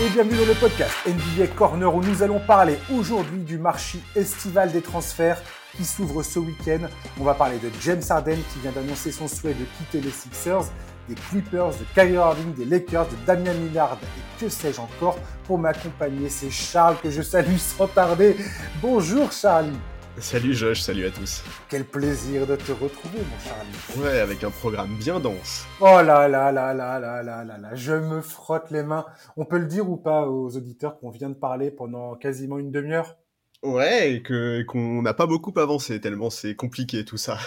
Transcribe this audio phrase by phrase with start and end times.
[0.00, 4.72] et bienvenue dans le podcast NBA Corner où nous allons parler aujourd'hui du marché estival
[4.72, 5.42] des transferts
[5.76, 6.86] qui s'ouvre ce week-end.
[7.20, 10.64] On va parler de James Harden qui vient d'annoncer son souhait de quitter les Sixers,
[11.08, 15.18] des Clippers, de Kyrie Irving, des Lakers, de Damian Lillard et que sais-je encore.
[15.46, 18.36] Pour m'accompagner, c'est Charles que je salue sans tarder.
[18.80, 19.78] Bonjour Charlie.
[20.20, 21.42] Salut Josh, salut à tous.
[21.68, 24.00] Quel plaisir de te retrouver, mon Charlie.
[24.00, 25.66] Ouais, avec un programme bien dense.
[25.80, 29.04] Oh là là là là là là là là, je me frotte les mains.
[29.36, 32.70] On peut le dire ou pas aux auditeurs qu'on vient de parler pendant quasiment une
[32.70, 33.16] demi-heure?
[33.64, 37.38] Ouais, et que qu'on n'a pas beaucoup avancé tellement c'est compliqué tout ça.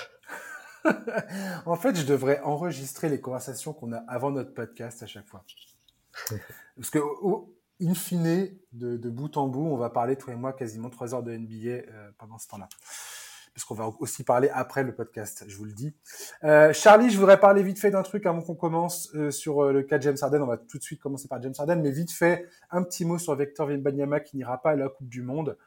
[1.65, 5.45] en fait, je devrais enregistrer les conversations qu'on a avant notre podcast à chaque fois.
[6.75, 6.99] Parce que
[7.81, 11.23] in fine, de, bout en bout, on va parler, toi et moi, quasiment trois heures
[11.23, 12.67] de NBA euh, pendant ce temps-là.
[13.53, 15.95] Parce qu'on va aussi parler après le podcast, je vous le dis.
[16.43, 19.81] Euh, Charlie, je voudrais parler vite fait d'un truc avant qu'on commence euh, sur le
[19.81, 20.43] cas de James Harden.
[20.43, 23.17] On va tout de suite commencer par James Harden, mais vite fait, un petit mot
[23.17, 25.57] sur Victor Wembanyama qui n'ira pas à la Coupe du Monde.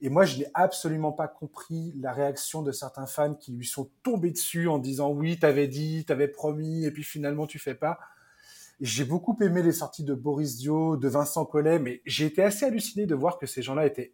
[0.00, 3.90] Et moi, je n'ai absolument pas compris la réaction de certains fans qui lui sont
[4.02, 7.98] tombés dessus en disant oui, t'avais dit, t'avais promis, et puis finalement tu fais pas.
[8.80, 12.66] J'ai beaucoup aimé les sorties de Boris Dio, de Vincent Collet, mais j'ai été assez
[12.66, 14.12] halluciné de voir que ces gens-là étaient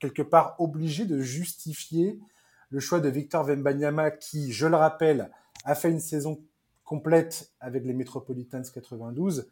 [0.00, 2.18] quelque part obligés de justifier
[2.70, 5.30] le choix de Victor Wembanyama, qui, je le rappelle,
[5.64, 6.42] a fait une saison
[6.84, 9.50] complète avec les Metropolitans 92,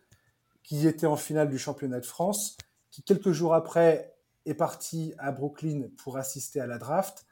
[0.62, 2.56] qui était en finale du championnat de France,
[2.90, 4.14] qui quelques jours après
[4.46, 7.24] est parti à Brooklyn pour assister à la draft.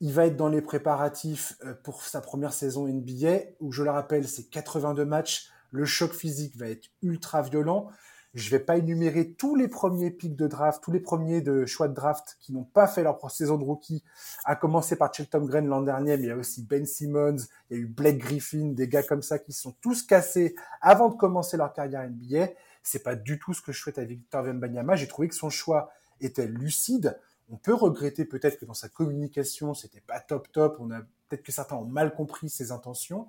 [0.00, 3.90] Il va être dans les préparatifs euh, pour sa première saison NBA, où je le
[3.90, 7.90] rappelle, c'est 82 matchs, le choc physique va être ultra violent.
[8.34, 11.94] Je vais pas énumérer tous les premiers pics de draft, tous les premiers choix de
[11.94, 14.04] draft qui n'ont pas fait leur saison de rookie,
[14.44, 17.38] à commencer par Shelton Green l'an dernier, mais il y a aussi Ben Simmons,
[17.70, 21.08] il y a eu Blake Griffin, des gars comme ça qui sont tous cassés avant
[21.08, 22.50] de commencer leur carrière NBA.
[22.82, 24.94] C'est pas du tout ce que je souhaite à Victor Wembanyama.
[24.94, 27.18] J'ai trouvé que son choix était lucide.
[27.50, 30.76] On peut regretter peut-être que dans sa communication, c'était pas top top.
[30.80, 33.26] On a peut-être que certains ont mal compris ses intentions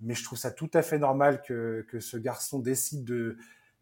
[0.00, 3.36] mais je trouve ça tout à fait normal que, que ce garçon décide de,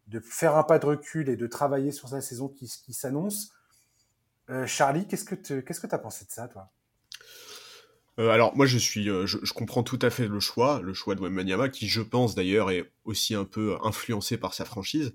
[0.07, 3.51] de faire un pas de recul et de travailler sur sa saison qui, qui s'annonce.
[4.49, 6.69] Euh, Charlie, qu'est-ce que tu qu'est-ce que as pensé de ça, toi?
[8.17, 10.93] Euh, alors moi je suis, euh, je, je, comprends tout à fait le choix, le
[10.93, 15.13] choix de Wembanyama qui je pense d'ailleurs est aussi un peu influencé par sa franchise,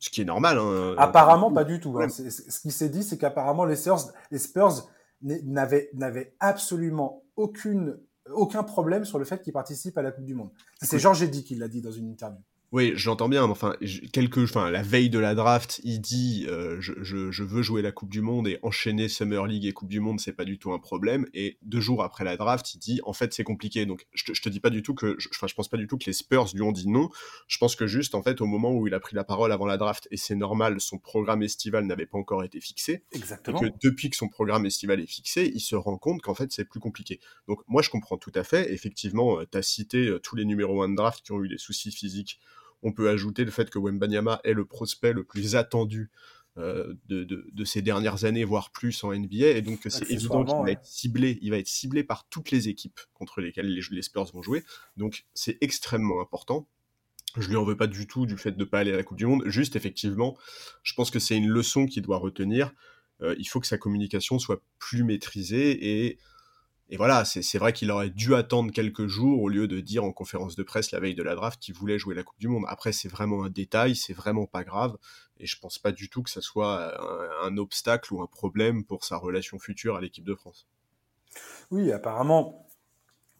[0.00, 0.58] ce qui est normal.
[0.58, 1.96] Hein, apparemment pas du tout.
[2.00, 2.08] Hein.
[2.08, 4.88] Ce qui s'est dit c'est qu'apparemment les Spurs, les Spurs
[5.22, 7.96] n'avaient n'avaient absolument aucune
[8.32, 10.50] aucun problème sur le fait qu'il participe à la Coupe du Monde.
[10.82, 12.40] C'est Georges Eddy qui l'a dit dans une interview.
[12.76, 13.42] Oui, j'entends bien.
[13.44, 13.74] Enfin,
[14.12, 17.80] quelques, enfin, la veille de la draft, il dit euh, je, je, je, veux jouer
[17.80, 20.58] la Coupe du Monde et enchaîner Summer League et Coupe du Monde, c'est pas du
[20.58, 21.24] tout un problème.
[21.32, 23.86] Et deux jours après la draft, il dit en fait c'est compliqué.
[23.86, 25.86] Donc je te, je te, dis pas du tout que, enfin, je pense pas du
[25.86, 27.08] tout que les Spurs lui ont dit non.
[27.48, 29.64] Je pense que juste en fait au moment où il a pris la parole avant
[29.64, 33.04] la draft et c'est normal, son programme estival n'avait pas encore été fixé.
[33.12, 33.58] Exactement.
[33.58, 36.52] Et que depuis que son programme estival est fixé, il se rend compte qu'en fait
[36.52, 37.20] c'est plus compliqué.
[37.48, 38.70] Donc moi je comprends tout à fait.
[38.70, 41.48] Effectivement, euh, tu as cité euh, tous les numéros 1 de draft qui ont eu
[41.48, 42.38] des soucis physiques
[42.82, 46.10] on peut ajouter le fait que Wembanyama est le prospect le plus attendu
[46.58, 50.42] euh, de, de, de, ces dernières années, voire plus en NBA, et donc c'est évident
[50.42, 51.38] qu'il va être ciblé.
[51.42, 54.64] Il va être ciblé par toutes les équipes contre lesquelles les, les Spurs vont jouer.
[54.96, 56.66] Donc c'est extrêmement important.
[57.36, 59.02] Je lui en veux pas du tout du fait de ne pas aller à la
[59.02, 59.42] Coupe du Monde.
[59.44, 60.34] Juste effectivement,
[60.82, 62.72] je pense que c'est une leçon qu'il doit retenir.
[63.20, 66.18] Euh, il faut que sa communication soit plus maîtrisée et
[66.88, 70.12] et voilà, c'est vrai qu'il aurait dû attendre quelques jours au lieu de dire en
[70.12, 72.64] conférence de presse la veille de la draft qu'il voulait jouer la Coupe du Monde.
[72.68, 74.96] Après, c'est vraiment un détail, c'est vraiment pas grave,
[75.38, 76.94] et je pense pas du tout que ça soit
[77.44, 80.68] un, obstacle ou un problème pour sa relation future à l'équipe de France.
[81.72, 82.68] Oui, apparemment,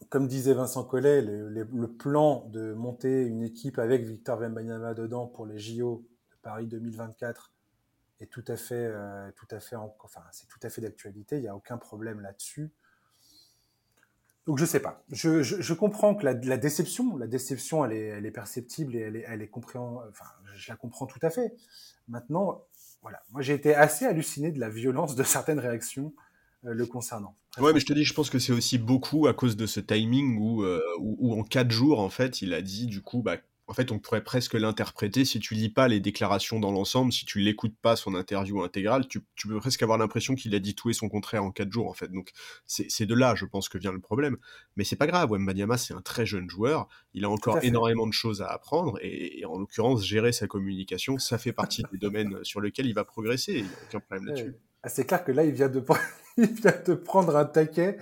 [0.09, 4.93] comme disait Vincent Collet, le, le, le, plan de monter une équipe avec Victor Wembanyama
[4.93, 7.53] dedans pour les JO de Paris 2024
[8.19, 11.37] est tout à fait, euh, tout à fait, enfin, c'est tout à fait d'actualité.
[11.37, 12.71] Il n'y a aucun problème là-dessus.
[14.47, 15.03] Donc je sais pas.
[15.11, 19.41] Je, je, comprends que la, déception, la déception, elle est, perceptible et elle est, elle
[19.41, 19.51] est.
[19.53, 20.25] Enfin,
[20.55, 21.53] je la comprends tout à fait.
[22.07, 22.63] Maintenant,
[23.01, 26.13] voilà, moi j'ai été assez halluciné de la violence de certaines réactions
[26.65, 27.35] euh, le concernant.
[27.57, 29.81] Ouais, mais je te dis, je pense que c'est aussi beaucoup à cause de ce
[29.81, 33.21] timing où, euh, où, où, en quatre jours, en fait, il a dit du coup,
[33.21, 33.37] bah,
[33.67, 37.25] en fait, on pourrait presque l'interpréter si tu lis pas les déclarations dans l'ensemble, si
[37.25, 40.73] tu l'écoutes pas son interview intégrale, tu, tu peux presque avoir l'impression qu'il a dit
[40.73, 42.09] tout et son contraire en quatre jours, en fait.
[42.09, 42.31] Donc,
[42.65, 44.37] c'est de là, je pense, que vient le problème.
[44.77, 48.13] Mais c'est pas grave, Wembanyama, c'est un très jeune joueur, il a encore énormément de
[48.13, 52.41] choses à apprendre, et, et en l'occurrence, gérer sa communication, ça fait partie des domaines
[52.43, 54.55] sur lesquels il va progresser, il n'y a aucun problème là-dessus.
[54.83, 55.83] Ah, c'est clair que là, il vient, de...
[56.37, 57.97] il vient de prendre un taquet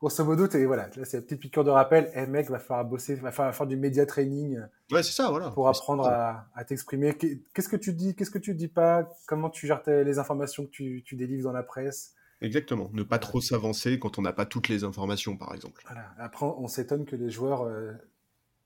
[0.00, 2.10] grosso modo, es, voilà, là, c'est la petite piqûre de rappel.
[2.14, 4.58] Eh, mec, va falloir bosser, va falloir faire du média training.
[4.90, 5.50] Ouais, c'est ça, voilà.
[5.50, 7.14] Pour apprendre à, à t'exprimer.
[7.14, 10.70] Qu'est-ce que tu dis, qu'est-ce que tu dis pas, comment tu gères les informations que
[10.70, 12.14] tu, tu délivres dans la presse?
[12.40, 12.88] Exactement.
[12.92, 15.82] Ne pas trop s'avancer quand on n'a pas toutes les informations, par exemple.
[15.86, 16.06] Voilà.
[16.18, 17.92] Après, on s'étonne que les joueurs euh,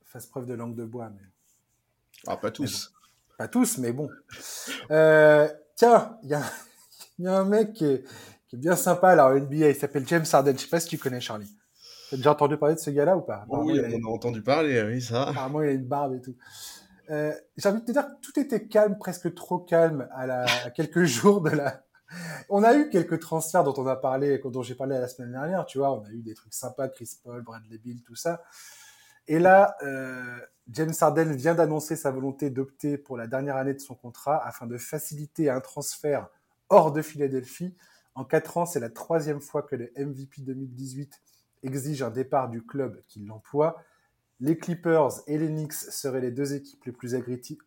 [0.05, 1.11] fassent preuve de langue de bois.
[1.11, 1.27] Mais...
[2.27, 2.93] Ah, pas tous.
[3.37, 4.09] Pas tous, mais bon.
[4.93, 6.43] Euh, tiens, il y a,
[7.19, 8.05] y a, un mec qui est,
[8.55, 9.71] qui est bien sympa là en NBA.
[9.71, 10.55] Il s'appelle James Harden.
[10.57, 11.57] Je sais pas si tu connais Charlie.
[12.09, 13.47] Tu as déjà entendu parler de ce gars-là ou pas?
[13.49, 15.29] Oh Oui, on a entendu parler, oui, ça.
[15.29, 16.37] Apparemment, il a une barbe et tout.
[17.11, 20.45] Euh, J'ai envie de te dire que tout était calme, presque trop calme à, la,
[20.65, 21.85] à quelques jours de la,
[22.49, 25.65] on a eu quelques transferts dont on a parlé, dont j'ai parlé la semaine dernière,
[25.67, 28.43] tu vois, on a eu des trucs sympas, Chris Paul, Bradley Bill, tout ça.
[29.27, 33.81] Et là, euh, James Harden vient d'annoncer sa volonté d'opter pour la dernière année de
[33.81, 36.29] son contrat afin de faciliter un transfert
[36.69, 37.75] hors de Philadelphie.
[38.15, 41.21] En quatre ans, c'est la troisième fois que le MVP 2018
[41.63, 43.83] exige un départ du club qui l'emploie.
[44.41, 47.15] Les Clippers et les Knicks seraient les deux équipes les plus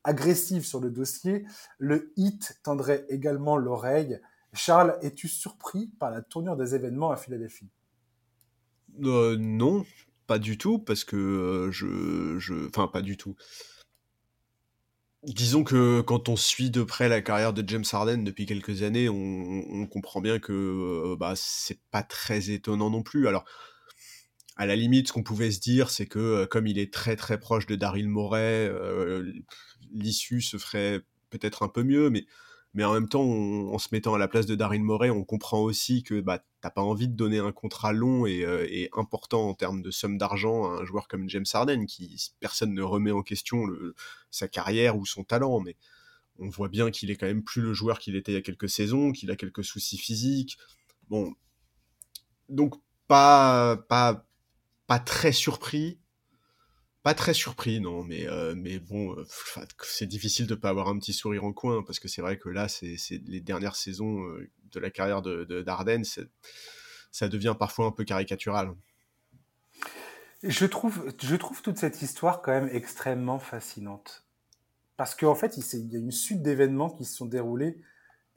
[0.03, 1.45] agressives sur le dossier.
[1.79, 4.19] Le Heat tendrait également l'oreille.
[4.53, 7.69] Charles, es-tu surpris par la tournure des événements à Philadelphie?
[9.03, 9.85] Euh, Non,
[10.27, 12.67] pas du tout, parce que euh, je, je...
[12.67, 13.35] Enfin, pas du tout.
[15.23, 19.09] Disons que quand on suit de près la carrière de James Harden depuis quelques années,
[19.09, 23.27] on, comprend bien que euh, bah, c'est pas très étonnant non plus.
[23.27, 23.43] Alors,
[24.55, 27.39] à la limite, ce qu'on pouvait se dire, c'est que comme il est très très
[27.39, 28.71] proche de Daryl Morey,
[29.91, 32.25] l'issue se ferait peut-être un peu mieux, mais
[32.73, 35.61] mais en même temps, en se mettant à la place de Daryl Morey, on comprend
[35.61, 39.53] aussi que bah, t'as pas envie de donner un contrat long euh, et, important en
[39.53, 43.23] termes de somme d'argent à un joueur comme James Harden, qui personne ne remet en
[43.23, 43.65] question
[44.31, 45.75] sa carrière ou son talent, mais
[46.39, 48.41] on voit bien qu'il est quand même plus le joueur qu'il était il y a
[48.41, 50.57] quelques saisons, qu'il a quelques soucis physiques.
[51.09, 51.33] Bon,
[52.49, 52.75] donc
[53.07, 54.25] pas pas
[54.87, 55.99] pas très surpris,
[57.07, 59.25] pas très surpris, non, mais, euh, mais bon, euh,
[59.81, 62.49] c'est difficile de pas avoir un petit sourire en coin, parce que c'est vrai que
[62.49, 65.47] là, c'est les dernières saisons euh, de la carrière de,
[67.09, 68.73] ça devient parfois un peu caricatural.
[70.43, 74.25] Je trouve, je trouve toute cette histoire quand même extrêmement fascinante.
[74.97, 77.79] Parce qu'en fait, il, y a une suite d'événements qui se sont déroulés.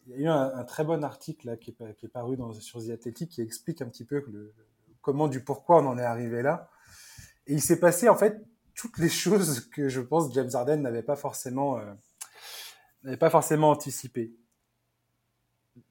[0.06, 2.52] Il y a eu un, très bon article là, qui, est, qui est paru dans,
[2.52, 4.54] sur The Athletic qui explique un petit peu le,
[5.02, 6.70] comment, du pourquoi on en est arrivé là.
[7.48, 8.40] Et il s'est passé en fait
[8.74, 11.92] toutes les choses que je pense James Harden n'avait pas forcément euh,
[13.04, 14.34] n'avait pas forcément anticipé.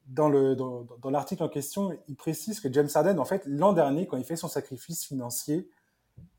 [0.07, 3.73] Dans le dans, dans l'article en question, il précise que James Harden, en fait, l'an
[3.73, 5.69] dernier, quand il fait son sacrifice financier,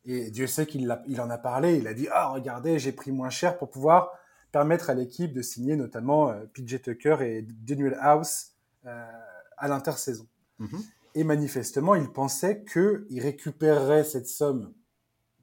[0.04, 3.12] et Dieu sait qu'il il en a parlé, il a dit ah regardez, j'ai pris
[3.12, 4.12] moins cher pour pouvoir
[4.52, 8.52] permettre à l'équipe de signer notamment euh, PJ Tucker et Daniel House
[8.86, 9.06] euh,
[9.56, 10.26] à l'intersaison.
[10.60, 10.84] Mm-hmm.
[11.14, 14.72] Et manifestement, il pensait qu'il récupérerait cette somme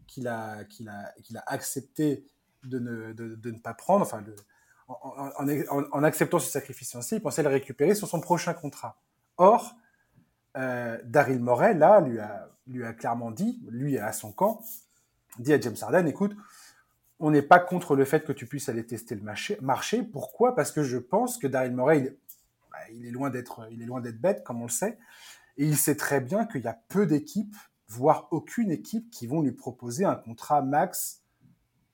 [0.07, 2.25] qu'il a, qu'il a, qu'il a accepté
[2.63, 4.23] de ne, de, de ne pas prendre, enfin,
[4.87, 8.99] en, en, en, acceptant ce sacrifice financier, il pensait le récupérer sur son prochain contrat.
[9.37, 9.75] Or,
[10.57, 14.61] euh, Daryl Morey, là, lui a, lui a clairement dit, lui à son camp,
[15.39, 16.35] dit à James Harden, écoute,
[17.19, 20.03] on n'est pas contre le fait que tu puisses aller tester le marché.
[20.03, 20.55] Pourquoi?
[20.55, 22.17] Parce que je pense que Daryl Morey,
[22.71, 24.97] bah, il est loin d'être, il est loin d'être bête, comme on le sait,
[25.57, 27.55] et il sait très bien qu'il y a peu d'équipes
[27.87, 31.23] voire aucune équipe qui vont lui proposer un contrat max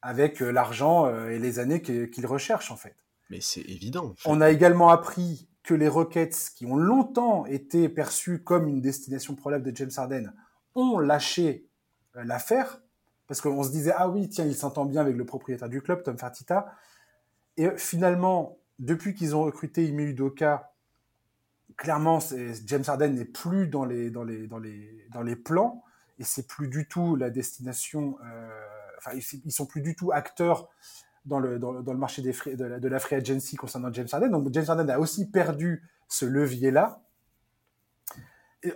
[0.01, 2.95] avec euh, l'argent euh, et les années qu'il recherche en fait.
[3.29, 4.13] Mais c'est évident.
[4.25, 9.33] On a également appris que les Rockets, qui ont longtemps été perçus comme une destination
[9.33, 10.33] probable de James Harden,
[10.75, 11.67] ont lâché
[12.15, 12.81] euh, l'affaire
[13.27, 16.03] parce qu'on se disait ah oui tiens il s'entend bien avec le propriétaire du club
[16.03, 16.75] Tom Fertitta
[17.55, 20.73] et finalement depuis qu'ils ont recruté Ime Udoka
[21.77, 22.20] clairement,
[22.65, 25.84] James Harden n'est plus dans les, plans
[26.20, 28.18] et c'est plus du tout la destination.
[28.25, 28.50] Euh,
[29.15, 30.70] ils, sont plus du tout acteurs
[31.25, 31.60] dans le,
[31.94, 34.30] marché de, la, de la free agency concernant James Harden.
[34.30, 37.01] Donc James Harden a aussi perdu ce levier-là.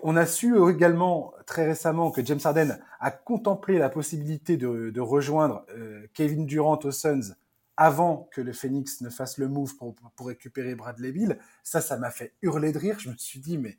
[0.04, 5.02] On a su également très récemment que James Harden a contemplé la possibilité de, de
[5.02, 7.36] rejoindre euh, Kevin Durant aux Suns
[7.78, 11.40] avant que le Phoenix ne fasse le move pour, pour récupérer Bradley Bill.
[11.64, 13.00] Ça, ça m'a fait hurler de rire.
[13.00, 13.78] Je me suis dit, mais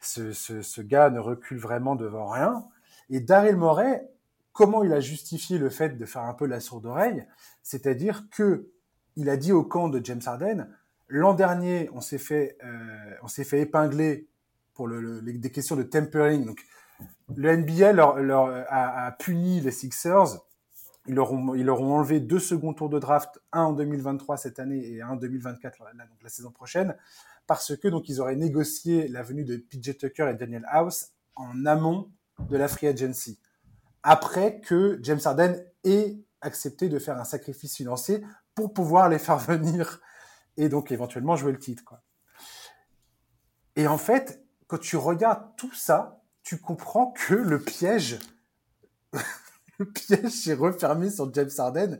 [0.00, 2.66] ce, ce, ce gars ne recule vraiment devant rien.
[3.08, 4.06] Et Daryl Morey,
[4.52, 7.26] comment il a justifié le fait de faire un peu la sourde oreille?
[7.62, 8.70] C'est-à-dire que
[9.16, 10.68] il a dit au camp de James Harden,
[11.08, 14.28] l'an dernier, on s'est fait, euh, on s'est fait épingler
[14.74, 16.44] pour le, des questions de tempering.
[16.44, 16.64] Donc,
[17.34, 20.38] le NBA leur, leur a, a puni les Sixers
[21.06, 24.58] ils leur, ont, ils leur enlevé deux seconds tours de draft, un en 2023 cette
[24.58, 26.96] année et un en 2024 donc la saison prochaine,
[27.46, 31.64] parce que donc ils auraient négocié la venue de PJ Tucker et Daniel House en
[31.66, 32.10] amont
[32.48, 33.38] de la free agency,
[34.02, 38.22] après que James Harden ait accepté de faire un sacrifice financier
[38.54, 40.00] pour pouvoir les faire venir
[40.56, 41.84] et donc éventuellement jouer le titre.
[41.84, 42.02] Quoi.
[43.76, 48.18] Et en fait, quand tu regardes tout ça, tu comprends que le piège,
[49.80, 51.98] le piège est refermé sur James Harden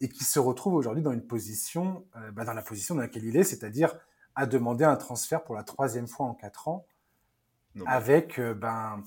[0.00, 3.24] et qui se retrouve aujourd'hui dans une position, euh, bah, dans la position dans laquelle
[3.24, 3.96] il est, c'est-à-dire
[4.34, 6.86] à demander un transfert pour la troisième fois en quatre ans,
[7.86, 9.02] avec euh, ben,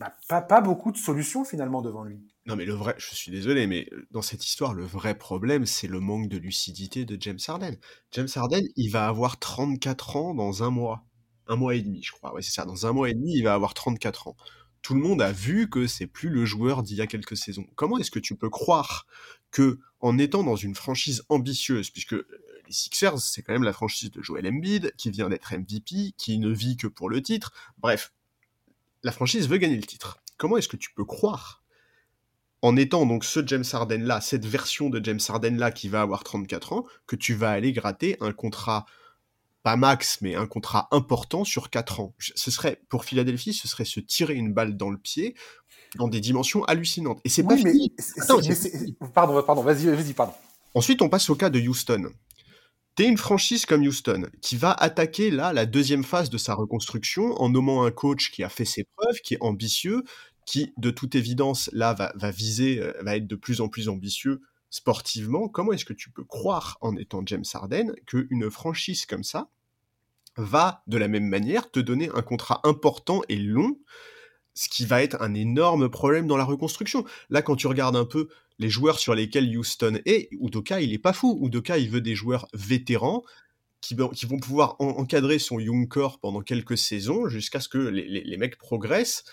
[0.00, 2.20] bah, pas, pas beaucoup de solutions finalement devant lui.
[2.46, 5.64] Non, mais le vrai, je suis désolé, mais euh, dans cette histoire, le vrai problème,
[5.64, 7.76] c'est le manque de lucidité de James Harden.
[8.10, 11.04] James Harden, il va avoir 34 ans dans un mois.
[11.46, 12.34] Un mois et demi, je crois.
[12.34, 12.64] Ouais, c'est ça.
[12.64, 14.36] Dans un mois et demi, il va avoir 34 ans.
[14.82, 17.66] Tout le monde a vu que c'est plus le joueur d'il y a quelques saisons.
[17.76, 19.06] Comment est-ce que tu peux croire
[19.50, 22.26] que, en étant dans une franchise ambitieuse, puisque euh,
[22.66, 26.38] les Sixers, c'est quand même la franchise de Joel Embiid, qui vient d'être MVP, qui
[26.38, 27.52] ne vit que pour le titre.
[27.78, 28.12] Bref,
[29.02, 30.18] la franchise veut gagner le titre.
[30.36, 31.62] Comment est-ce que tu peux croire
[32.62, 36.00] en étant donc ce James Harden là, cette version de James Harden là qui va
[36.00, 38.86] avoir 34 ans, que tu vas aller gratter un contrat
[39.62, 42.14] pas max, mais un contrat important sur 4 ans.
[42.18, 45.34] Ce serait, pour Philadelphie, ce serait se tirer une balle dans le pied
[45.96, 47.20] dans des dimensions hallucinantes.
[47.24, 47.94] Et c'est pas fini.
[49.14, 50.32] pardon, pardon, vas-y, vas-y, pardon.
[50.74, 52.10] Ensuite, on passe au cas de Houston.
[52.94, 57.40] T'es une franchise comme Houston qui va attaquer là la deuxième phase de sa reconstruction
[57.40, 60.02] en nommant un coach qui a fait ses preuves, qui est ambitieux,
[60.44, 64.40] qui, de toute évidence, là, va, viser, euh, va être de plus en plus ambitieux
[64.72, 69.50] sportivement, comment est-ce que tu peux croire, en étant James Harden, qu'une franchise comme ça
[70.36, 73.78] va, de la même manière, te donner un contrat important et long,
[74.54, 77.04] ce qui va être un énorme problème dans la reconstruction.
[77.28, 80.98] Là, quand tu regardes un peu les joueurs sur lesquels Houston est, Udoka, il est
[80.98, 81.38] pas fou.
[81.42, 83.22] Udoka, il veut des joueurs vétérans
[83.82, 85.86] qui, vont pouvoir encadrer son young
[86.22, 89.24] pendant quelques saisons jusqu'à ce que les mecs progressent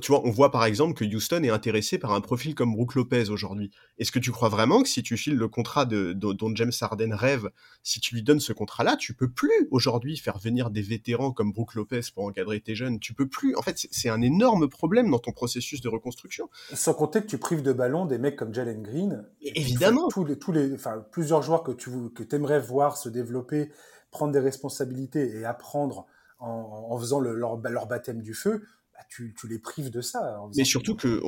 [0.00, 2.94] tu vois, on voit par exemple que Houston est intéressé par un profil comme Brook
[2.94, 3.70] Lopez aujourd'hui.
[3.98, 7.12] Est-ce que tu crois vraiment que si tu files le contrat de, dont James Harden
[7.12, 7.50] rêve,
[7.82, 11.52] si tu lui donnes ce contrat-là, tu peux plus aujourd'hui faire venir des vétérans comme
[11.52, 12.98] Brook Lopez pour encadrer tes jeunes?
[12.98, 13.54] Tu peux plus.
[13.56, 16.48] En fait, c'est un énorme problème dans ton processus de reconstruction.
[16.72, 19.26] Sans compter que tu prives de ballon des mecs comme Jalen Green.
[19.42, 20.08] Évidemment.
[20.08, 23.70] Tous les, tous les, enfin, plusieurs joueurs que tu que aimerais voir se développer,
[24.10, 26.06] prendre des responsabilités et apprendre
[26.38, 28.64] en, faisant leur, leur baptême du feu
[28.94, 30.38] bah, tu, les prives de ça.
[30.56, 31.20] Mais surtout que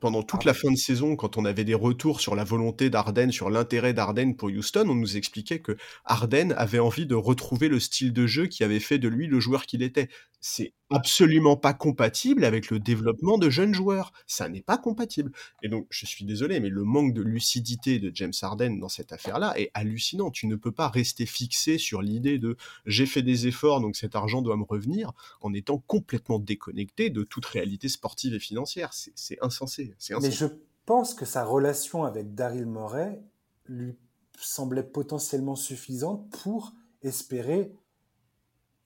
[0.00, 3.32] pendant toute la fin de saison, quand on avait des retours sur la volonté d'Arden,
[3.32, 7.80] sur l'intérêt d'Arden pour Houston, on nous expliquait que Arden avait envie de retrouver le
[7.80, 10.08] style de jeu qui avait fait de lui le joueur qu'il était
[10.48, 14.12] c'est absolument pas compatible avec le développement de jeunes joueurs.
[14.28, 15.32] Ça n'est pas compatible.
[15.64, 19.12] Et donc, je suis désolé, mais le manque de lucidité de James Harden dans cette
[19.12, 20.30] affaire-là est hallucinant.
[20.30, 24.14] Tu ne peux pas rester fixé sur l'idée de j'ai fait des efforts, donc cet
[24.14, 25.10] argent doit me revenir,
[25.40, 28.90] en étant complètement déconnecté de toute réalité sportive et financière.
[28.92, 29.94] C'est insensé.
[30.22, 30.46] Mais je
[30.84, 33.20] pense que sa relation avec Daryl Morey
[33.66, 33.96] lui
[34.38, 36.72] semblait potentiellement suffisante pour
[37.02, 37.72] espérer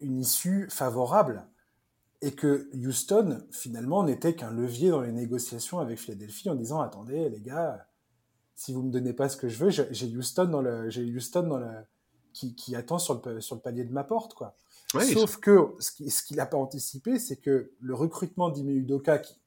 [0.00, 1.46] une issue favorable
[2.22, 7.28] et que Houston finalement n'était qu'un levier dans les négociations avec Philadelphie en disant attendez
[7.30, 7.86] les gars
[8.54, 11.42] si vous me donnez pas ce que je veux j'ai Houston dans le j'ai Houston
[11.42, 11.70] dans le
[12.32, 14.56] qui, qui, attend sur le sur le palier de ma porte quoi.
[14.92, 19.40] Sauf que ce qu'il n'a pas anticipé c'est que le recrutement d'Ime Udoka qui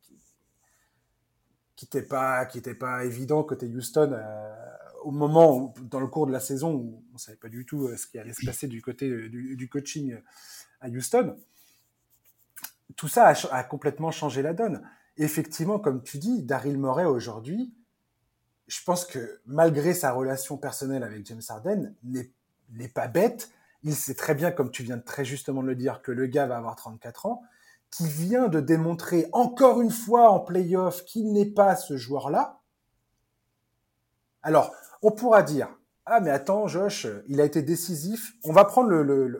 [1.75, 4.72] qui n'était pas qui était pas évident côté Houston euh,
[5.03, 7.97] au moment dans le cours de la saison où on savait pas du tout euh,
[7.97, 10.17] ce qui allait se passer du côté euh, du, coaching
[10.81, 11.35] à Houston
[12.95, 14.81] tout ça a, complètement changé la donne
[15.17, 17.73] effectivement comme tu dis Daryl Morey aujourd'hui
[18.67, 23.51] je pense que malgré sa relation personnelle avec James Harden n'est pas bête
[23.83, 26.27] il sait très bien comme tu viens de très justement de le dire que le
[26.27, 27.43] gars va avoir 34 ans
[27.95, 32.59] qui vient de démontrer encore une fois en playoff qu'il n'est pas ce joueur-là.
[34.43, 35.69] Alors, on pourra dire,
[36.05, 38.33] ah mais attends, Josh, il a été décisif.
[38.43, 38.91] On va prendre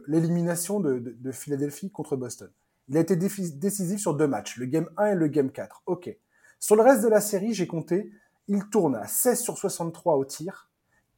[0.07, 2.50] l'élimination de, Philadelphie contre Boston.
[2.88, 5.83] Il a été décisif sur deux matchs, le game 1 et le game 4.
[5.86, 6.15] Ok.
[6.60, 8.12] Sur le reste de la série, j'ai compté,
[8.48, 10.69] il tourne à 16 sur 63 au tir,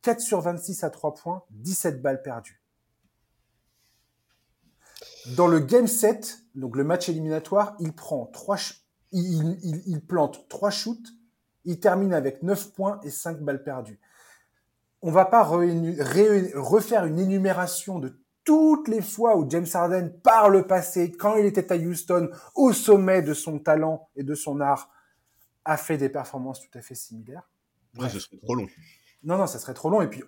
[0.02, 2.62] 4 sur 26 à 3 points, 17 balles perdues.
[5.36, 8.58] Dans le game 7, donc le match éliminatoire, il prend trois,
[9.12, 11.08] il, il, plante trois shoots,
[11.66, 14.00] il termine avec 9 points et 5 balles perdues.
[15.02, 20.66] On va pas refaire une énumération de toutes les fois où James Harden, par le
[20.66, 24.90] passé, quand il était à Houston, au sommet de son talent et de son art,
[25.66, 27.50] a fait des performances tout à fait similaires.
[27.98, 28.68] Ouais, ce serait trop long.
[29.24, 30.02] Non, non, ça serait trop long.
[30.02, 30.24] Et puis,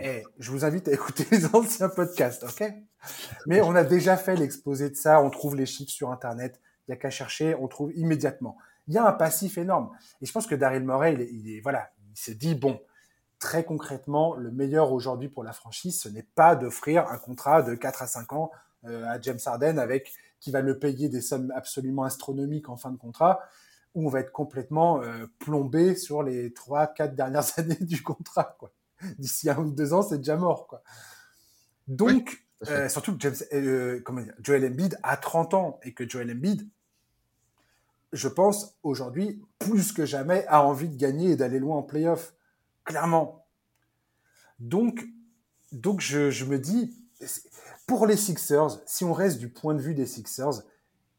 [0.00, 2.72] eh, je vous invite à écouter les anciens podcasts, ok?
[3.46, 5.20] Mais on a déjà fait l'exposé de ça.
[5.20, 6.60] On trouve les chiffres sur Internet.
[6.88, 8.56] il y a qu'à chercher, on trouve immédiatement.
[8.88, 9.90] Il y a un passif énorme.
[10.20, 12.80] Et je pense que Daryl Morey, il est, il est voilà, il s'est dit bon,
[13.38, 17.74] très concrètement, le meilleur aujourd'hui pour la franchise, ce n'est pas d'offrir un contrat de
[17.74, 18.50] 4 à 5 ans
[18.84, 22.90] euh, à James Harden avec qui va le payer des sommes absolument astronomiques en fin
[22.90, 23.40] de contrat,
[23.94, 28.56] où on va être complètement euh, plombé sur les 3 4 dernières années du contrat
[28.58, 28.72] quoi.
[29.18, 30.82] D'ici un ou deux ans, c'est déjà mort quoi.
[31.88, 36.08] Donc euh, surtout que James, euh, comment dire, Joel Embiid a 30 ans et que
[36.08, 36.68] Joel Embiid,
[38.16, 42.34] je pense aujourd'hui plus que jamais a envie de gagner et d'aller loin en playoff
[42.84, 43.46] clairement.
[44.58, 45.04] Donc,
[45.72, 46.94] donc je, je me dis,
[47.86, 50.62] pour les Sixers, si on reste du point de vue des Sixers,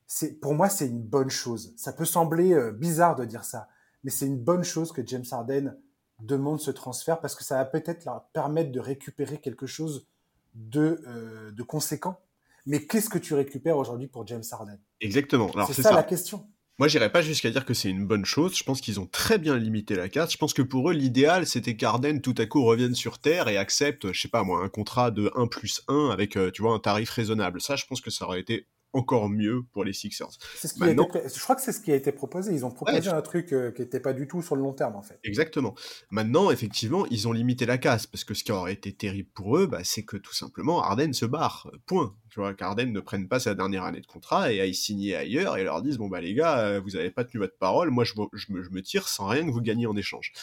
[0.08, 1.74] c'est pour moi c'est une bonne chose.
[1.78, 3.68] Ça peut sembler euh, bizarre de dire ça,
[4.04, 5.78] mais c'est une bonne chose que James Harden
[6.20, 10.08] demande ce transfert parce que ça va peut-être leur permettre de récupérer quelque chose
[10.56, 12.20] de, euh, de conséquent.
[12.66, 14.80] Mais qu'est-ce que tu récupères aujourd'hui pour James Harden?
[15.00, 15.50] Exactement.
[15.68, 16.48] C'est ça, ça la question.
[16.80, 18.56] Moi, j'irais pas jusqu'à dire que c'est une bonne chose.
[18.56, 20.32] Je pense qu'ils ont très bien limité la carte.
[20.32, 23.58] Je pense que pour eux, l'idéal, c'était qu'Arden tout à coup revienne sur Terre et
[23.58, 26.74] accepte, je sais pas moi, un contrat de 1 plus 1 avec, euh, tu vois,
[26.74, 27.62] un tarif raisonnable.
[27.62, 30.32] Ça, je pense que ça aurait été encore mieux pour les Sixers.
[30.56, 31.08] Ce qui Maintenant...
[31.14, 32.54] Je crois que c'est ce qui a été proposé.
[32.54, 34.96] Ils ont proposé un truc euh, qui n'était pas du tout sur le long terme,
[34.96, 35.20] en fait.
[35.24, 35.76] Exactement.
[36.10, 39.58] Maintenant, effectivement, ils ont limité la casse, parce que ce qui aurait été terrible pour
[39.58, 41.70] eux, bah, c'est que tout simplement, Arden se barre.
[41.86, 42.16] Point.
[42.30, 45.58] Tu vois, qu'Arden ne prenne pas sa dernière année de contrat et aille signer ailleurs
[45.58, 48.04] et leur disent, bon, bah les gars, euh, vous n'avez pas tenu votre parole, moi
[48.04, 50.34] je, je, me, je, me, tire sans rien que vous gagnez en échange.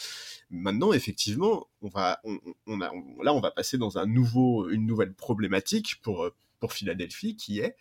[0.49, 2.91] Maintenant, effectivement, on va, on, on a,
[3.23, 7.75] là, on va passer dans un nouveau, une nouvelle problématique pour, pour Philadelphie, qui est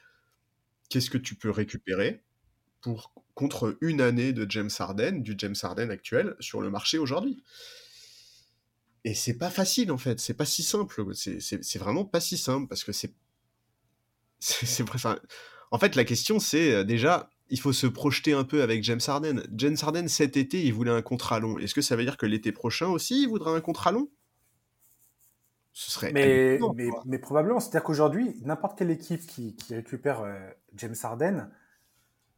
[0.95, 2.23] qu'est-ce que tu peux récupérer
[2.81, 7.43] pour, contre une année de James Harden, du James Harden actuel, sur le marché aujourd'hui?
[9.03, 12.69] Et c'est pas facile en fait, c'est pas si simple, c'est vraiment pas si simple
[12.69, 13.13] parce que c'est.
[15.73, 19.01] en fait, la question c'est euh, déjà, il faut se projeter un peu avec James
[19.05, 19.43] Harden.
[19.53, 21.59] James Harden cet été, il voulait un contrat long.
[21.59, 24.09] Est-ce que ça veut dire que l'été prochain aussi, il voudra un contrat long?
[25.75, 30.39] Ce serait mais, mais, mais, probablement, c'est-à-dire qu'aujourd'hui, n'importe quelle équipe qui, qui récupère euh,
[30.77, 31.51] James Harden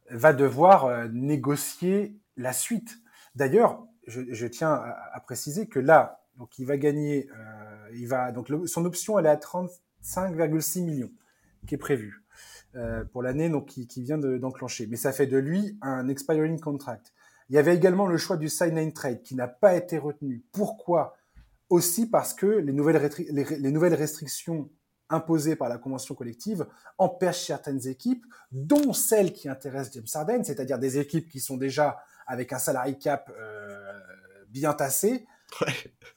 [0.09, 2.97] va devoir euh, négocier la suite.
[3.35, 8.07] D'ailleurs, je, je, tiens à, à, préciser que là, donc il va gagner, euh, il
[8.07, 11.11] va donc le, son option elle est à 35,6 millions
[11.67, 12.23] qui est prévue
[13.11, 14.85] pour l'année donc qui, qui vient d'enclencher.
[14.85, 17.11] mais ça fait de lui un expiring contract.
[17.49, 20.43] Il y avait également le choix du sign and trade qui n'a pas été retenu.
[20.51, 21.17] Pourquoi
[21.69, 24.69] aussi parce que les nouvelles, les, les nouvelles restrictions
[25.09, 30.79] imposées par la convention collective empêchent certaines équipes, dont celles qui intéressent James Harden, c'est-à-dire
[30.79, 33.99] des équipes qui sont déjà avec un salary cap euh,
[34.49, 35.25] bien tassé,
[35.61, 35.73] ouais.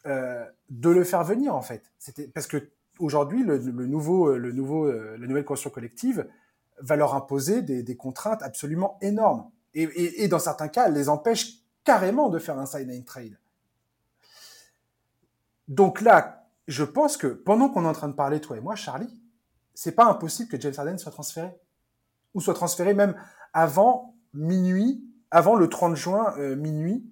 [0.07, 1.93] euh, de le faire venir en fait.
[1.99, 6.27] C'était parce que aujourd'hui le, le, nouveau, le nouveau, euh, la nouvelle convention collective
[6.81, 10.95] va leur imposer des, des contraintes absolument énormes et, et, et, dans certains cas, elle
[10.95, 13.39] les empêche carrément de faire un sign and trade.
[15.71, 18.75] Donc là, je pense que pendant qu'on est en train de parler, toi et moi,
[18.75, 19.17] Charlie,
[19.73, 21.49] c'est pas impossible que James Harden soit transféré.
[22.35, 23.15] Ou soit transféré même
[23.53, 27.09] avant minuit, avant le 30 juin euh, minuit.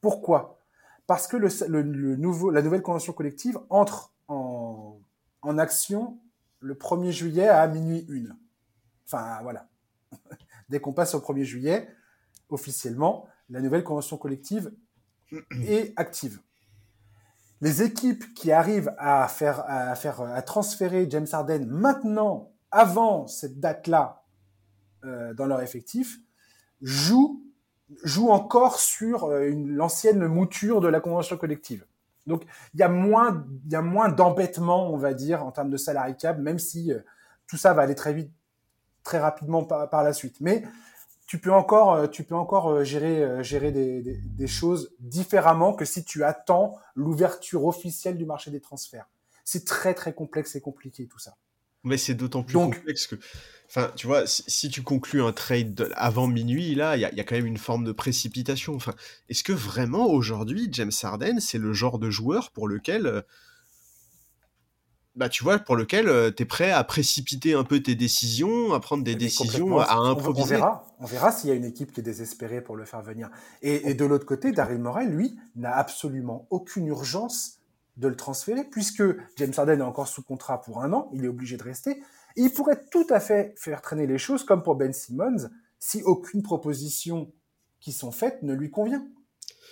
[0.00, 0.58] Pourquoi?
[1.06, 4.98] Parce que la nouvelle convention collective entre en,
[5.42, 6.18] en action
[6.60, 8.34] le 1er juillet à minuit 1.
[9.06, 9.68] Enfin, voilà.
[10.70, 11.88] Dès qu'on passe au 1er juillet,
[12.48, 14.72] officiellement, la nouvelle convention collective
[15.50, 16.40] est active
[17.60, 23.60] les équipes qui arrivent à faire, à faire, à transférer James Harden maintenant, avant cette
[23.60, 24.22] date-là,
[25.04, 26.18] euh, dans leur effectif,
[26.80, 27.42] jouent,
[28.02, 31.84] jouent encore sur euh, l'ancienne mouture de la convention collective.
[32.26, 32.44] Donc,
[32.74, 35.76] il y a moins, il y a moins d'embêtement, on va dire, en termes de
[35.76, 37.00] salarié cap, même si euh,
[37.46, 38.30] tout ça va aller très vite,
[39.02, 40.36] très rapidement par, par la suite.
[40.40, 40.62] Mais
[41.30, 44.92] tu peux encore, euh, tu peux encore euh, gérer, euh, gérer des, des, des, choses
[44.98, 49.08] différemment que si tu attends l'ouverture officielle du marché des transferts.
[49.44, 51.36] C'est très très complexe et compliqué tout ça.
[51.84, 53.14] Mais c'est d'autant plus Donc, complexe que,
[53.68, 57.20] enfin, tu vois, si, si, tu conclus un trade avant minuit, là, il y, y
[57.20, 58.74] a, quand même une forme de précipitation.
[58.74, 58.96] Enfin,
[59.28, 63.22] est-ce que vraiment aujourd'hui, James Harden, c'est le genre de joueur pour lequel
[65.16, 68.72] bah, tu vois, pour lequel euh, tu es prêt à précipiter un peu tes décisions,
[68.72, 70.54] à prendre des décisions, à improviser.
[70.54, 73.02] On verra, on verra s'il y a une équipe qui est désespérée pour le faire
[73.02, 73.30] venir.
[73.62, 77.58] Et, et de l'autre côté, Daryl Morey, lui, n'a absolument aucune urgence
[77.96, 79.02] de le transférer, puisque
[79.36, 82.02] James Harden est encore sous contrat pour un an, il est obligé de rester.
[82.36, 86.02] Et il pourrait tout à fait faire traîner les choses, comme pour Ben Simmons, si
[86.04, 87.32] aucune proposition
[87.80, 89.06] qui sont faites ne lui convient.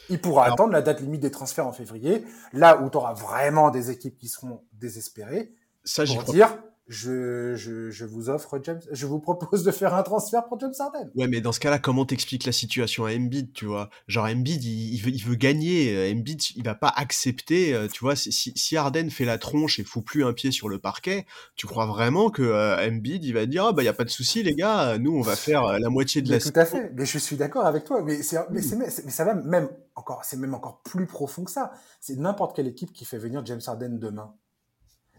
[0.08, 3.12] Il pourra Alors, attendre la date limite des transferts en février, là où tu auras
[3.12, 5.52] vraiment des équipes qui seront désespérées,
[5.84, 6.56] ça, pour dire
[6.88, 10.72] je, je, je, vous offre James, je vous propose de faire un transfert pour James
[10.78, 11.10] Harden.
[11.14, 13.90] Ouais, mais dans ce cas-là, comment t'expliques la situation à Embiid, tu vois?
[14.06, 15.94] Genre Embiid, il, il, veut, il veut gagner.
[15.94, 18.16] Euh, Embiid, il va pas accepter, euh, tu vois.
[18.16, 21.66] Si, si Harden fait la tronche et fout plus un pied sur le parquet, tu
[21.66, 24.42] crois vraiment que euh, Embiid, il va dire, ah bah y a pas de souci
[24.42, 26.50] les gars, nous on va faire la moitié de mais la.
[26.50, 26.90] Tout à fait.
[26.94, 28.02] Mais je suis d'accord avec toi.
[28.02, 31.50] Mais c'est, mais, c'est, mais ça va même encore, c'est même encore plus profond que
[31.50, 31.72] ça.
[32.00, 34.34] C'est n'importe quelle équipe qui fait venir James Harden demain.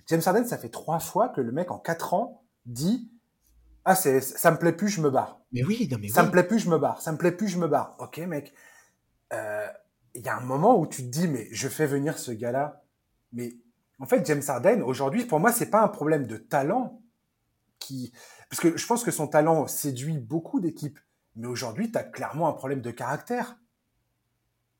[0.09, 3.11] James Harden, ça fait trois fois que le mec en quatre ans dit
[3.85, 5.39] ah c'est ça me plaît plus, je me barre.
[5.51, 6.27] Mais oui, non mais ça oui.
[6.27, 7.01] me plaît plus, je me barre.
[7.01, 7.95] Ça me plaît plus, je me barre.
[7.99, 8.53] Ok mec,
[9.33, 9.67] euh,
[10.15, 12.83] il y a un moment où tu te dis mais je fais venir ce gars-là,
[13.33, 13.55] mais
[13.99, 17.01] en fait James Harden aujourd'hui pour moi c'est pas un problème de talent
[17.77, 18.11] qui
[18.49, 20.99] parce que je pense que son talent séduit beaucoup d'équipes,
[21.35, 23.57] mais aujourd'hui tu as clairement un problème de caractère.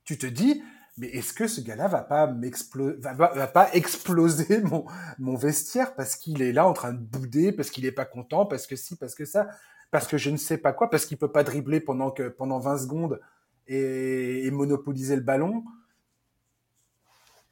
[0.05, 0.63] Tu te dis
[0.99, 4.85] mais est-ce que ce gars-là va pas va, pas exploser mon,
[5.17, 8.45] mon vestiaire parce qu'il est là en train de bouder, parce qu'il est pas content,
[8.45, 9.47] parce que si, parce que ça,
[9.91, 12.59] parce que je ne sais pas quoi, parce qu'il peut pas dribbler pendant que, pendant
[12.59, 13.19] 20 secondes
[13.67, 15.63] et, et monopoliser le ballon?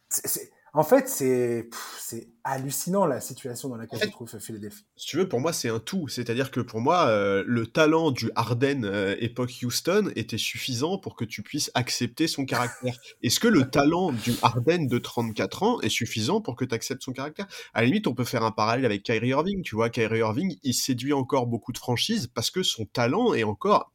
[0.09, 1.69] C'est, en fait, c'est,
[2.43, 4.85] hallucinant la situation dans laquelle en fait, se trouve Philadelphie.
[4.95, 6.07] Si tu veux, pour moi, c'est un tout.
[6.07, 11.15] C'est-à-dire que pour moi, euh, le talent du Harden euh, époque Houston était suffisant pour
[11.15, 12.95] que tu puisses accepter son caractère.
[13.23, 17.01] Est-ce que le talent du Harden de 34 ans est suffisant pour que tu acceptes
[17.01, 17.47] son caractère?
[17.73, 19.63] À la limite, on peut faire un parallèle avec Kyrie Irving.
[19.63, 23.43] Tu vois, Kyrie Irving, il séduit encore beaucoup de franchises parce que son talent est
[23.43, 23.91] encore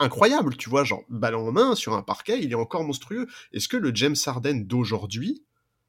[0.00, 0.54] incroyable.
[0.58, 3.26] Tu vois, genre, ballon en main sur un parquet, il est encore monstrueux.
[3.54, 5.42] Est-ce que le James Harden d'aujourd'hui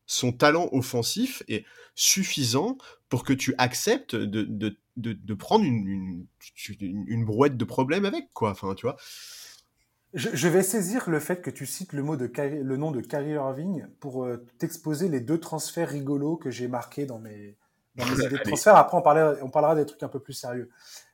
[0.06, 1.66] son talent offensif est
[1.96, 2.78] suffisant
[3.10, 8.06] pour que tu acceptes de, de, de, de prendre une, une, une, brouette de problèmes
[8.06, 8.52] avec, quoi.
[8.52, 8.98] Enfin, tu vois.
[10.14, 13.02] Je, je, vais saisir le fait que tu cites le, mot de le nom de
[13.02, 17.58] Kyrie Irving pour euh, t'exposer les deux transferts rigolos que j'ai marqués dans mes,
[17.96, 18.76] dans mes idées de transfert.
[18.76, 20.70] Après, on, parlait, on parlera des trucs un peu plus sérieux.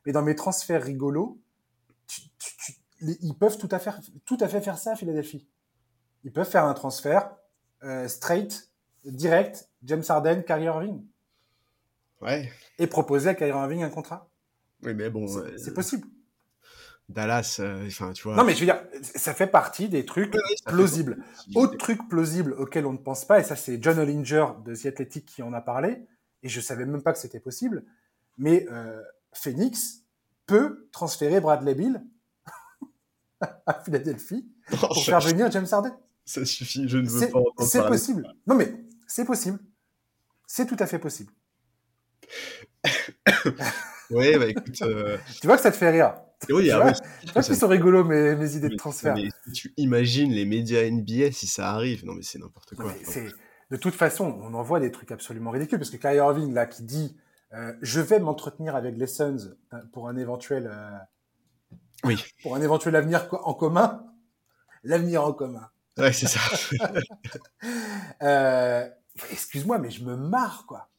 [0.05, 1.39] Mais dans mes transferts rigolos,
[2.07, 3.91] tu, tu, tu, les, ils peuvent tout à, fait,
[4.25, 5.47] tout à fait faire ça à Philadelphie.
[6.23, 7.35] Ils peuvent faire un transfert
[7.83, 8.70] euh, straight
[9.05, 11.03] direct, James Harden, Kyrie Irving.
[12.21, 12.51] Ouais.
[12.77, 14.29] Et proposer à Kyrie Irving un contrat.
[14.83, 15.27] Oui, mais bon.
[15.27, 16.07] C'est euh, possible.
[17.09, 18.35] Dallas, enfin, euh, tu vois.
[18.35, 21.17] Non, mais je veux dire, ça fait partie des trucs ouais, plausibles.
[21.55, 24.87] Autre truc plausible auquel on ne pense pas, et ça, c'est John Hollinger de The
[24.87, 26.05] Athletic qui en a parlé,
[26.43, 27.83] et je savais même pas que c'était possible,
[28.37, 29.01] mais euh,
[29.33, 30.03] Phoenix
[30.45, 32.03] peut transférer Bradley Bill
[33.65, 35.93] à Philadelphie pour faire venir James Harden.
[36.25, 38.33] Ça suffit, je ne veux pas entendre C'est possible.
[38.47, 38.73] Non, mais
[39.11, 39.59] c'est possible.
[40.47, 41.33] C'est tout à fait possible.
[44.09, 44.81] oui, bah écoute.
[44.83, 45.17] Euh...
[45.41, 46.15] Tu vois que ça te fait rire.
[46.49, 49.13] Oui, tu ah, vois, oui, tu vois qu'ils sont rigolos, mes, mes idées de transfert.
[49.13, 52.05] Mais, tu imagines les médias NBA si ça arrive.
[52.05, 52.93] Non, mais c'est n'importe quoi.
[53.69, 55.77] de toute façon, on en voit des trucs absolument ridicules.
[55.77, 57.17] Parce que Kyrie Irving, là, qui dit
[57.53, 59.55] euh, Je vais m'entretenir avec les Suns
[59.91, 60.71] pour un éventuel.
[60.73, 60.97] Euh,
[62.05, 62.23] oui.
[62.43, 64.05] Pour un éventuel avenir en commun.
[64.83, 65.69] L'avenir en commun.
[65.97, 66.39] Ouais, c'est ça.
[68.23, 68.89] euh,
[69.31, 70.89] excuse-moi, mais je me marre, quoi.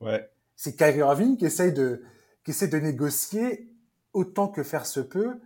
[0.00, 0.30] Ouais.
[0.56, 2.02] C'est Kyrie Irving qui essaye de,
[2.44, 3.70] qui essaie de négocier
[4.12, 5.40] autant que faire se peut,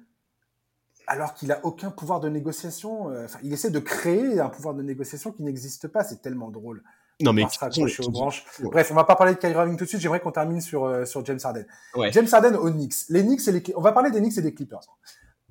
[1.06, 3.06] alors qu'il a aucun pouvoir de négociation.
[3.24, 6.04] Enfin, il essaie de créer un pouvoir de négociation qui n'existe pas.
[6.04, 6.82] C'est tellement drôle.
[7.20, 7.44] Non, mais.
[7.44, 8.44] On se raccrocher aux branches.
[8.61, 8.68] Ouais.
[8.70, 10.00] Bref, on va pas parler de Kyrie Irving tout de suite.
[10.00, 11.66] J'aimerais qu'on termine sur, euh, sur James Harden.
[11.96, 12.12] Ouais.
[12.12, 13.08] James Harden aux Knicks.
[13.08, 14.87] Les Knicks et les, on va parler des Knicks et des Clippers.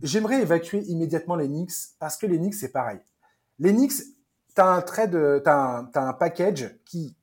[0.02, 3.00] J'aimerais évacuer immédiatement les Knicks parce que les Knicks, c'est pareil.
[3.60, 3.94] Les Knicks,
[4.58, 7.16] tu as un trait de, t'as un, as un package qui,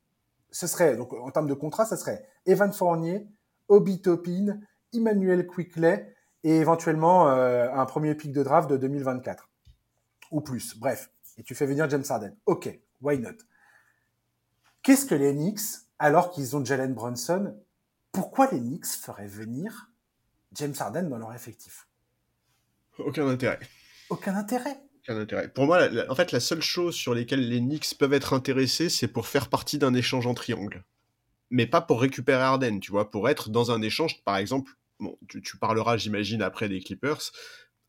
[0.53, 3.27] ce serait, donc en termes de contrat, ce serait Evan Fournier,
[3.66, 4.61] Obi Topin,
[4.92, 9.49] Emmanuel Quickley et éventuellement euh, un premier pic de draft de 2024
[10.31, 10.79] ou plus.
[10.79, 12.37] Bref, et tu fais venir James Harden.
[12.47, 12.68] Ok,
[13.03, 13.31] why not?
[14.85, 17.59] Qu'est-ce que les Knicks, alors qu'ils ont Jalen Brunson,
[18.12, 19.90] pourquoi les Knicks feraient venir
[20.53, 21.88] James Harden dans leur effectif?
[23.01, 23.59] Aucun intérêt.
[24.09, 25.48] Aucun intérêt aucun intérêt.
[25.48, 28.88] Pour moi, la, en fait, la seule chose sur lesquelles les Knicks peuvent être intéressés,
[28.88, 30.84] c'est pour faire partie d'un échange en triangle.
[31.50, 35.16] Mais pas pour récupérer Harden, tu vois, pour être dans un échange, par exemple, bon,
[35.28, 37.32] tu, tu parleras, j'imagine, après des Clippers.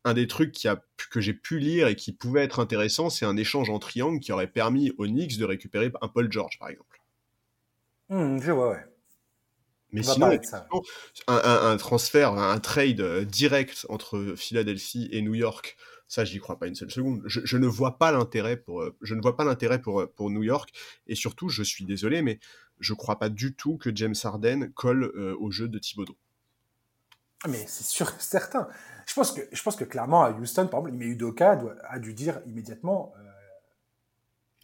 [0.04, 3.26] Un des trucs qui a, que j'ai pu lire et qui pouvait être intéressant, c'est
[3.26, 6.68] un échange en triangle qui aurait permis aux Knicks de récupérer un Paul George, par
[6.68, 7.00] exemple.
[8.10, 8.84] Mmh, je vois, ouais.
[9.92, 10.30] Mais sinon,
[11.26, 15.76] un, un, un, transfert, un trade direct entre Philadelphie et New York,
[16.08, 17.22] ça, j'y crois pas une seule seconde.
[17.26, 20.42] Je, je ne vois pas l'intérêt pour, je ne vois pas l'intérêt pour, pour New
[20.42, 20.72] York.
[21.06, 22.38] Et surtout, je suis désolé, mais
[22.80, 26.16] je crois pas du tout que James Harden colle euh, au jeu de Thibodeau.
[27.48, 28.68] Mais c'est sûr, certain.
[29.06, 32.14] Je pense que, je pense que clairement à Houston, par exemple, Ime Udoka a dû
[32.14, 33.12] dire immédiatement.
[33.18, 33.22] Euh,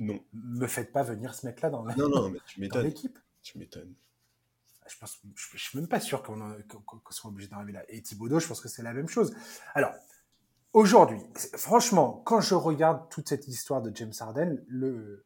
[0.01, 0.25] non.
[0.33, 3.19] Me faites pas venir ce mec-là dans mais l'équipe.
[3.43, 3.95] Tu m'étonnes.
[4.89, 7.85] Je pense, je, suis même pas sûr qu'on soit obligé d'arriver là.
[7.89, 9.33] Et Thibaudot, je pense que c'est la même chose.
[9.75, 9.93] Alors,
[10.73, 11.21] aujourd'hui,
[11.57, 15.25] franchement, quand je regarde toute cette histoire de James Harden, le,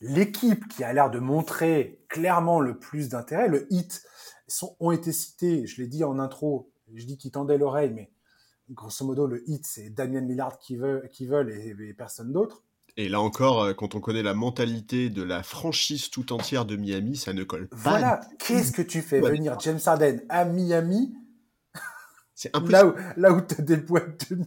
[0.00, 4.02] l'équipe qui a l'air de montrer clairement le plus d'intérêt, le hit,
[4.46, 8.10] sont, ont été cités, je l'ai dit en intro, je dis qu'ils tendaient l'oreille, mais
[8.70, 12.62] grosso modo, le hit, c'est Damien Lillard qui veut, qui veulent et, personne d'autre.
[12.96, 16.76] Et là encore, euh, quand on connaît la mentalité de la franchise tout entière de
[16.76, 17.76] Miami, ça ne colle pas.
[17.76, 21.14] Voilà, qu'est-ce que tu fais venir James Harden à Miami
[22.38, 22.72] C'est impossible.
[22.72, 24.44] Là où, là où tu as des boîtes de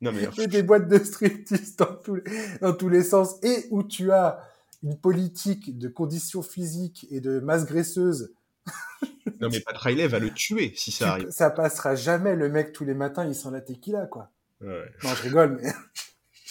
[0.00, 0.28] non, mais...
[0.46, 2.22] des boîtes de striptease dans tous, les,
[2.60, 4.38] dans tous les sens et où tu as
[4.84, 8.32] une politique de conditions physiques et de masse graisseuse
[9.40, 11.30] non, mais Pat Riley va le tuer si ça arrive.
[11.30, 12.36] Ça passera jamais.
[12.36, 14.30] Le mec, tous les matins, il sent la tequila, quoi.
[14.60, 14.84] Ouais.
[15.02, 15.72] Non, je rigole, mais.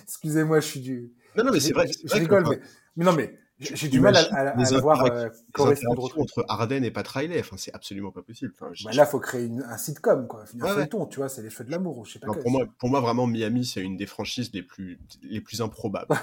[0.03, 1.13] Excusez-moi, je suis du.
[1.37, 1.85] Non, non, mais c'est vrai.
[1.87, 2.59] Je, rigole, mais...
[2.95, 3.05] mais.
[3.05, 7.39] non, mais j'ai du mal à, à, voir euh, correspondre entre Arden et Pat Riley.
[7.39, 8.51] Enfin, c'est absolument pas possible.
[8.59, 10.43] Enfin, bah là, faut créer une, un sitcom, quoi.
[10.55, 12.05] Ouais, tu vois, c'est les feux de l'amour.
[12.05, 14.99] Je sais pas pour, moi, pour moi, vraiment, Miami, c'est une des franchises les plus,
[15.21, 16.15] les plus improbables.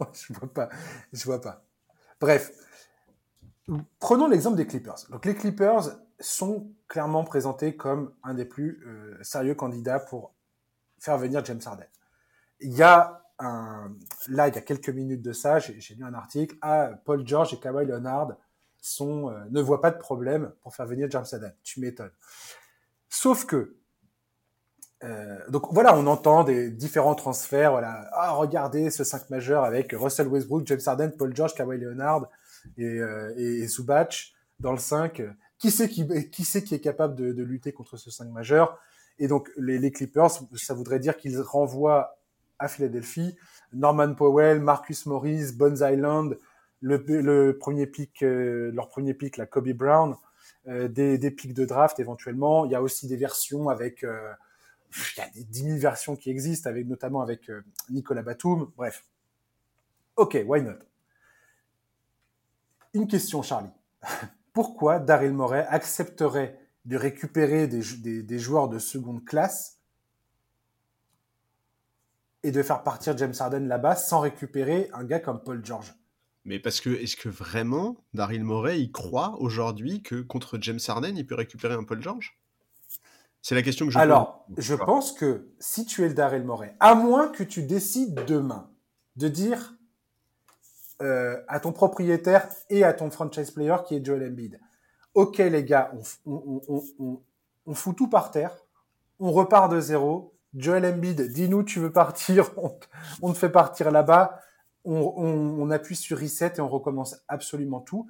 [0.12, 0.68] je vois pas.
[1.12, 1.64] Je vois pas.
[2.20, 2.52] Bref,
[3.98, 5.06] Prenons l'exemple des Clippers.
[5.10, 10.34] Donc les Clippers sont clairement présentés comme un des plus euh, sérieux candidats pour
[10.98, 11.86] faire venir James Harden.
[12.60, 16.56] Il y a là, il y a quelques minutes de ça, j'ai lu un article,
[16.62, 18.36] ah, Paul George et Kawhi Leonard
[18.80, 21.52] sont, euh, ne voient pas de problème pour faire venir James Harden.
[21.62, 22.12] Tu m'étonnes.
[23.08, 23.76] Sauf que,
[25.02, 27.72] euh, donc voilà, on entend des différents transferts.
[27.72, 32.28] Voilà, ah regardez ce 5 majeur avec Russell Westbrook, James Harden, Paul George, Kawhi Leonard
[32.76, 33.66] et, euh, et,
[34.60, 35.22] dans le 5.
[35.58, 38.78] Qui c'est qui, qui, qui est capable de, lutter contre ce 5 majeur
[39.18, 42.19] Et donc les, Clippers, ça voudrait dire qu'ils renvoient
[42.60, 43.36] à Philadelphie
[43.72, 46.38] Norman Powell, Marcus Morris, Bones Island,
[46.80, 50.16] le, premier pic, euh, leur premier pic, la Kobe Brown,
[50.68, 52.64] euh, des, des pics de draft éventuellement.
[52.64, 54.32] Il y a aussi des versions avec, euh,
[55.16, 57.50] il y a des 10 000 versions qui existent, avec notamment avec
[57.90, 58.70] Nicolas Batum.
[58.76, 59.04] Bref.
[60.16, 60.78] Ok, why not?
[62.94, 63.70] Une question, Charlie.
[64.52, 69.79] Pourquoi Daryl Morey accepterait de récupérer des, joueurs de seconde classe
[72.42, 75.94] et de faire partir James Harden là-bas sans récupérer un gars comme Paul George
[76.44, 81.16] mais parce que, est-ce que vraiment Daryl Morey, il croit aujourd'hui que contre James Harden,
[81.16, 82.38] il peut récupérer un Paul George?
[83.42, 86.74] C'est la question que je Alors, je pense que si tu es le Daryl Morey,
[86.80, 88.70] à moins que tu décides demain
[89.16, 89.74] de dire
[91.02, 94.60] euh, à ton propriétaire et à ton franchise player qui est Joel Embiid.
[95.14, 95.92] Ok les gars,
[96.26, 97.22] on, on, on,
[97.66, 98.56] on, fout tout par terre,
[99.18, 100.34] on repart de zéro.
[100.54, 102.50] Joel Embiid, dis-nous tu veux partir,
[103.22, 104.40] on, te fait partir là-bas,
[104.84, 108.08] on, appuie sur reset et on recommence absolument tout.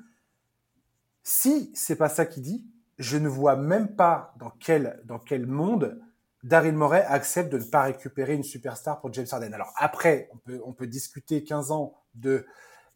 [1.22, 2.66] Si c'est pas ça qu'il dit,
[2.98, 6.00] je ne vois même pas dans quel, dans quel monde
[6.42, 9.53] Daryl Morey accepte de ne pas récupérer une superstar pour James Harden.
[9.53, 12.46] Alors après, on peut, on peut discuter 15 ans de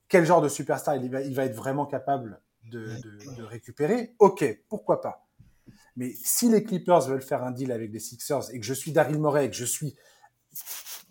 [0.08, 4.14] quel genre de superstar il va, il va être vraiment capable de, de, de, récupérer,
[4.18, 5.23] ok, pourquoi pas.
[5.96, 8.92] Mais si les Clippers veulent faire un deal avec les Sixers et que je suis
[8.92, 9.94] Daryl Morey et que je suis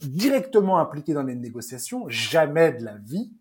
[0.01, 3.31] directement impliqué dans les négociations, jamais de la vie,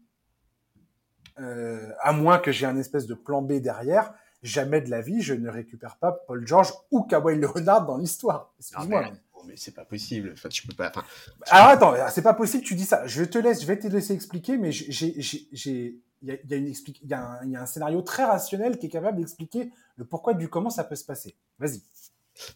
[1.41, 5.23] euh, à moins que j'ai un espèce de plan B derrière, jamais de la vie,
[5.23, 8.53] je ne récupère pas Paul George ou Kawhi Leonard dans l'histoire.
[8.59, 9.13] Excuse-moi
[9.47, 10.31] mais c'est pas possible.
[10.33, 10.91] Enfin, tu peux pas.
[10.91, 11.05] Enfin,
[11.51, 12.65] Alors attends, c'est pas possible.
[12.65, 13.07] Tu dis ça.
[13.07, 13.63] Je te laisse.
[13.63, 18.79] Je vais te laisser expliquer, mais j'ai, j'ai, il y a, un, scénario très rationnel
[18.79, 21.37] qui est capable d'expliquer le pourquoi du comment ça peut se passer.
[21.59, 21.83] Vas-y.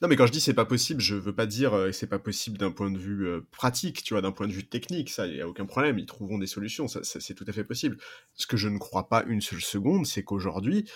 [0.01, 2.19] Non, mais quand je dis c'est pas possible, je veux pas dire euh, c'est pas
[2.19, 5.27] possible d'un point de vue euh, pratique, tu vois, d'un point de vue technique, ça,
[5.27, 7.99] il y a aucun problème, ils trouveront des solutions, c'est tout à fait possible.
[8.35, 10.89] Ce que je ne crois pas une seule seconde, c'est qu'aujourd'hui,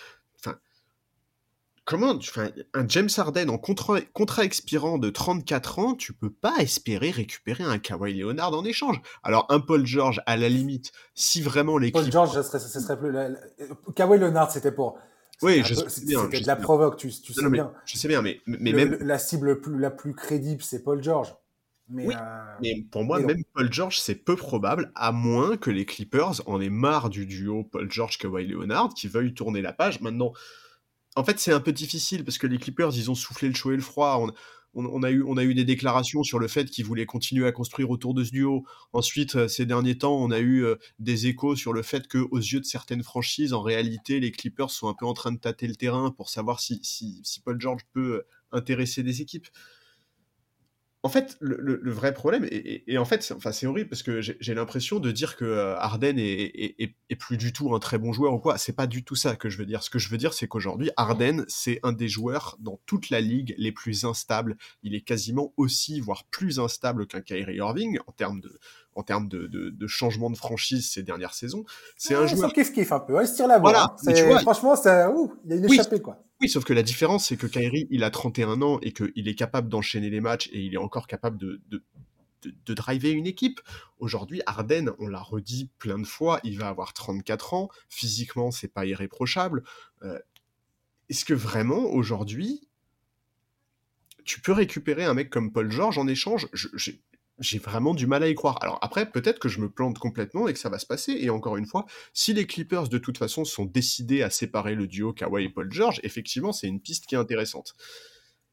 [1.87, 2.19] enfin, comment
[2.73, 7.79] un James Harden en contrat, expirant de 34 ans, tu peux pas espérer récupérer un
[7.79, 9.01] Kawhi Leonard en échange.
[9.23, 12.97] Alors un Paul George à la limite, si vraiment l'équipe Paul George, ce serait, serait
[12.97, 13.13] plus
[13.95, 14.97] Kawhi Leonard, c'était pour
[15.41, 16.23] oui, je sais bien.
[16.25, 17.71] C'était de la provoque, tu, sais bien.
[17.85, 21.33] Je sais bien, mais, mais même la cible la plus crédible, c'est Paul George.
[21.89, 25.69] Mais, oui, euh, mais pour moi, même Paul George, c'est peu probable, à moins que
[25.69, 29.73] les Clippers en aient marre du duo Paul George Kawhi Leonard, qui veuillent tourner la
[29.73, 29.99] page.
[29.99, 30.31] Maintenant,
[31.15, 33.71] en fait, c'est un peu difficile parce que les Clippers, ils ont soufflé le chaud
[33.71, 34.25] et le froid.
[34.73, 38.23] On, a, eu, des déclarations sur le fait qu'ils voulaient continuer à construire autour de
[38.23, 38.63] ce duo.
[38.93, 42.19] Ensuite, euh, ces derniers temps, on a eu euh, des échos sur le fait que,
[42.31, 45.39] aux yeux de certaines franchises, en réalité, les Clippers sont un peu en train de
[45.39, 49.47] tâter le terrain pour savoir si, si, Paul George peut euh, intéresser des équipes.
[51.03, 54.99] En fait, le, vrai problème, et, en fait, enfin, c'est horrible parce que j'ai l'impression
[54.99, 58.59] de dire que euh, Arden est, plus du tout un très bon joueur ou quoi.
[58.59, 59.81] C'est pas du tout ça que je veux dire.
[59.81, 63.19] Ce que je veux dire, c'est qu'aujourd'hui, Arden, c'est un des joueurs dans toute la
[63.19, 64.57] ligue les plus instables.
[64.83, 68.59] Il est quasiment aussi, voire plus instable qu'un Kyrie Irving en termes de,
[68.95, 71.63] en termes de, changement de franchise ces dernières saisons.
[71.97, 72.53] C'est un joueur.
[72.53, 73.17] kiff kiff un peu.
[73.17, 73.73] Hein, il se tire la boîte.
[73.73, 74.31] Voilà.
[74.33, 74.39] Hein.
[74.39, 74.89] Franchement, c'est
[75.45, 76.23] il y a une échappée quoi.
[76.41, 79.35] Oui, sauf que la différence, c'est que Kyrie, il a 31 ans et qu'il est
[79.35, 83.61] capable d'enchaîner les matchs et il est encore capable de, de, driver une équipe.
[83.99, 87.69] Aujourd'hui, Arden, on l'a redit plein de fois, il va avoir 34 ans.
[87.89, 89.63] Physiquement, c'est pas irréprochable.
[90.01, 90.17] Euh,
[91.09, 92.67] est-ce que vraiment, aujourd'hui,
[94.23, 96.47] tu peux récupérer un mec comme Paul George en échange?
[97.41, 98.57] J'ai vraiment du mal à y croire.
[98.61, 101.17] Alors après, peut-être que je me plante complètement et que ça va se passer.
[101.19, 104.87] Et encore une fois, si les Clippers de toute façon sont décidés à séparer le
[104.87, 107.75] duo Kawhi et Paul George, effectivement, c'est une piste qui est intéressante.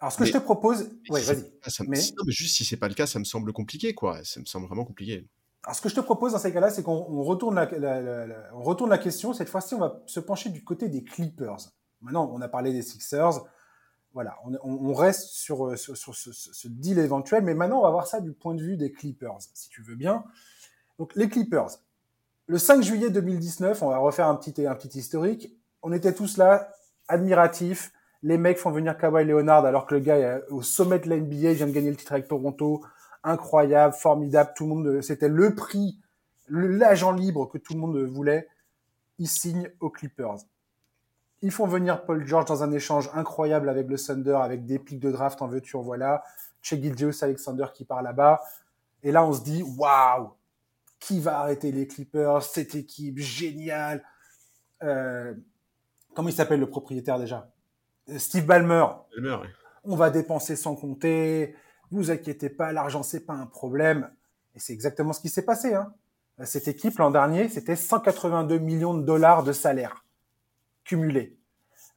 [0.01, 1.45] Alors ce que je te propose, ouais, vas-y.
[1.87, 1.99] mais...
[1.99, 4.23] Non, mais juste si c'est pas le cas, ça me semble compliqué, quoi.
[4.25, 5.27] Ça me semble vraiment compliqué.
[5.65, 7.69] Alors ce que je te propose dans ces cas-là, c'est qu'on retourne la,
[8.55, 9.33] on retourne la question.
[9.35, 11.59] Cette fois-ci, on va se pencher du côté des Clippers.
[12.01, 13.41] Maintenant, on a parlé des Sixers
[14.15, 18.33] voilà, on, reste sur, euh, ce, deal éventuel, mais maintenant on va voir ça du
[18.33, 20.25] point de vue des Clippers, si tu veux bien.
[20.99, 21.69] Donc les Clippers,
[22.47, 25.55] le 5 juillet 2019, on va refaire un petit, un petit historique.
[25.83, 26.73] On était tous là,
[27.07, 27.93] admiratifs.
[28.23, 31.19] Les mecs font venir Kawhi Leonard alors que le gars est au sommet de la
[31.19, 32.83] NBA, vient de gagner le titre avec Toronto.
[33.23, 36.01] Incroyable, formidable, tout le monde, c'était le prix,
[36.49, 38.49] l'agent libre que tout le monde voulait.
[39.19, 40.39] Il signe aux Clippers.
[41.41, 44.99] Ils font venir Paul George dans un échange incroyable avec le Thunder, avec des pics
[44.99, 46.25] de draft en veux-tu, en voilà.
[46.63, 48.41] Chez Gilgeous Alexander qui part là-bas.
[49.05, 50.33] Et là, on se dit, waouh,
[50.99, 52.43] qui va arrêter les Clippers?
[52.43, 54.05] Cette équipe géniale.
[54.83, 55.33] Euh,
[56.15, 57.49] comment il s'appelle le propriétaire déjà?
[58.17, 58.87] Steve Ballmer.
[59.17, 59.49] Ballmer
[59.85, 61.55] On va dépenser sans compter.
[61.93, 64.11] Vous inquiétez pas, l'argent c'est pas un problème.
[64.57, 65.75] Et c'est exactement ce qui s'est passé.
[65.75, 65.95] Hein.
[66.45, 70.05] Cette équipe l'an dernier, c'était 182 millions de dollars de salaire
[70.89, 71.39] cumulé.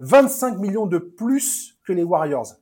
[0.01, 2.55] 25 millions de plus que les Warriors,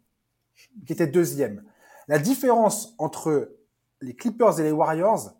[0.85, 1.63] qui étaient deuxième.
[2.07, 3.57] La différence entre
[4.01, 5.31] les Clippers et les Warriors,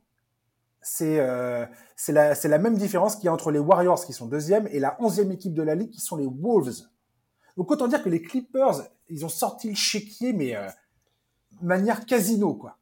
[0.82, 1.66] c'est euh,
[2.08, 4.98] la, la, même différence qu'il y a entre les Warriors qui sont deuxième et la
[5.02, 6.88] onzième équipe de la ligue qui sont les Wolves.
[7.58, 10.70] Donc autant dire que les Clippers, ils ont sorti le chéquier, mais euh,
[11.62, 12.78] manière casino, quoi.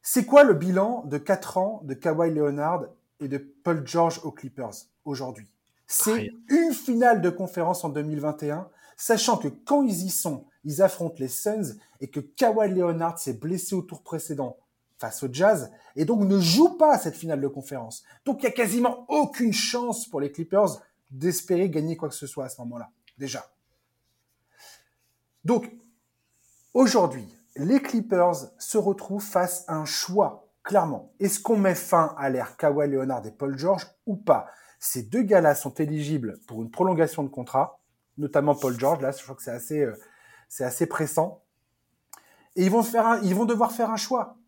[0.00, 2.86] C'est quoi le bilan de 4 ans de Kawhi Leonard
[3.20, 4.72] et de Paul George aux Clippers
[5.04, 5.50] aujourd'hui?
[5.86, 11.16] C'est une finale de conférence en 2021, sachant que quand ils y sont, ils affrontent
[11.18, 14.56] les Suns et que Kawhi Leonard s'est blessé au tour précédent
[14.98, 18.02] face au Jazz et donc ne joue pas à cette finale de conférence.
[18.24, 22.26] Donc il y a quasiment aucune chance pour les Clippers d'espérer gagner quoi que ce
[22.26, 23.46] soit à ce moment-là, déjà.
[25.44, 25.70] Donc
[26.74, 31.12] aujourd'hui, les Clippers se retrouvent face à un choix, clairement.
[31.20, 34.50] Est-ce qu'on met fin à l'ère Kawhi Leonard et Paul George ou pas?
[34.78, 37.80] Ces deux gars-là sont éligibles pour une prolongation de contrat,
[38.18, 39.00] notamment Paul George.
[39.00, 39.96] Là, je crois que c'est assez, euh,
[40.48, 41.42] c'est assez pressant.
[42.56, 44.38] Et ils vont faire ils vont devoir faire un choix.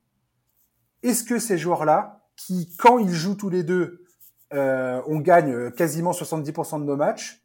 [1.02, 4.04] Est-ce que ces joueurs-là, qui, quand ils jouent tous les deux,
[4.52, 7.44] euh, on gagne quasiment 70% de nos matchs,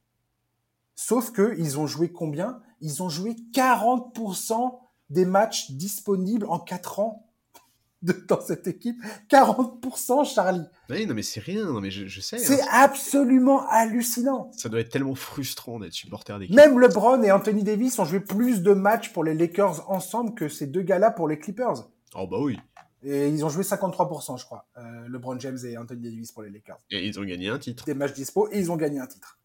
[0.96, 2.62] sauf que ils ont joué combien?
[2.82, 7.26] Ils ont joué 40% des matchs disponibles en 4 ans
[8.28, 8.98] dans cette équipe.
[9.30, 10.66] 40%, Charlie.
[10.90, 12.38] Oui, non, mais c'est rien, non, mais je, sais.
[12.38, 12.68] C'est hein.
[12.72, 14.52] absolument hallucinant.
[14.56, 16.56] Ça doit être tellement frustrant d'être supporter d'équipe.
[16.56, 20.50] Même LeBron et Anthony Davis ont joué plus de matchs pour les Lakers ensemble que
[20.50, 21.88] ces deux gars-là pour les Clippers.
[22.16, 22.58] Oh, bah oui.
[23.06, 24.66] Et ils ont joué 53%, je crois.
[24.78, 26.80] Euh, LeBron James et Anthony Davis pour les Lakers.
[26.92, 27.84] Et ils ont gagné un titre.
[27.86, 29.40] Des matchs dispo et ils ont gagné un titre.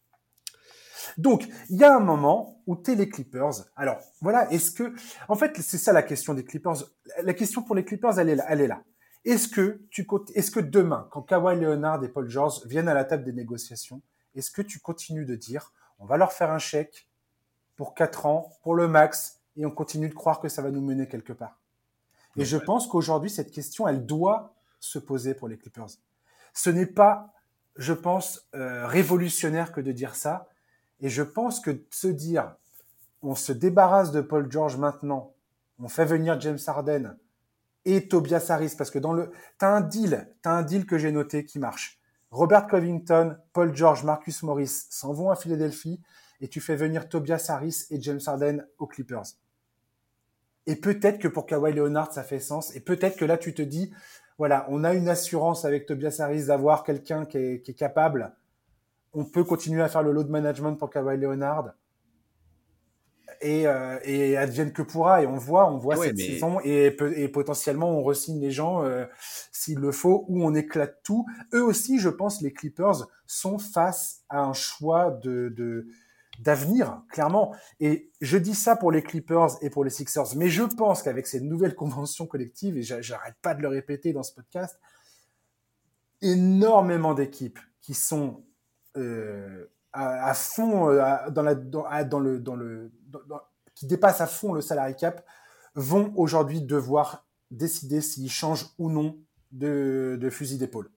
[1.19, 3.65] Donc, il y a un moment où t'es les Clippers.
[3.75, 4.93] Alors, voilà, est-ce que,
[5.27, 6.77] en fait, c'est ça la question des Clippers.
[7.23, 8.81] La question pour les Clippers, elle est là.
[9.25, 13.03] Est-ce que tu, est-ce que demain, quand Kawhi Leonard et Paul George viennent à la
[13.03, 14.01] table des négociations,
[14.33, 17.09] est-ce que tu continues de dire, on va leur faire un chèque
[17.75, 20.81] pour 4 ans, pour le max, et on continue de croire que ça va nous
[20.81, 21.59] mener quelque part?
[22.37, 25.89] Et je pense qu'aujourd'hui, cette question, elle doit se poser pour les Clippers.
[26.53, 27.33] Ce n'est pas,
[27.75, 30.47] je pense, euh, révolutionnaire que de dire ça.
[31.01, 32.55] Et je pense que se dire,
[33.21, 35.33] on se débarrasse de Paul George maintenant,
[35.79, 37.17] on fait venir James Harden
[37.85, 41.11] et Tobias Harris, parce que dans le, t'as un deal, t'as un deal que j'ai
[41.11, 41.99] noté qui marche.
[42.31, 46.01] Robert Covington, Paul George, Marcus Morris s'en vont à Philadelphie
[46.41, 49.23] et tu fais venir Tobias Harris et James Harden aux Clippers.
[50.67, 52.75] Et peut-être que pour Kawhi Leonard, ça fait sens.
[52.75, 53.91] Et peut-être que là, tu te dis,
[54.37, 58.35] voilà, on a une assurance avec Tobias Harris d'avoir quelqu'un qui est, qui est capable
[59.13, 61.73] on peut continuer à faire le load management pour Kawhi Leonard.
[63.41, 65.23] et, euh, et advienne que pourra.
[65.23, 69.05] Et on voit, on voit cette saison et, et, potentiellement on resigne les gens euh,
[69.51, 71.25] s'il le faut ou on éclate tout.
[71.53, 75.87] Eux aussi, je pense, les Clippers sont face à un choix de, de
[76.39, 77.53] d'avenir, clairement.
[77.79, 81.27] Et je dis ça pour les Clippers et pour les Sixers, mais je pense qu'avec
[81.27, 84.79] ces nouvelles conventions collectives, et j'arrête pas de le répéter dans ce podcast,
[86.21, 88.43] énormément d'équipes qui sont
[88.99, 92.91] euh, à, fond euh, dans, le,
[93.75, 95.25] qui dépassent à fond le salary cap
[95.75, 99.17] vont aujourd'hui devoir décider s'ils changent ou non
[99.51, 100.91] de, fusil d'épaule.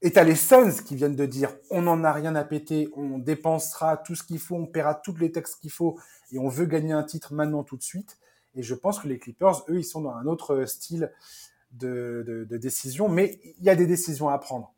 [0.00, 3.18] Et t'as les Suns qui viennent de dire on n'en a rien à péter, on
[3.18, 5.98] dépensera tout ce qu'il faut, on paiera toutes les textes qu'il faut
[6.32, 8.18] et on veut gagner un titre maintenant tout de suite.
[8.54, 11.10] Et je pense que les Clippers, eux, ils sont dans un autre style
[11.72, 14.72] de, de, de décision, mais il y a des décisions à prendre.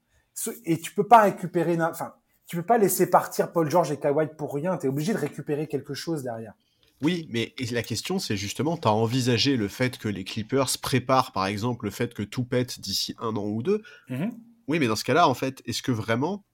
[0.64, 2.14] Et tu peux pas récupérer, enfin,
[2.46, 4.76] tu peux pas laisser partir Paul George et Kawhi pour rien.
[4.76, 6.54] Tu es obligé de récupérer quelque chose derrière.
[7.02, 11.32] Oui, mais la question, c'est justement, tu as envisagé le fait que les Clippers préparent,
[11.32, 13.82] par exemple, le fait que tout pète d'ici un an ou deux.
[14.08, 14.30] Mm-hmm.
[14.68, 16.44] Oui, mais dans ce cas-là, en fait, est-ce que vraiment,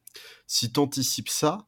[0.46, 1.66] si tu anticipes ça,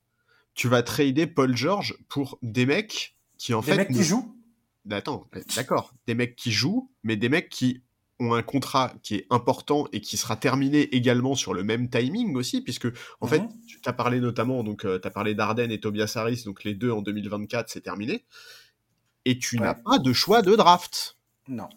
[0.55, 3.73] tu vas trader Paul George pour des mecs qui, en fait.
[3.73, 4.35] Des mecs qui jouent
[4.91, 5.95] Attends, d'accord.
[6.07, 7.83] Des mecs qui jouent, mais des mecs qui
[8.25, 12.35] ont un contrat qui est important et qui sera terminé également sur le même timing
[12.37, 12.89] aussi, puisque
[13.21, 16.43] en fait, tu as parlé notamment, donc euh, tu as parlé d'Arden et Tobias Harris,
[16.45, 18.25] donc les deux en 2024, c'est terminé.
[19.25, 21.17] Et tu n'as pas de choix de draft.
[21.49, 21.69] Non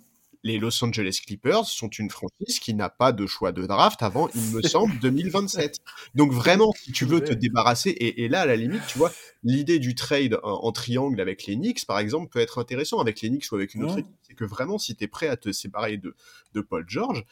[0.47, 4.29] les Los Angeles Clippers sont une franchise qui n'a pas de choix de draft avant,
[4.33, 5.77] il me semble, 2027.
[6.15, 9.11] Donc vraiment, si tu veux te débarrasser, et, là, à la limite, tu vois,
[9.43, 13.29] l'idée du trade en, triangle avec les Knicks, par exemple, peut être intéressant avec les
[13.29, 14.15] Knicks ou avec une autre équipe.
[14.23, 16.15] C'est que vraiment, si tu es prêt à te séparer de,
[16.53, 17.25] de Paul George,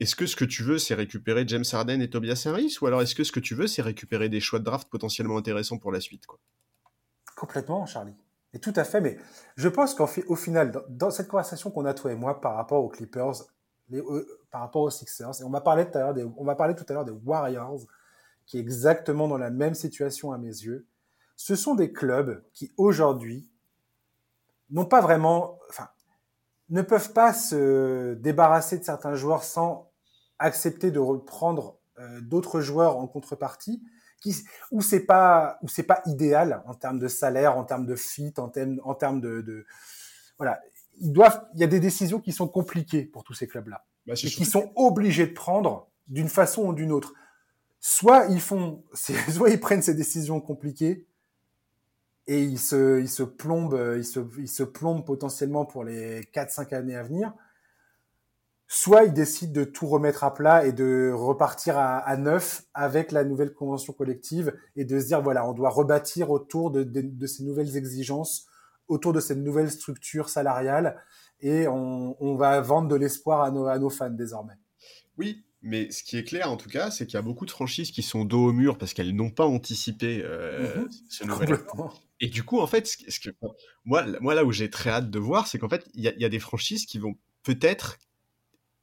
[0.00, 3.02] est-ce que ce que tu veux, c'est récupérer James Harden et Tobias Harris, ou alors
[3.02, 5.92] est-ce que ce que tu veux, c'est récupérer des choix de draft potentiellement intéressants pour
[5.92, 6.38] la suite quoi?
[7.36, 8.14] Complètement, Charlie.
[8.54, 9.18] Et tout à fait, mais
[9.56, 12.88] je pense qu'au final, dans, cette conversation qu'on a toi et moi par rapport aux
[12.88, 13.44] Clippers,
[13.92, 16.54] euh, par rapport aux Sixers, et on va parler tout à l'heure des, on va
[16.54, 17.80] parler tout à l'heure des Warriors,
[18.46, 20.86] qui est exactement dans la même situation à mes yeux.
[21.36, 23.50] Ce sont des clubs qui aujourd'hui
[24.70, 25.88] n'ont pas vraiment, enfin,
[26.70, 29.90] ne peuvent pas se débarrasser de certains joueurs sans
[30.38, 33.82] accepter de reprendre euh, d'autres joueurs en contrepartie
[34.20, 34.36] qui,
[34.70, 38.34] où c'est pas, où c'est pas idéal en termes de salaire, en termes de fit,
[38.38, 39.66] en termes, en termes de, de,
[40.36, 40.60] voilà.
[41.00, 43.84] Ils doivent, il y a des décisions qui sont compliquées pour tous ces clubs-là.
[44.06, 47.12] Bah, et qui sont obligés de prendre d'une façon ou d'une autre.
[47.78, 51.06] Soit ils font, soit ils prennent ces décisions compliquées
[52.26, 56.74] et ils se, ils se plombent, ils se, ils se plombent potentiellement pour les 4-5
[56.74, 57.32] années à venir
[58.68, 63.24] soit ils décident de tout remettre à plat et de repartir à, neuf avec la
[63.24, 67.76] nouvelle convention collective et de se dire voilà on doit rebâtir autour de, ces nouvelles
[67.76, 68.46] exigences
[68.86, 71.02] autour de cette nouvelle structure salariale
[71.40, 74.54] et on, va vendre de l'espoir à nos, à nos fans désormais.
[75.18, 77.50] Oui, mais ce qui est clair en tout cas, c'est qu'il y a beaucoup de
[77.50, 80.88] franchises qui sont dos au mur parce qu'elles n'ont pas anticipé euh, mhm.
[81.08, 81.58] ce nouvel
[82.20, 83.30] Et du coup, en fait, ce, que,
[83.84, 86.24] moi, moi, là où j'ai très hâte de voir, c'est qu'en fait, il y, y,
[86.24, 87.14] a des franchises qui vont
[87.44, 87.98] peut-être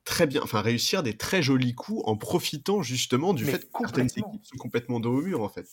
[0.06, 4.06] très bien, enfin réussir des très jolis coups en profitant justement du fait que certaines
[4.06, 5.68] équipes sont complètement dos au mur en fait.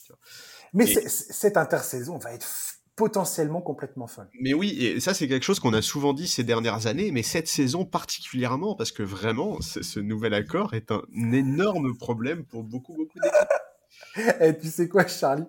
[0.73, 2.49] Mais cette intersaison va être
[2.97, 4.29] potentiellement complètement folle.
[4.41, 7.23] Mais oui, et ça c'est quelque chose qu'on a souvent dit ces dernières années, mais
[7.23, 11.03] cette saison particulièrement parce que vraiment ce nouvel accord est un
[11.33, 14.41] énorme problème pour beaucoup beaucoup d'équipes.
[14.41, 15.47] et tu sais quoi Charlie?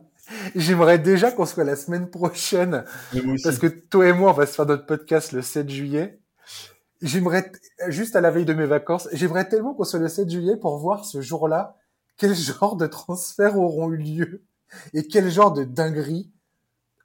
[0.56, 2.86] J'aimerais déjà qu'on soit la semaine prochaine.
[3.44, 6.23] Parce que toi et moi, on va se faire notre podcast le 7 juillet
[7.04, 7.52] j'aimerais,
[7.88, 10.78] juste à la veille de mes vacances, j'aimerais tellement qu'on soit le 7 juillet pour
[10.78, 11.78] voir ce jour-là
[12.18, 14.44] quel genre de transferts auront eu lieu
[14.94, 16.32] et quel genre de dinguerie,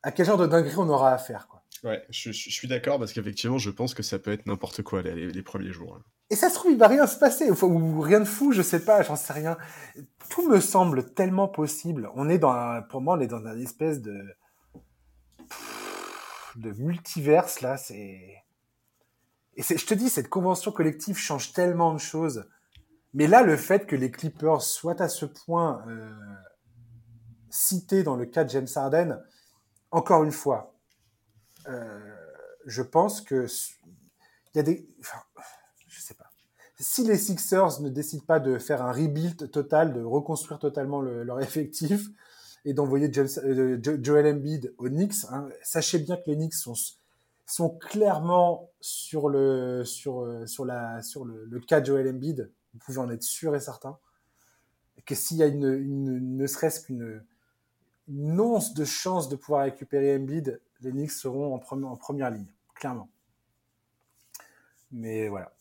[0.03, 1.63] à quel genre de dinguerie on aura à faire, quoi.
[1.85, 5.43] Ouais, je, suis d'accord parce qu'effectivement, je pense que ça peut être n'importe quoi les,
[5.43, 5.97] premiers jours.
[5.97, 6.03] Hein.
[6.31, 8.85] Et ça se trouve, il va rien se passer, ou, rien de fou, je sais
[8.85, 9.57] pas, j'en sais rien.
[10.29, 12.11] Tout me semble tellement possible.
[12.17, 14.25] On est dans un, pour moi, on est dans une espèce de,
[16.57, 18.43] de multiverse, là, c'est,
[19.59, 22.45] et je te dis, cette convention collective change tellement de choses.
[23.13, 26.11] Mais là, le fait que les Clippers soient à ce point euh,
[27.51, 29.21] cités dans le cas de James Harden,
[29.91, 30.75] encore une fois,
[31.67, 31.99] euh,
[32.67, 33.47] je pense que
[34.55, 34.89] il y a des,
[35.89, 36.31] je sais pas.
[36.79, 41.41] Si les Sixers ne décident pas de faire un rebuild total, de reconstruire totalement leur
[41.41, 42.07] effectif
[42.65, 46.75] et d'envoyer euh, Joel Embiid aux Knicks, hein, sachez bien que les Knicks sont
[47.49, 52.53] sont clairement sur le sur euh, sur la sur le, le cas de Joel Embiid.
[52.75, 53.99] Vous pouvez en être sûr et certain
[55.07, 57.25] que s'il y a une, une ne serait-ce qu'une
[58.09, 62.53] une once de chance de pouvoir récupérer Embiid, les Knicks seront en, en première ligne,
[62.75, 63.09] clairement.
[64.91, 65.53] Mais voilà.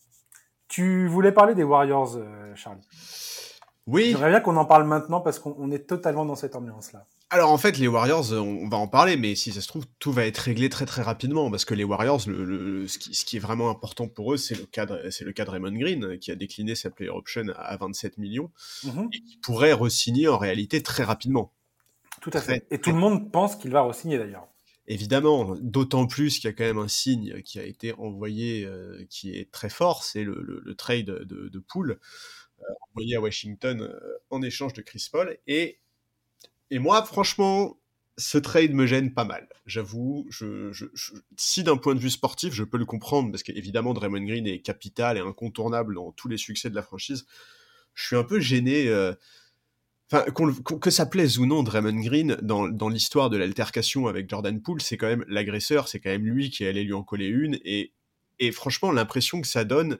[0.66, 2.86] Tu voulais parler des Warriors, euh, Charlie?
[3.86, 4.10] Oui.
[4.10, 7.06] J'aimerais bien qu'on en parle maintenant parce qu'on est totalement dans cette ambiance-là.
[7.30, 10.12] Alors en fait, les Warriors, on va en parler, mais si ça se trouve, tout
[10.12, 13.68] va être réglé très très rapidement parce que les Warriors, le, ce, qui, est vraiment
[13.68, 16.88] important pour eux, c'est le cadre, c'est le cadre Raymond Green qui a décliné sa
[16.88, 18.50] player option à 27 millions
[18.84, 19.08] mm-hmm.
[19.12, 21.52] et qui pourrait re-signer en réalité très rapidement.
[22.22, 22.66] Tout à fait.
[22.70, 24.48] Et tout le monde pense qu'il va re-signer d'ailleurs.
[24.86, 29.04] Évidemment, d'autant plus qu'il y a quand même un signe qui a été envoyé, euh,
[29.10, 32.00] qui est très fort, c'est le, trade de, de Poole,
[32.60, 33.98] euh, envoyé à Washington euh,
[34.30, 35.36] en échange de Chris Paul.
[35.46, 35.78] Et,
[36.70, 37.78] et moi, franchement,
[38.16, 39.48] ce trade me gêne pas mal.
[39.66, 40.28] J'avoue,
[41.36, 44.60] si d'un point de vue sportif, je peux le comprendre, parce qu'évidemment, Draymond Green est
[44.60, 47.26] capital et incontournable dans tous les succès de la franchise.
[47.94, 48.88] Je suis un peu gêné
[50.10, 50.24] Enfin,
[50.80, 54.96] que ça plaise ou non, Draymond Green, dans, l'histoire de l'altercation avec Jordan Poole, c'est
[54.96, 57.58] quand même l'agresseur, c'est quand même lui qui allait lui en coller une.
[57.64, 59.98] Et franchement, l'impression que ça donne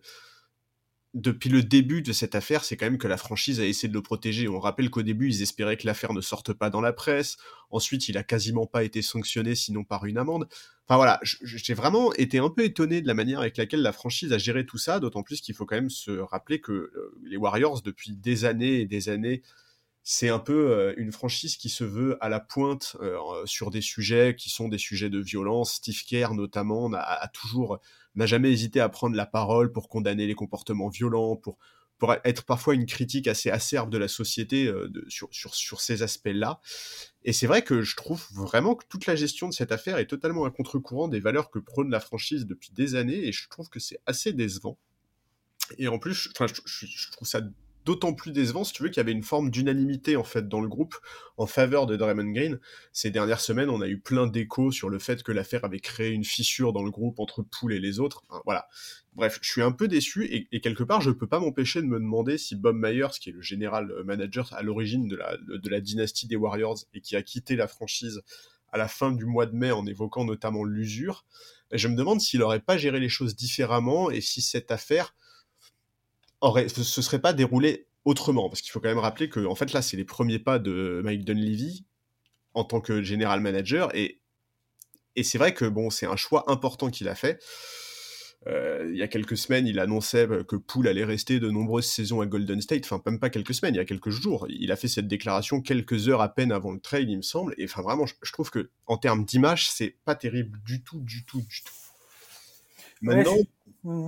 [1.15, 3.95] depuis le début de cette affaire, c'est quand même que la franchise a essayé de
[3.95, 4.47] le protéger.
[4.49, 7.39] On rappelle qu'au début, ils espéraient que l'affaire ne sorte pas dans la presse.
[7.71, 10.49] Ensuite, il a quasiment pas été sanctionné, sinon par une amende.
[10.87, 14.33] Enfin voilà, j'ai vraiment été un peu étonné de la manière avec laquelle la franchise
[14.33, 17.37] a géré tout ça, d'autant plus qu'il faut quand même se rappeler que euh, les
[17.37, 19.43] Warriors, depuis des années et des années,
[20.03, 23.83] c'est un peu euh, une franchise qui se veut à la pointe euh, sur des
[23.83, 25.75] sujets qui sont des sujets de violence.
[25.75, 27.79] Steve Kerr notamment a, toujours
[28.15, 31.59] n'a jamais hésité à prendre la parole pour condamner les comportements violents, pour
[31.99, 36.03] pour être parfois une critique assez acerbe de la société euh, sur, sur, sur ces
[36.03, 36.61] aspects-là.
[37.25, 40.07] Et c'est vrai que je trouve vraiment que toute la gestion de cette affaire est
[40.07, 43.69] totalement à contre-courant des valeurs que prône la franchise depuis des années, et je trouve
[43.69, 44.79] que c'est assez décevant.
[45.77, 47.41] Et en plus, je, je trouve ça
[47.89, 50.61] d'autant plus décevant, si tu veux, qu'il y avait une forme d'unanimité en fait dans
[50.61, 50.95] le groupe
[51.39, 52.61] en faveur de Draymond Green.
[52.93, 56.11] Ces dernières semaines, on a eu plein d'échos sur le fait que l'affaire avait créé
[56.11, 58.25] une fissure dans le groupe entre Poole et les autres.
[58.45, 58.69] voilà.
[59.15, 61.99] Bref, je suis un peu déçu et, quelque part, je peux pas m'empêcher de me
[61.99, 65.81] demander si Bob Myers, qui est le général manager à l'origine de la, de la
[65.81, 68.21] dynastie des Warriors et qui a quitté la franchise
[68.71, 71.25] à la fin du mois de mai en évoquant notamment l'usure,
[71.73, 75.15] je me demande s'il aurait pas géré les choses différemment et si cette affaire
[76.41, 79.73] aurait, ce serait pas déroulé autrement, parce qu'il faut quand même rappeler que en fait
[79.73, 81.85] là c'est les premiers pas de Mike Dunleavy
[82.55, 84.21] en tant que general manager et
[85.17, 87.43] et c'est vrai que bon c'est un choix important qu'il a fait.
[88.47, 92.21] Euh, il y a quelques semaines, il annonçait que Poole allait rester de nombreuses saisons
[92.21, 92.85] à Golden State.
[92.85, 94.47] Enfin, même pas quelques semaines, il y a quelques jours.
[94.49, 97.55] Il a fait cette déclaration quelques heures à peine avant le trade, il me semble.
[97.59, 101.25] Et enfin, vraiment, je, trouve que en termes d'image, c'est pas terrible du tout, du
[101.25, 101.75] tout, du tout.
[103.03, 103.37] Maintenant,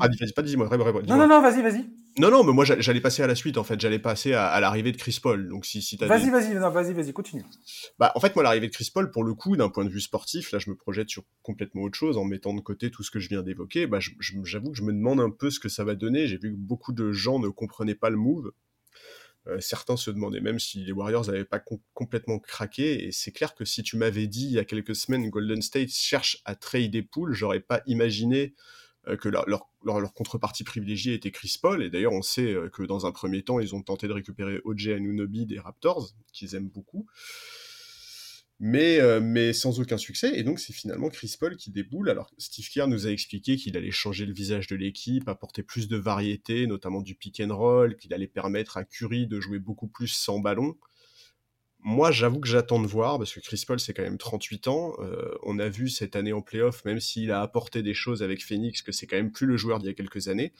[0.00, 0.68] ah, vas-y, pas dis-moi.
[1.06, 1.86] Non, non, non, vas-y, vas-y.
[2.18, 3.80] Non, non, mais moi j'allais passer à la suite en fait.
[3.80, 5.48] J'allais passer à, l'arrivée de Chris Paul.
[5.48, 7.44] Donc si, si Vas-y, vas-y, vas-y, vas-y, continue.
[7.98, 10.00] Bah, en fait, moi l'arrivée de Chris Paul, pour le coup, d'un point de vue
[10.00, 13.10] sportif, là je me projette sur complètement autre chose en mettant de côté tout ce
[13.10, 13.86] que je viens d'évoquer.
[13.86, 16.26] Bah, j'avoue que je me demande un peu ce que ça va donner.
[16.26, 18.52] J'ai vu que beaucoup de gens ne comprenaient pas le move.
[19.46, 21.62] Euh, certains se demandaient même si les Warriors n'avaient pas
[21.94, 23.06] complètement craqué.
[23.06, 25.90] Et c'est clair que si tu m'avais dit il y a quelques semaines Golden State
[25.90, 28.54] cherche à trader Pool, j'aurais pas imaginé
[29.08, 29.46] euh, que leur,
[30.14, 33.58] contrepartie privilégiée était Chris Paul, et d'ailleurs on sait euh, que dans un premier temps
[33.58, 37.06] ils ont tenté de récupérer OJ Anunoby des Raptors, qu'ils aiment beaucoup,
[38.58, 42.30] mais, euh, mais sans aucun succès, et donc c'est finalement Chris Paul qui déboule, alors
[42.36, 45.96] Steve Kerr nous a expliqué qu'il allait changer le visage de l'équipe, apporter plus de
[45.96, 50.08] variété, notamment du pick and roll, qu'il allait permettre à Curry de jouer beaucoup plus
[50.08, 50.76] sans ballon,
[51.82, 54.92] moi, j'avoue que j'attends de voir, parce que Chris Paul, c'est quand même 38 ans.
[54.98, 58.44] Euh, on a vu cette année en playoff, même s'il a apporté des choses avec
[58.44, 60.52] Phoenix, que c'est quand même plus le joueur d'il y a quelques années.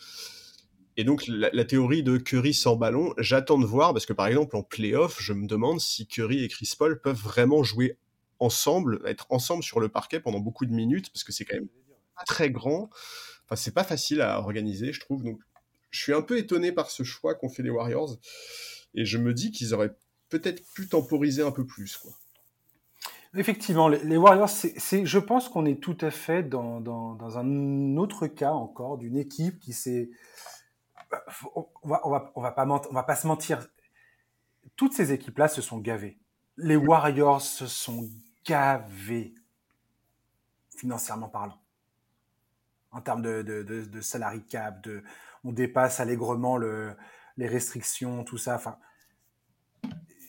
[0.97, 4.57] Et donc, la, théorie de Curry sans ballon, j'attends de voir, parce que par exemple,
[4.57, 7.99] en playoff, je me demande si Curry et Chris Paul peuvent vraiment jouer
[8.39, 11.69] ensemble, être ensemble sur le parquet pendant beaucoup de minutes, parce que c'est quand même
[12.17, 12.91] pas très grand.
[13.45, 15.23] Enfin, c'est pas facile à organiser, je trouve.
[15.23, 15.39] Donc,
[15.91, 18.17] je suis un peu étonné par ce choix qu'ont fait les Warriors.
[18.95, 19.95] Et je me dis qu'ils auraient
[20.31, 21.97] peut-être pu temporiser un peu plus.
[21.99, 22.13] Quoi.
[23.35, 28.27] Effectivement, les, Warriors, c'est, je pense qu'on est tout à fait dans, dans, un autre
[28.27, 30.11] cas encore d'une équipe qui s'est.
[31.55, 33.69] On va, on va, on va, pas on va pas se mentir.
[34.77, 36.19] Toutes ces équipes-là se sont gavées.
[36.57, 38.09] Les Warriors se sont
[38.45, 39.35] gavés,
[40.77, 41.61] financièrement parlant.
[42.91, 45.05] En termes de, de, de, de salary cap, de,
[45.45, 46.97] on dépasse allègrement le,
[47.37, 48.57] les restrictions, tout ça.
[48.57, 48.77] Enfin,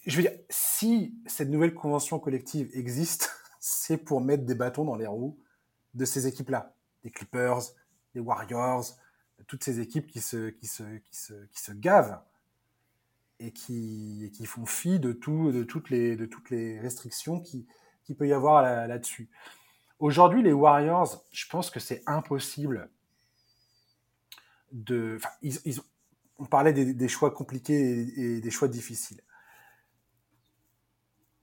[0.06, 4.96] je veux dire, si cette nouvelle convention collective existe, c'est pour mettre des bâtons dans
[4.96, 5.38] les roues
[5.94, 7.62] de ces équipes-là, des Clippers,
[8.14, 8.86] des Warriors,
[9.48, 12.22] toutes ces équipes qui se, qui se, qui se, qui se gavent
[13.40, 17.68] et qui, qui font fi de tout, de toutes les, de toutes les restrictions qui,
[18.04, 19.30] qui peut y avoir là-dessus.
[20.00, 22.90] Aujourd'hui, les Warriors, je pense que c'est impossible
[24.72, 25.20] de.
[25.42, 25.80] Ils, ils,
[26.38, 29.22] on parlait des, des choix compliqués et, et, des choix difficiles.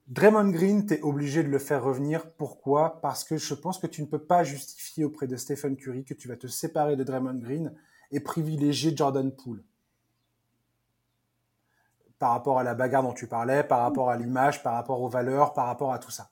[0.09, 2.27] Draymond Green, tu obligé de le faire revenir.
[2.39, 2.99] Pourquoi?
[3.03, 6.15] Parce que je pense que tu ne peux pas justifier auprès de Stephen Curry que
[6.15, 7.75] tu vas te séparer de Draymond Green
[8.11, 9.63] et privilégier Jordan Poole.
[12.19, 15.11] Par rapport à la bagarre dont tu parlais, par rapport à l'image, par rapport aux
[15.11, 16.31] valeurs, par rapport à tout ça.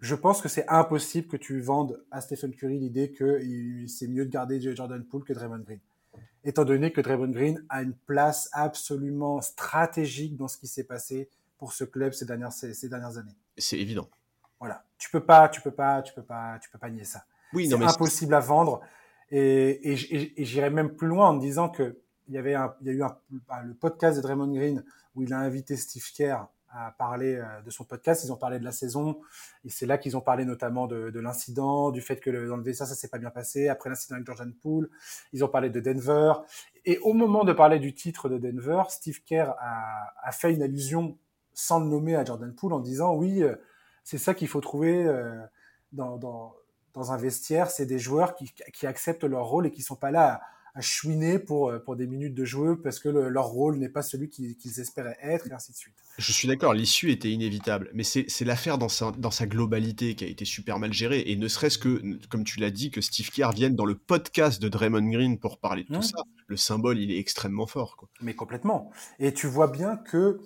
[0.00, 3.40] Je pense que c'est impossible que tu vendes à Stephen Curry l'idée que
[3.86, 5.80] c'est mieux de garder Jordan Poole que Draymond Green.
[6.42, 11.30] Étant donné que Draymond Green a une place absolument stratégique dans ce qui s'est passé
[11.62, 13.36] pour ce club ces dernières, ces, ces dernières années.
[13.56, 14.08] C'est évident.
[14.58, 14.82] Voilà.
[14.98, 17.24] Tu peux pas, tu peux pas, tu peux pas, tu peux pas nier ça.
[17.52, 18.80] Oui, c'est impossible à vendre.
[19.30, 22.88] Et, et, et j'irais même plus loin en disant que il y avait un, il
[22.88, 23.16] y a eu un,
[23.62, 24.84] le podcast de Draymond Green
[25.14, 28.24] où il a invité Steve Kerr à parler de son podcast.
[28.24, 29.20] Ils ont parlé de la saison
[29.64, 32.56] et c'est là qu'ils ont parlé notamment de, de l'incident, du fait que le, dans
[32.56, 33.68] le vestiaire ça s'est pas bien passé.
[33.68, 34.90] Après l'incident avec Jordan Poole,
[35.32, 36.32] ils ont parlé de Denver.
[36.84, 40.64] Et au moment de parler du titre de Denver, Steve Kerr a, a fait une
[40.64, 41.16] allusion
[41.54, 43.56] sans le nommer à Jordan Poole en disant oui, euh,
[44.04, 45.40] c'est ça qu'il faut trouver euh,
[45.92, 46.54] dans, dans,
[46.94, 50.10] dans, un vestiaire, c'est des joueurs qui, qui, acceptent leur rôle et qui sont pas
[50.10, 50.40] là à,
[50.74, 53.90] à chouiner pour, euh, pour des minutes de jeu parce que le, leur rôle n'est
[53.90, 55.94] pas celui qu'ils espéraient être et ainsi de suite.
[56.16, 60.24] Je suis d'accord, l'issue était inévitable, mais c'est l'affaire dans sa, dans sa globalité qui
[60.24, 63.30] a été super mal gérée et ne serait-ce que, comme tu l'as dit, que Steve
[63.30, 66.02] Kerr vienne dans le podcast de Draymond Green pour parler de tout mmh.
[66.02, 67.96] ça, le symbole il est extrêmement fort.
[67.96, 68.08] Quoi.
[68.20, 68.90] Mais complètement.
[69.18, 70.40] Et tu vois bien que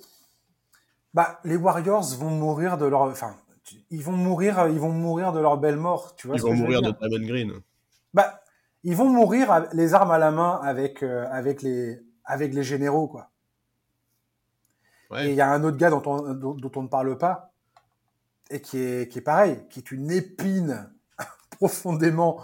[1.16, 3.34] bah, les Warriors vont mourir de leur, enfin,
[3.88, 6.36] ils vont mourir, ils vont mourir de leur belle mort, tu vois.
[6.36, 7.52] Ils vont mourir de Draymond Green.
[8.12, 8.42] Bah,
[8.84, 13.08] ils vont mourir les armes à la main avec euh, avec les avec les généraux,
[13.08, 13.30] quoi.
[15.10, 15.28] Ouais.
[15.28, 17.54] Et il y a un autre gars dont on dont, dont, on ne parle pas
[18.50, 20.92] et qui est qui est pareil, qui est une épine
[21.50, 22.42] profondément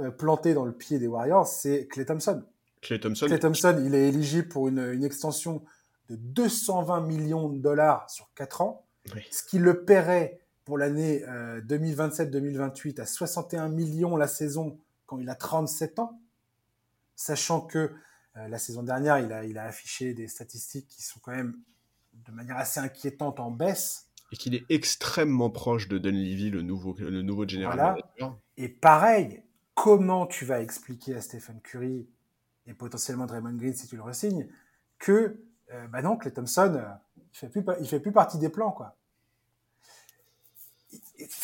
[0.00, 2.42] euh, plantée dans le pied des Warriors, c'est Clay Thompson.
[2.80, 3.26] Clay Thompson.
[3.26, 5.62] Clay Thompson, il est éligible pour une, une extension
[6.08, 9.22] de 220 millions de dollars sur 4 ans, oui.
[9.30, 15.28] ce qui le paierait pour l'année euh, 2027-2028 à 61 millions la saison quand il
[15.28, 16.20] a 37 ans,
[17.14, 17.92] sachant que
[18.36, 21.56] euh, la saison dernière, il a, il a affiché des statistiques qui sont quand même
[22.26, 24.10] de manière assez inquiétante en baisse.
[24.32, 27.74] Et qu'il est extrêmement proche de Dunleavy, le nouveau, le nouveau général
[28.18, 28.36] voilà.
[28.56, 29.42] Et pareil,
[29.74, 32.08] comment tu vas expliquer à Stephen Curry
[32.66, 34.48] et potentiellement Draymond Green si tu le resignes
[34.98, 35.38] que
[35.72, 36.84] euh, bah non, Clay Thompson, euh,
[37.16, 38.96] il fait plus, fait plus partie des plans, quoi.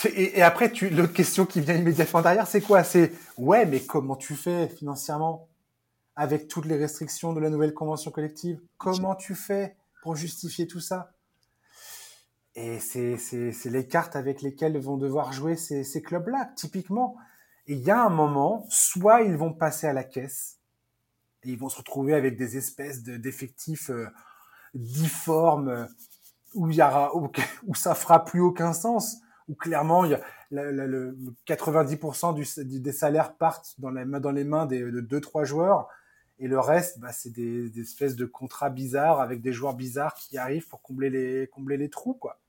[0.05, 2.85] Et, après, l'autre question qui vient immédiatement derrière, c'est quoi?
[2.85, 5.49] C'est ouais, mais comment tu fais financièrement
[6.16, 8.61] avec toutes les restrictions de la nouvelle convention collective?
[8.79, 11.12] Comment tu fais pour justifier tout ça?
[12.55, 13.16] Et c'est
[13.66, 17.16] les cartes avec lesquelles vont devoir jouer ces, ces clubs-là, typiquement.
[17.66, 20.60] Et il y a un moment, soit ils vont passer à la caisse,
[21.45, 24.07] et ils vont se retrouver avec des espèces de, d'effectifs euh,
[24.74, 25.86] difformes euh,
[26.55, 27.30] où y aura où,
[27.66, 29.16] où ça fera plus aucun sens
[29.49, 30.20] où clairement y a
[30.51, 31.16] le, le, le
[31.47, 35.88] 90% du, des salaires partent dans, la, dans les mains des, de deux trois joueurs
[36.38, 40.14] et le reste bah, c'est des, des, espèces de contrats bizarres avec des joueurs bizarres
[40.14, 42.41] qui arrivent pour combler les combler les trous quoi.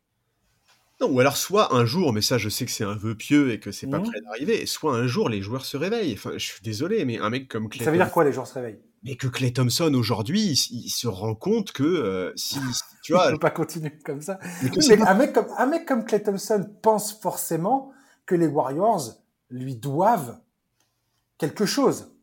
[1.02, 3.52] Non, ou alors soit un jour, mais ça je sais que c'est un vœu pieux
[3.52, 4.04] et que c'est pas mmh.
[4.04, 6.14] prêt d'arriver, soit un jour les joueurs se réveillent.
[6.14, 8.46] Enfin, je suis désolé, mais un mec comme Clay Ça veut dire quoi les joueurs
[8.46, 8.80] se réveillent?
[9.04, 12.60] Mais que Clay Thompson aujourd'hui, il, il, se rend compte que euh, si,
[13.04, 14.38] tu vois, il peut pas continuer comme ça.
[14.62, 15.10] Mais, mais pas...
[15.10, 17.92] un mec comme un mec comme Clay Thompson pense forcément
[18.28, 20.38] que les Warriors lui doivent
[21.40, 22.14] quelque chose,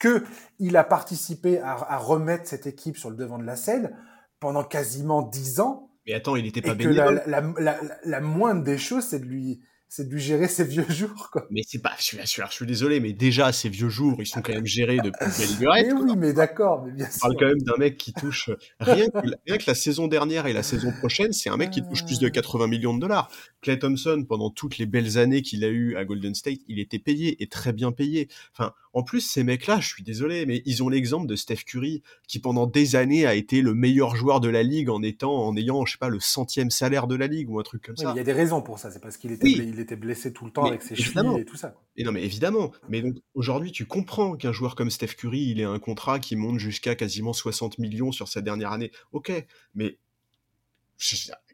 [0.00, 0.24] que
[0.58, 3.96] il a participé à, à remettre cette équipe sur le devant de la scène
[4.40, 8.20] pendant quasiment dix ans mais attends, il n'était pas et que la, la, la, la,
[8.20, 11.46] moindre des choses, c'est de lui, c'est de lui gérer ses vieux jours, quoi.
[11.50, 14.16] Mais c'est pas, je suis, je, suis, je suis désolé, mais déjà, ces vieux jours,
[14.18, 15.84] ils sont quand même gérés depuis belle durée.
[15.84, 17.20] Mais oui, mais d'accord, mais bien sûr.
[17.22, 20.46] On parle quand même d'un mec qui touche, rien que, rien que la saison dernière
[20.46, 23.30] et la saison prochaine, c'est un mec qui touche plus de 80 millions de dollars.
[23.62, 26.98] Clay Thompson, pendant toutes les belles années qu'il a eues à Golden State, il était
[26.98, 28.28] payé et très bien payé.
[28.52, 32.02] Enfin, en plus, ces mecs-là, je suis désolé, mais ils ont l'exemple de Steph Curry,
[32.26, 35.54] qui pendant des années a été le meilleur joueur de la ligue en étant, en
[35.54, 38.04] ayant, je sais pas, le centième salaire de la ligue ou un truc comme oui,
[38.04, 38.12] ça.
[38.14, 38.90] Il y a des raisons pour ça.
[38.90, 39.75] C'est parce qu'il était, oui.
[39.76, 41.74] Il était blessé tout le temps mais avec ses chevilles et tout ça.
[41.96, 42.72] Et non, mais évidemment.
[42.88, 46.36] Mais donc, aujourd'hui, tu comprends qu'un joueur comme Steph Curry, il ait un contrat qui
[46.36, 48.90] monte jusqu'à quasiment 60 millions sur sa dernière année.
[49.12, 49.32] Ok.
[49.74, 49.98] Mais,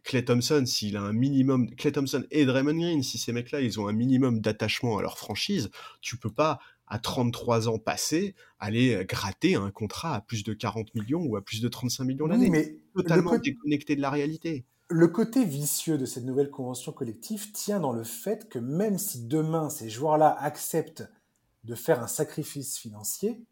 [0.05, 3.81] Clay Thompson, s'il a un minimum, Clay Thompson et Draymond Green, si ces mecs-là, ils
[3.81, 5.71] ont un minimum d'attachement à leur franchise,
[6.01, 10.95] tu peux pas à 33 ans passés, aller gratter un contrat à plus de 40
[10.95, 12.45] millions ou à plus de 35 millions l'année.
[12.47, 13.39] Oui, mais totalement le...
[13.39, 14.65] déconnecté de la réalité.
[14.93, 19.27] Le côté vicieux de cette nouvelle convention collective tient dans le fait que même si
[19.27, 21.09] demain ces joueurs-là acceptent
[21.65, 23.45] de faire un sacrifice financier,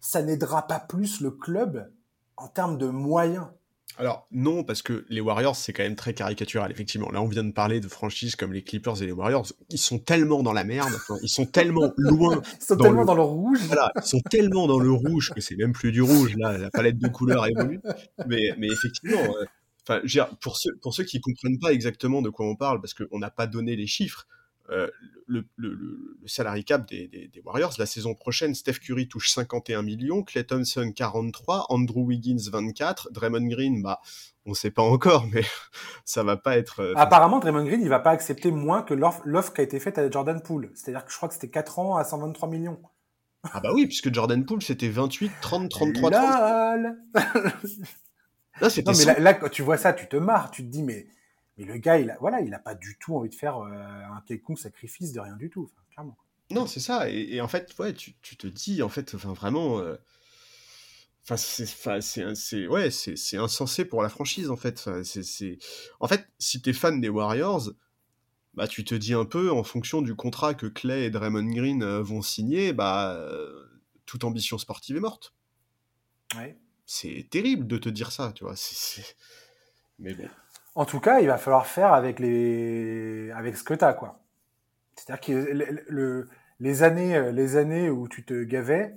[0.00, 1.92] ça n'aidera pas plus le club
[2.36, 3.48] en termes de moyens.
[3.96, 7.10] Alors non, parce que les Warriors, c'est quand même très caricatural, effectivement.
[7.10, 9.46] Là, on vient de parler de franchises comme les Clippers et les Warriors.
[9.70, 12.40] Ils sont tellement dans la merde, ils sont tellement loin.
[12.60, 13.58] ils sont tellement dans le rouge.
[13.66, 16.70] Voilà, ils sont tellement dans le rouge que c'est même plus du rouge, là, la
[16.70, 17.80] palette de couleurs évolue.
[18.28, 19.44] Mais, mais effectivement, euh,
[19.88, 23.18] enfin, pour ceux, pour ceux qui comprennent pas exactement de quoi on parle, parce qu'on
[23.18, 24.26] n'a pas donné les chiffres,
[24.70, 24.88] euh,
[25.26, 27.72] le, le, salary cap des, Warriors.
[27.78, 33.46] La saison prochaine, Steph Curry touche 51 millions, Clay Thompson 43, Andrew Wiggins 24, Draymond
[33.46, 34.00] Green, bah,
[34.46, 35.42] on ne sait pas encore, mais
[36.04, 36.80] ça va pas être.
[36.80, 39.98] Euh, Apparemment, Draymond Green, il va pas accepter moins que l'offre qui a été faite
[39.98, 40.70] à Jordan Poole.
[40.74, 42.78] C'est-à-dire que je crois que c'était 4 ans à 123 millions.
[43.52, 46.26] Ah bah oui, puisque Jordan Poole, c'était 28, 30, 33, 30.
[48.60, 50.82] Là, non, mais là, là, quand tu vois ça, tu te marres, tu te dis,
[50.82, 51.06] mais
[51.58, 53.72] mais le gars, il a, voilà, il n'a pas du tout envie de faire euh,
[53.72, 56.16] un quelconque sacrifice de rien du tout, clairement.
[56.50, 57.10] Non, c'est ça.
[57.10, 59.80] Et, en fait, ouais, tu, tu, te dis, en fait, enfin, vraiment.
[59.80, 59.96] Euh,
[61.24, 64.88] enfin, c'est ouais, c'est insensé pour la franchise, en fait.
[65.02, 65.58] c'est
[66.00, 67.70] En fait, si tu es fan des Warriors,
[68.54, 71.82] bah, tu te dis un peu, en fonction du contrat que Clay et Draymond Green
[71.82, 73.20] euh, vont signer, bah,
[74.06, 75.34] toute ambition sportive est morte.
[76.36, 76.56] Ouais.
[76.90, 78.54] C'est terrible de te dire ça, tu vois.
[79.98, 80.26] Mais bon.
[80.74, 83.30] En tout cas, il va falloir faire avec, les...
[83.32, 84.18] avec ce que tu as, quoi.
[84.96, 86.24] C'est-à-dire que
[86.60, 88.96] les, années, les années où tu te gavais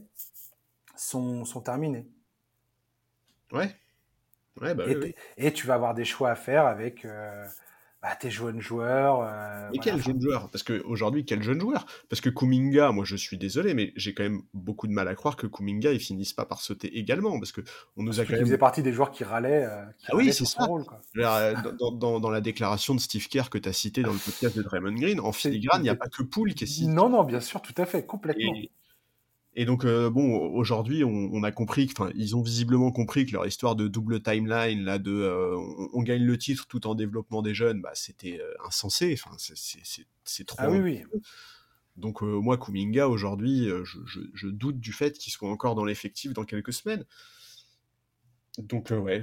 [0.96, 2.08] sont, sont terminées.
[3.52, 3.76] Ouais.
[4.62, 7.46] ouais bah, et, et, tu vas avoir des choix à faire avec, euh,
[8.02, 9.22] bah, tes jeunes joueurs.
[9.22, 10.50] Euh, mais quel jeune joueur?
[10.50, 11.86] Parce qu'aujourd'hui, quel jeune joueur?
[12.10, 15.14] Parce que Kuminga, moi je suis désolé, mais j'ai quand même beaucoup de mal à
[15.14, 17.38] croire que Kuminga il finisse pas par sauter également.
[17.40, 17.62] Parce que
[17.98, 18.42] on nous a quand même.
[18.42, 19.66] faisait partie des joueurs qui râlaient.
[19.66, 20.66] Euh, ah oui, c'est ça.
[20.66, 21.02] Rôle, quoi.
[21.18, 24.58] Euh, dans, dans, la déclaration de Steve Kerr que tu as cité dans le podcast
[24.58, 26.88] de Draymond Green, en filigrane, il n'y a pas que Poole qui est cité.
[26.88, 28.54] Non, non, bien sûr, tout à fait, complètement.
[28.56, 28.72] Et
[29.66, 33.76] donc, euh, bon, aujourd'hui, on, a compris, enfin, ils ont visiblement compris que leur histoire
[33.76, 35.58] de double timeline, là, de euh,
[35.94, 39.14] on, gagne le titre tout en développement des jeunes, bah, c'était euh, insensé.
[39.14, 40.58] Enfin, c'est trop.
[40.62, 41.04] Ah oui, oui.
[41.98, 46.72] Donc, moi, Kuminga, aujourd'hui, je, doute du fait qu'il soit encore dans l'effectif dans quelques
[46.72, 47.06] semaines.
[48.58, 49.22] Donc, ouais,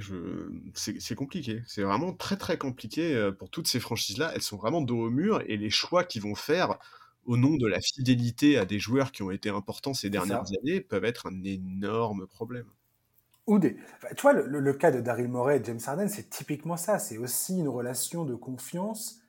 [0.75, 1.63] c'est compliqué.
[1.67, 4.31] C'est vraiment très, très compliqué pour toutes ces franchises-là.
[4.35, 6.77] Elles sont vraiment dos au mur et les choix qu'ils vont faire
[7.29, 10.81] au nom de la fidélité à des joueurs qui ont été importants ces dernières années,
[10.81, 12.65] peuvent être un énorme problème.
[13.45, 13.75] Ou des...
[14.15, 16.97] tu vois, le, cas de Daryl Morey et James Harden, c'est typiquement ça.
[16.97, 19.19] C'est aussi une relation de confiance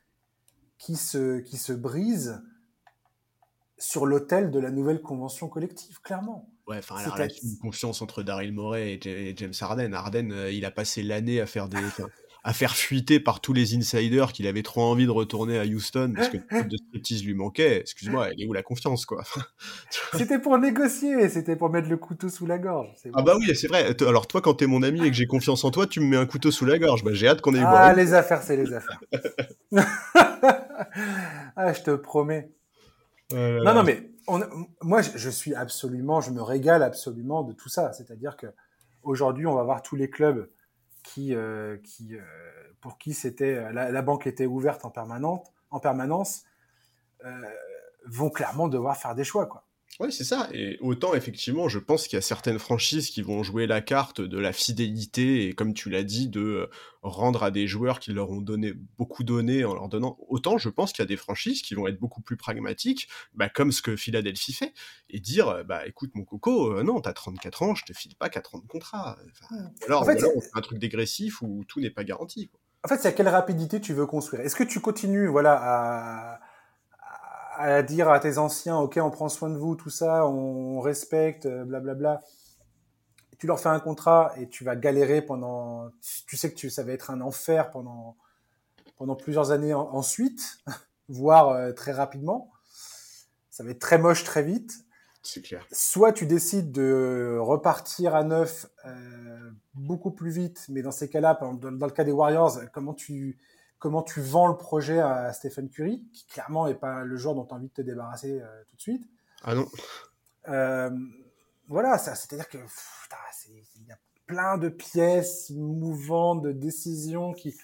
[0.78, 2.42] qui se, qui se brise
[3.76, 6.51] sur l'autel de la nouvelle convention collective, clairement.
[6.68, 9.92] Ouais, enfin, la relation de confiance entre Daryl Morey et James Harden.
[9.92, 11.76] Harden, euh, il a passé l'année à faire des
[12.43, 16.12] à faire fuiter par tous les insiders qu'il avait trop envie de retourner à Houston
[16.16, 17.80] parce que le de striptease lui manquait.
[17.80, 19.22] Excuse-moi, elle est où la confiance, quoi?
[20.16, 22.88] C'était pour négocier, c'était pour mettre le couteau sous la gorge.
[23.14, 23.95] Ah bah oui, c'est vrai.
[24.03, 26.16] Alors toi, quand t'es mon ami et que j'ai confiance en toi, tu me mets
[26.16, 27.05] un couteau sous la gorge.
[27.05, 29.01] Bah j'ai hâte qu'on ait Ah, les affaires, c'est les affaires.
[31.57, 32.51] ah, je te promets.
[33.32, 34.11] non, non, mais
[34.82, 37.93] moi, je suis absolument, je me régale absolument de tout ça.
[37.93, 38.47] C'est-à-dire que
[39.03, 40.49] aujourd'hui, on va voir tous les clubs
[41.03, 42.22] qui, euh, qui, euh,
[42.80, 46.44] pour qui c'était la, banque était ouverte en, permanente, en permanence,
[47.24, 47.51] euh,
[48.07, 49.46] vont clairement devoir faire des choix.
[49.46, 49.64] Quoi.
[50.01, 50.48] Oui, c'est ça.
[50.55, 54.22] Et autant, effectivement, je pense qu'il y a certaines franchises qui vont jouer la carte
[54.22, 56.66] de la fidélité et, comme tu l'as dit, de euh,
[57.03, 60.16] rendre à des joueurs qui leur ont donné beaucoup donné en leur donnant.
[60.28, 63.51] Autant, je pense qu'il y a des franchises qui vont être beaucoup plus pragmatiques, bah,
[63.51, 64.72] comme ce que Philadelphie fait,
[65.11, 68.16] et dire euh, bah écoute, mon coco, euh, non, t'as 34 ans, je te file
[68.16, 69.18] pas 4 ans de contrat.
[69.86, 72.51] alors, en fait, on fait un truc dégressif où tout n'est pas garanti.
[72.82, 76.40] En fait, c'est à quelle rapidité tu veux construire Est-ce que tu continues voilà, à
[77.61, 81.46] à dire à tes anciens, ok, on prend soin de vous, tout ça, on respecte,
[81.46, 82.20] euh, blablabla.
[83.38, 85.90] Tu leur fais un contrat et tu vas galérer pendant,
[86.26, 88.16] tu sais que tu, ça va être un enfer pendant,
[88.96, 90.58] pendant plusieurs années ensuite,
[91.08, 92.50] voire euh, très rapidement.
[93.50, 94.84] Ça va être très moche très vite.
[95.22, 95.66] C'est clair.
[95.70, 101.38] Soit tu décides de repartir à neuf euh, beaucoup plus vite, mais dans ces cas-là,
[101.40, 103.38] dans, dans, le cas des Warriors, comment tu,
[103.81, 107.45] comment tu vends le projet à Stephen Curry, qui clairement n'est pas le genre dont
[107.45, 109.11] tu as envie de te débarrasser euh, tout de suite.
[109.43, 109.66] Ah non.
[110.49, 110.91] Euh,
[111.66, 112.59] voilà, c'est-à-dire que
[113.49, 117.57] il y a plein de pièces mouvantes, de décisions qui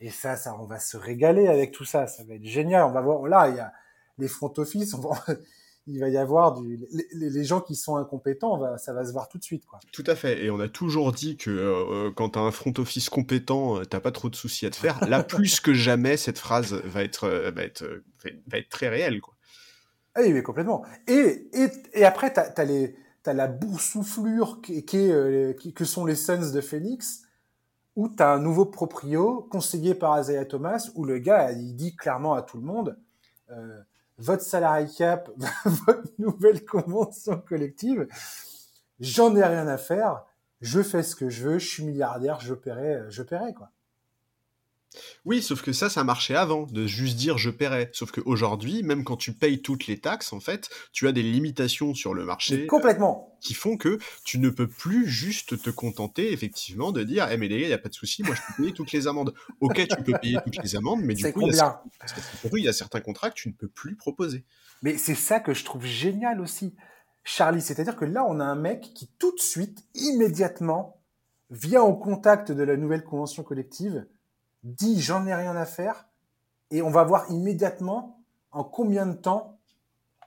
[0.00, 2.06] et ça, ça, on va se régaler avec tout ça.
[2.06, 2.84] Ça va être génial.
[2.84, 3.26] On va voir.
[3.26, 3.72] Là, il y a
[4.18, 4.94] les front office.
[5.86, 6.80] Il va y avoir du,
[7.12, 9.78] les, gens qui sont incompétents, va, ça va se voir tout de suite, quoi.
[9.92, 10.44] Tout à fait.
[10.44, 14.00] Et on a toujours dit que euh, quand tu as un front office compétent, t'as
[14.00, 15.08] pas trop de soucis à te faire.
[15.08, 18.02] Là, plus que jamais, cette phrase va être, va être,
[18.48, 19.36] va être très réelle, quoi.
[20.16, 20.82] Ah oui, mais complètement.
[21.06, 26.14] Et, et, et après, tu as, la boursouflure qui, qui, euh, qui, que sont les
[26.14, 27.24] Suns de Phoenix,
[27.96, 31.94] où tu as un nouveau proprio conseillé par Isaiah Thomas, où le gars, il dit
[31.94, 32.98] clairement à tout le monde,
[33.50, 33.78] euh,
[34.18, 35.30] votre salarié cap,
[35.64, 38.06] votre nouvelle convention collective,
[39.00, 40.24] j'en ai rien à faire,
[40.60, 43.70] je fais ce que je veux, je suis milliardaire, je paierai, je paierai, quoi.
[45.24, 47.90] Oui, sauf que ça, ça marchait avant, de juste dire je paierai.
[47.92, 51.94] Sauf qu'aujourd'hui, même quand tu payes toutes les taxes, en fait, tu as des limitations
[51.94, 52.66] sur le marché.
[52.66, 53.36] complètement.
[53.40, 57.48] qui font que tu ne peux plus juste te contenter, effectivement, de dire, eh, mais
[57.48, 59.34] les gars, il n'y a pas de souci, moi, je peux payer toutes les amendes.
[59.60, 61.82] Ok, tu peux payer toutes les amendes, mais du coup, il y, a
[62.52, 64.44] il y a certains contrats que tu ne peux plus proposer.
[64.82, 66.74] Mais c'est ça que je trouve génial aussi,
[67.24, 67.62] Charlie.
[67.62, 71.00] C'est-à-dire que là, on a un mec qui, tout de suite, immédiatement,
[71.50, 74.06] vient au contact de la nouvelle convention collective
[74.66, 76.06] dit j'en ai rien à faire
[76.70, 79.58] et on va voir immédiatement en combien de temps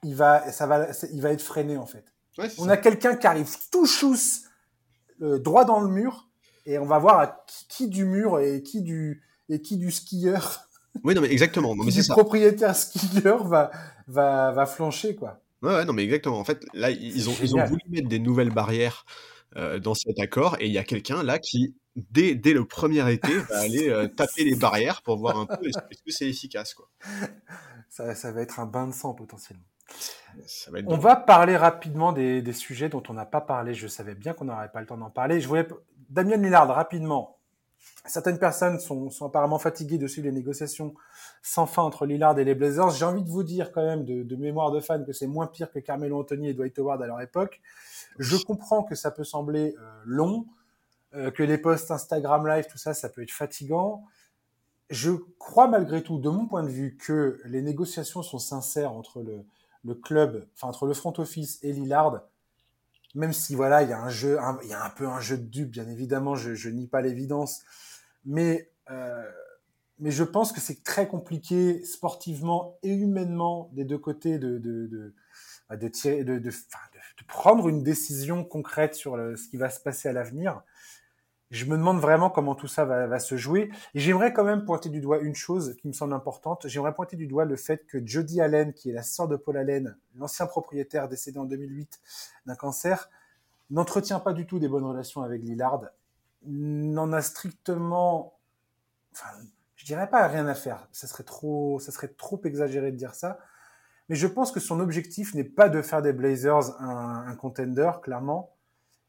[0.03, 2.05] il va, ça va, il va être freiné en fait.
[2.57, 4.43] on a quelqu'un qui arrive tout chousse
[5.21, 6.29] euh, droit dans le mur
[6.65, 7.35] et on va voir
[7.67, 10.65] qui, du mur et qui du et qui du skieur.
[11.03, 11.75] Oui non mais exactement.
[11.75, 13.69] Non, mais du propriétaire skieur va
[14.07, 15.39] va va flancher quoi.
[15.61, 16.39] Ouais, non mais exactement.
[16.39, 19.05] En fait là ils ont ils ont voulu mettre des nouvelles barrières
[19.55, 23.11] euh, dans cet accord et il y a quelqu'un là qui dès, dès le premier
[23.11, 26.73] été, va aller euh, taper les barrières pour voir un peu est-ce que c'est efficace.
[26.73, 26.89] Quoi.
[27.89, 29.63] Ça, ça, va être un bain de sang potentiellement.
[30.85, 33.73] on va parler rapidement des, des sujets dont on n'a pas parlé.
[33.73, 35.41] Je savais bien qu'on n'aurait pas le temps d'en parler.
[35.41, 35.67] Je voulais
[36.07, 37.39] Damien Lillard rapidement.
[38.05, 40.93] Certaines personnes sont, sont, apparemment fatiguées de suivre les négociations
[41.41, 42.91] sans fin entre Lillard et les Blazers.
[42.91, 45.47] J'ai envie de vous dire quand même de, de mémoire de fan que c'est moins
[45.47, 47.59] pire que Carmelo Anthony et Dwight Howard à leur époque.
[48.17, 50.47] Je comprends que ça peut sembler euh, long,
[51.13, 54.03] euh, que les posts Instagram Live, tout ça, ça peut être fatigant.
[54.89, 59.23] Je crois malgré tout, de mon point de vue, que les négociations sont sincères entre
[59.23, 62.21] le, club, enfin entre le front office et Lillard,
[63.15, 65.37] même si voilà, il y a un jeu, il y a un peu un jeu
[65.37, 67.61] de dupe, bien évidemment, je, je nie pas l'évidence,
[68.25, 69.23] mais euh,
[69.99, 75.13] mais je pense que c'est très compliqué sportivement et humainement des deux côtés de de
[75.75, 76.51] de, tirer de,
[77.25, 80.63] prendre une décision concrète sur ce qui va se passer à l'avenir
[81.51, 83.71] je me demande vraiment comment tout ça va, va se jouer.
[83.93, 86.67] Et j'aimerais quand même pointer du doigt une chose qui me semble importante.
[86.67, 89.57] J'aimerais pointer du doigt le fait que Jody Allen, qui est la sœur de Paul
[89.57, 91.99] Allen, l'ancien propriétaire décédé en 2008
[92.45, 93.09] d'un cancer,
[93.71, 95.81] n'entretient pas du tout des bonnes relations avec Lillard,
[96.43, 98.37] n'en a strictement,
[99.13, 99.29] enfin,
[99.75, 100.87] je dirais pas rien à faire.
[100.91, 103.39] Ça serait trop, ça serait trop exagéré de dire ça.
[104.09, 108.51] Mais je pense que son objectif n'est pas de faire des Blazers un, contender, clairement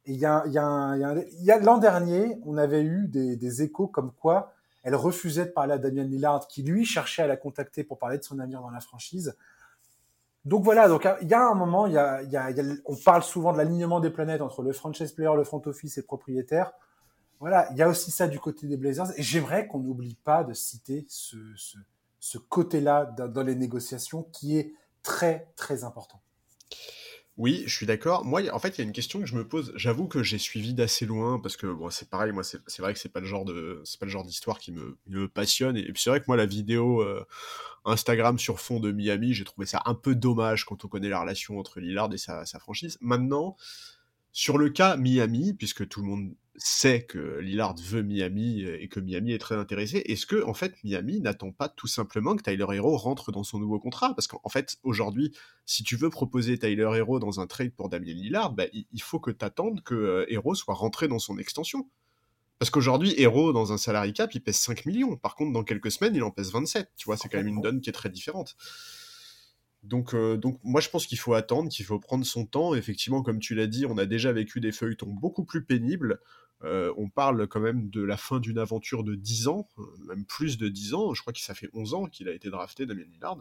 [0.06, 3.86] il y a, y a, il y a, l'an dernier, on avait eu des, échos
[3.86, 7.84] comme quoi elle refusait de parler à Daniel Lillard, qui lui cherchait à la contacter
[7.84, 9.36] pour parler de son avenir dans la franchise.
[10.46, 12.50] Donc voilà, donc il y a un moment, il y a, y a,
[12.86, 16.02] on parle souvent de l'alignement des planètes entre le franchise player, le front office et
[16.02, 16.72] propriétaire.
[17.40, 19.10] Voilà, il y a aussi ça du côté des Blazers.
[19.18, 21.76] Et j'aimerais qu'on n'oublie pas de citer ce, ce,
[22.18, 26.22] ce côté-là dans les négociations qui est très très important.
[27.36, 28.26] Oui, je suis d'accord.
[28.26, 29.72] Moi, en fait, il y a une question que je me pose.
[29.74, 32.32] J'avoue que j'ai suivi d'assez loin parce que bon, c'est pareil.
[32.32, 34.72] Moi, c'est vrai que c'est pas le genre de, c'est pas le genre d'histoire qui
[34.72, 35.76] me, me, passionne.
[35.78, 37.24] Et, puis c'est vrai que moi, la vidéo euh,
[37.86, 41.20] Instagram sur fond de Miami, j'ai trouvé ça un peu dommage quand on connaît la
[41.20, 42.98] relation entre Lillard et sa, sa franchise.
[43.00, 43.56] Maintenant,
[44.32, 49.00] sur le cas Miami, puisque tout le monde sait que Lillard veut Miami et que
[49.00, 52.66] Miami est très intéressé, est-ce que en fait Miami n'attend pas tout simplement que Tyler
[52.72, 54.14] Hero rentre dans son nouveau contrat?
[54.14, 55.32] Parce qu'en fait aujourd'hui,
[55.66, 59.20] si tu veux proposer Tyler Hero dans un trade pour Damien Lillard, bah, il faut
[59.20, 61.88] que tu attendes que euh, Hero soit rentré dans son extension.
[62.58, 65.16] Parce qu'aujourd'hui, Hero, dans un salary cap, il pèse 5 millions.
[65.16, 66.90] Par contre, dans quelques semaines, il en pèse 27.
[66.94, 68.54] Tu vois, c'est quand même une donne qui est très différente.
[69.82, 72.74] Donc, euh, donc moi je pense qu'il faut attendre, qu'il faut prendre son temps.
[72.74, 76.20] Effectivement, comme tu l'as dit, on a déjà vécu des feuilletons beaucoup plus pénibles.
[76.62, 80.24] Euh, on parle quand même de la fin d'une aventure de 10 ans, euh, même
[80.24, 81.14] plus de 10 ans.
[81.14, 83.38] Je crois que ça fait 11 ans qu'il a été drafté, Damien Lillard.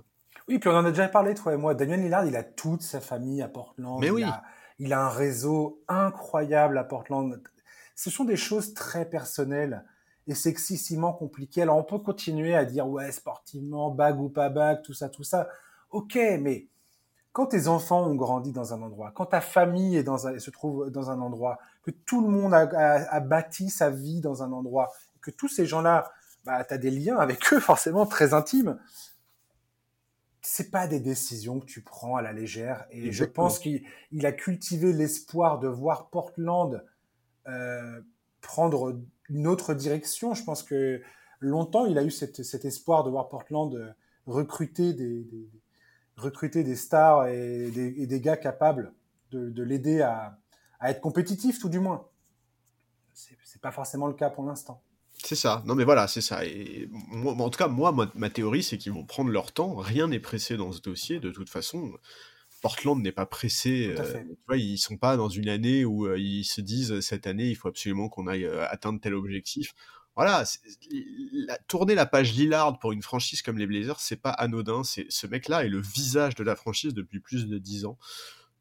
[0.47, 1.76] Oui, puis on en a déjà parlé, toi et moi.
[1.76, 3.99] Damien Lillard, il a toute sa famille à Portland.
[3.99, 4.24] Mais oui.
[4.80, 7.41] il a un réseau incroyable à Portland.
[7.95, 9.84] Ce sont des choses très personnelles
[10.28, 11.63] et c'est excessivement compliqué.
[11.63, 15.24] Alors on peut continuer à dire, ouais, sportivement, bague ou pas bague, tout ça, tout
[15.24, 15.49] ça.
[15.89, 16.67] Ok, mais
[17.34, 20.89] quand tes enfants ont grandi dans un endroit, quand ta famille est dans se trouve
[20.91, 21.57] dans un endroit,
[21.92, 26.12] que tout le monde a, bâti sa vie dans un endroit, que tous ces gens-là,
[26.46, 28.80] bah, tu as des liens avec eux forcément très intimes.
[30.42, 32.86] c'est pas des décisions que tu prends à la légère.
[32.92, 36.84] Et je pense qu'il a cultivé l'espoir de voir Portland
[37.48, 38.02] euh,
[38.42, 40.34] prendre une autre direction.
[40.34, 41.02] Je pense que
[41.40, 43.92] longtemps, il a eu cet, espoir de voir Portland euh,
[44.26, 45.28] recruter des,
[46.16, 48.94] recruter des stars et des, gars capables
[49.32, 50.38] de, l'aider à,
[50.82, 52.08] être compétitif, tout du moins.
[53.14, 54.82] C'est pas forcément le cas pour l'instant.
[55.24, 55.62] C'est ça.
[55.66, 56.46] Non, mais voilà, c'est ça.
[56.46, 59.76] Et en tout cas, moi, ma, théorie, c'est qu'ils vont prendre leur temps.
[59.76, 61.20] Rien n'est pressé dans ce dossier.
[61.20, 61.92] De toute façon,
[62.62, 63.94] Portland n'est pas pressé.
[63.98, 67.28] Euh, tu vois, ils sont pas dans une année où euh, ils se disent cette
[67.28, 69.74] année, il faut absolument qu'on aille euh, atteindre tel objectif.
[70.16, 70.44] Voilà,
[71.68, 74.84] tourner la page Lillard pour une franchise comme les Blazers, c'est pas anodin.
[74.84, 77.98] C'est ce mec-là est le visage de la franchise depuis plus de dix ans.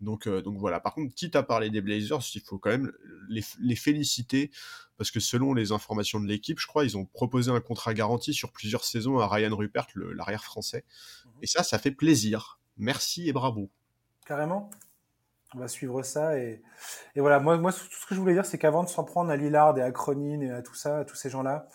[0.01, 0.81] Donc, donc voilà.
[0.81, 2.93] Par contre, quitte à parler des Blazers, il faut quand même
[3.29, 4.51] les, les féliciter
[4.99, 8.35] parce que selon les informations de l'équipe, je crois, ils ont proposé un contrat garanti
[8.35, 10.85] sur plusieurs saisons à Ryan Rupert, l'arrière français.
[11.25, 11.33] Mhm.
[11.43, 12.59] Et ça, ça fait plaisir.
[12.77, 13.71] Merci et bravo.
[14.27, 14.71] Carrément.
[15.55, 16.37] On va suivre ça.
[16.39, 16.63] Et,
[17.15, 19.31] et voilà, moi, moi, tout ce que je voulais dire, c'est qu'avant de s'en prendre
[19.31, 21.69] à Lillard et à Cronin et à tout ça, à tous ces gens-là,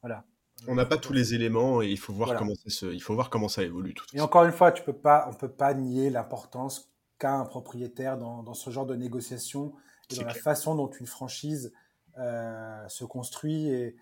[0.00, 0.24] voilà.
[0.66, 3.30] On n'a pas tous les éléments et il faut voir, comment, ça il faut voir
[3.30, 3.94] comment ça évolue.
[3.94, 7.34] Tout et encore une fois, tu peux pas, on ne peut pas nier l'importance qu'a
[7.34, 9.74] un propriétaire dans, dans, ce genre de négociation
[10.10, 11.72] et dans la façon dont une franchise
[12.18, 13.70] euh, se construit.
[13.70, 13.96] Et,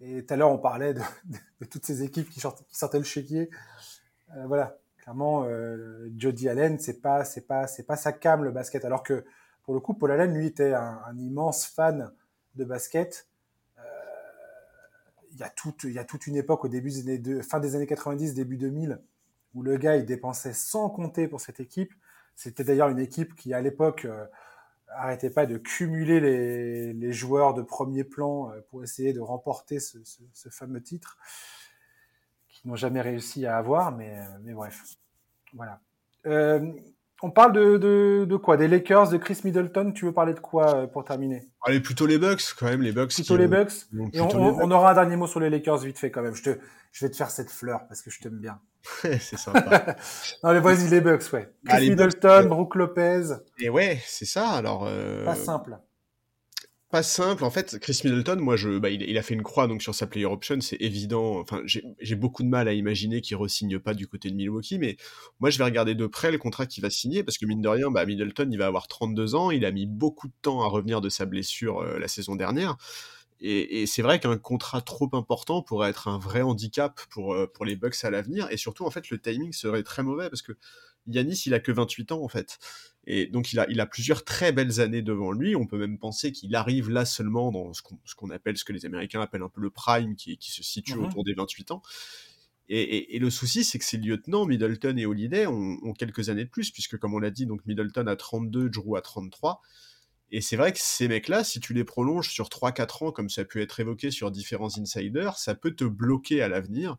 [0.00, 1.02] tout à l'heure, on parlait de,
[1.70, 3.50] toutes ces équipes qui, sortaient le chéquier.
[4.36, 8.52] Euh, voilà, clairement, euh, Jody Allen, c'est pas, c'est pas, c'est pas sa cam le
[8.52, 8.84] basket.
[8.84, 9.24] Alors que
[9.64, 12.10] pour le coup, Paul Allen, lui, était un, immense fan
[12.54, 13.26] de basket.
[15.32, 17.42] Il y a toute, il y a toute une époque au début des années de,
[17.42, 19.00] fin des années 90, début 2000,
[19.54, 21.92] où le gars il dépensait sans compter pour cette équipe.
[22.38, 24.06] C'était d'ailleurs une équipe qui, à l'époque,
[24.90, 26.20] arrêtez pas de cumuler
[26.92, 29.98] les, joueurs de premier plan euh, pour essayer de remporter ce,
[30.50, 31.18] fameux titre
[32.48, 34.84] qu'ils n'ont jamais réussi à avoir, mais, euh, mais bref.
[35.52, 35.80] Voilà.
[36.26, 36.72] Euh,
[37.22, 38.56] on parle de, de, quoi?
[38.56, 39.92] Des Lakers, de Chris Middleton?
[39.92, 41.42] Tu veux parler de quoi pour terminer?
[41.62, 43.14] Allez, plutôt les Bucks, quand même, les Bucks.
[43.14, 43.72] Plutôt les Bucks.
[44.12, 46.34] Et on, aura un dernier mot sur les Lakers vite fait quand même.
[46.34, 46.50] Je, te,
[46.92, 48.60] je vais te faire cette fleur parce que je t'aime bien.
[49.02, 49.96] c'est sympa.
[50.44, 51.52] non, les vas-y, les Bucks, ouais.
[51.66, 53.22] Ah, Chris Middleton, Brook Lopez.
[53.58, 54.50] Et ouais, c'est ça.
[54.50, 54.86] Alors.
[54.86, 55.24] Euh...
[55.24, 55.78] Pas simple.
[56.90, 57.44] Pas simple.
[57.44, 60.06] En fait, Chris Middleton, moi, je, bah, il, a fait une croix donc sur sa
[60.06, 61.38] player option, c'est évident.
[61.38, 64.96] Enfin, j'ai beaucoup de mal à imaginer qu'il resigne pas du côté de Milwaukee, mais
[65.38, 67.68] moi, je vais regarder de près le contrat qu'il va signer parce que mine de
[67.68, 69.50] rien, bah, Middleton, il va avoir 32 ans.
[69.50, 72.78] Il a mis beaucoup de temps à revenir de sa blessure euh, la saison dernière.
[73.40, 77.64] Et, c'est vrai qu'un contrat trop important pourrait être un vrai handicap pour, euh, pour
[77.66, 78.48] les Bucks à l'avenir.
[78.50, 80.52] Et surtout, en fait, le timing serait très mauvais parce que
[81.06, 82.58] Yanis, il a que 28 ans, en fait.
[83.10, 85.56] Et donc, il a, il a plusieurs très belles années devant lui.
[85.56, 87.80] On peut même penser qu'il arrive là seulement dans ce
[88.14, 90.94] qu'on appelle, ce que les Américains appellent un peu le prime, qui, qui se situe
[90.94, 91.82] mmh autour des 28 ans.
[92.68, 96.50] Et, le souci, c'est que ces lieutenants, Middleton et Holiday, ont, ont, quelques années de
[96.50, 99.62] plus, puisque comme on l'a dit, donc Middleton a 32, Drew a 33.
[100.30, 103.40] Et c'est vrai que ces mecs-là, si tu les prolonges sur 3-4 ans, comme ça
[103.40, 106.98] a pu être évoqué sur différents insiders, ça peut te bloquer à l'avenir.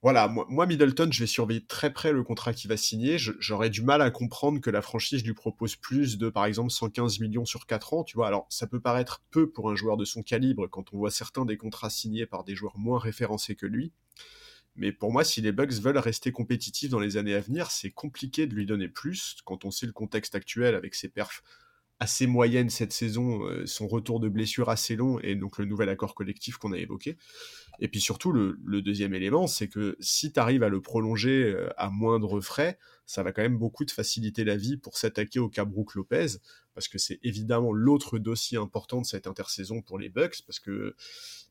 [0.00, 3.18] Voilà, moi, Middleton, je vais surveiller très près le contrat qu'il va signer.
[3.18, 7.18] J'aurais du mal à comprendre que la franchise lui propose plus de, par exemple, 115
[7.18, 8.04] millions sur 4 ans.
[8.04, 10.98] Tu vois, alors ça peut paraître peu pour un joueur de son calibre quand on
[10.98, 13.92] voit certains des contrats signés par des joueurs moins référencés que lui.
[14.76, 17.90] Mais pour moi, si les Bucks veulent rester compétitifs dans les années à venir, c'est
[17.90, 21.42] compliqué de lui donner plus quand on sait le contexte actuel avec ses perfs
[22.00, 25.88] assez moyenne cette saison, euh, son retour de blessure assez long et donc le nouvel
[25.88, 27.16] accord collectif qu'on a évoqué.
[27.80, 31.90] Et puis surtout, le, deuxième élément, c'est que si tu à le prolonger euh, à
[31.90, 32.78] moindre frais,
[33.08, 36.26] ça va quand même beaucoup te faciliter la vie pour s'attaquer au cas Brook Lopez,
[36.74, 40.94] parce que c'est évidemment l'autre dossier important de cette intersaison pour les Bucks, parce que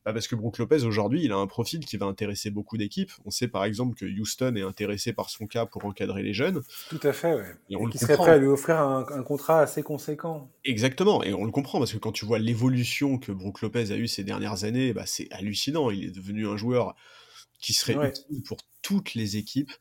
[0.04, 3.10] bah, parce que Brook Lopez aujourd'hui, il a un profil qui va intéresser beaucoup d'équipes.
[3.24, 6.62] On sait par exemple que Houston est intéressé par son cas pour encadrer les jeunes.
[6.90, 7.56] Tout à fait, ouais.
[7.70, 10.48] Et, qui serait prêt à lui offrir un, contrat assez conséquent.
[10.64, 13.96] Exactement, et on le comprend parce que quand tu vois l'évolution que Brook Lopez a
[13.96, 15.90] eu ces dernières années, bah, c'est hallucinant.
[15.90, 16.94] Il est devenu un joueur
[17.58, 19.72] qui serait utile pour toutes les équipes.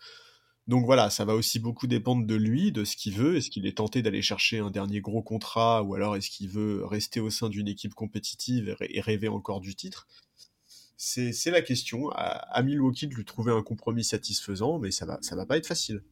[0.67, 3.37] Donc voilà, ça va aussi beaucoup dépendre de lui, de ce qu'il veut.
[3.37, 6.85] Est-ce qu'il est tenté d'aller chercher un dernier gros contrat ou alors est-ce qu'il veut
[6.85, 10.07] rester au sein d'une équipe compétitive et rêver encore du titre?
[10.97, 12.09] C'est la question.
[12.11, 15.67] À, Milwaukee de lui trouver un compromis satisfaisant, mais ça va, ça va pas être
[15.67, 16.03] facile.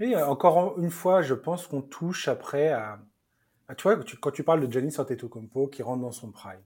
[0.00, 3.00] Et encore une fois, je pense qu'on touche après à,
[3.76, 6.62] tu vois, quand tu parles de Giannis Antetokounmpo qui rentre dans son prime.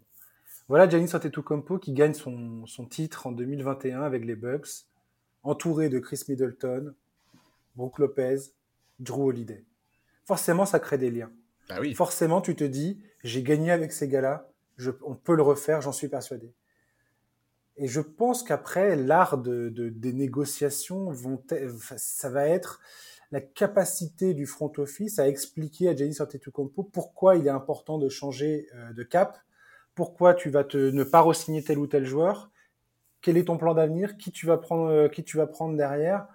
[0.68, 4.86] Voilà Giannis Antetokounmpo qui gagne son, son titre en 2021 avec les Bucks,
[5.42, 6.94] entouré de Chris Middleton,
[7.76, 8.36] Brook Lopez,
[8.98, 9.64] Drew Holiday.
[10.24, 11.30] Forcément, ça crée des liens.
[11.68, 11.94] Bah oui.
[11.94, 14.50] Forcément, tu te dis, j'ai gagné avec ces gars-là,
[15.02, 16.52] on peut le refaire, j'en suis persuadé.
[17.76, 21.42] Et je pense qu'après, l'art de, de, des négociations, vont
[21.96, 22.80] ça va être
[23.32, 28.08] la capacité du front office à expliquer à Giannis Antetokounmpo pourquoi il est important de
[28.08, 29.38] changer euh, de cap,
[29.96, 32.52] pourquoi tu vas te, ne pas re-signer tel ou tel joueur,
[33.22, 36.28] quel est ton plan d'avenir, qui tu vas prendre, euh, qui tu vas prendre derrière.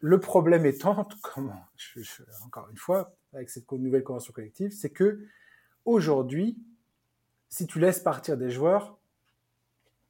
[0.00, 1.64] Le problème étant, comment,
[2.44, 5.20] encore une fois, avec cette nouvelle convention collective, c'est que
[5.84, 6.58] aujourd'hui,
[7.48, 8.98] si tu laisses partir des joueurs,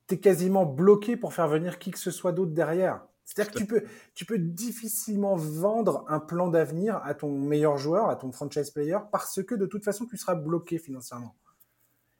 [0.09, 3.03] tu es quasiment bloqué pour faire venir qui que ce soit d'autre derrière.
[3.25, 3.83] C'est-à-dire que tu peux,
[4.15, 8.99] tu peux difficilement vendre un plan d'avenir à ton meilleur joueur, à ton franchise player,
[9.11, 11.35] parce que de toute façon, tu seras bloqué financièrement.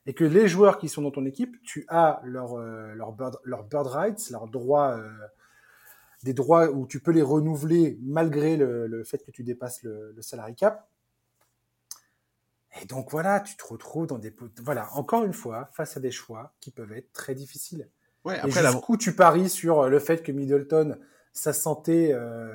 [0.07, 3.39] Et que les joueurs qui sont dans ton équipe, tu as leur, euh, leur, bird,
[3.45, 5.09] leur bird rights, leurs droits, euh,
[6.27, 10.13] des droits où tu peux les renouveler malgré le, le fait que tu dépasses le,
[10.17, 10.89] le salary cap.
[12.83, 14.35] Et donc voilà, tu te retrouves dans des...
[14.63, 17.89] Voilà, encore une fois, face à des choix qui peuvent être très difficiles.
[18.25, 20.99] Ouais, après, et jusqu'où tu paries sur euh, le fait que Middleton,
[21.33, 22.53] sa santé euh,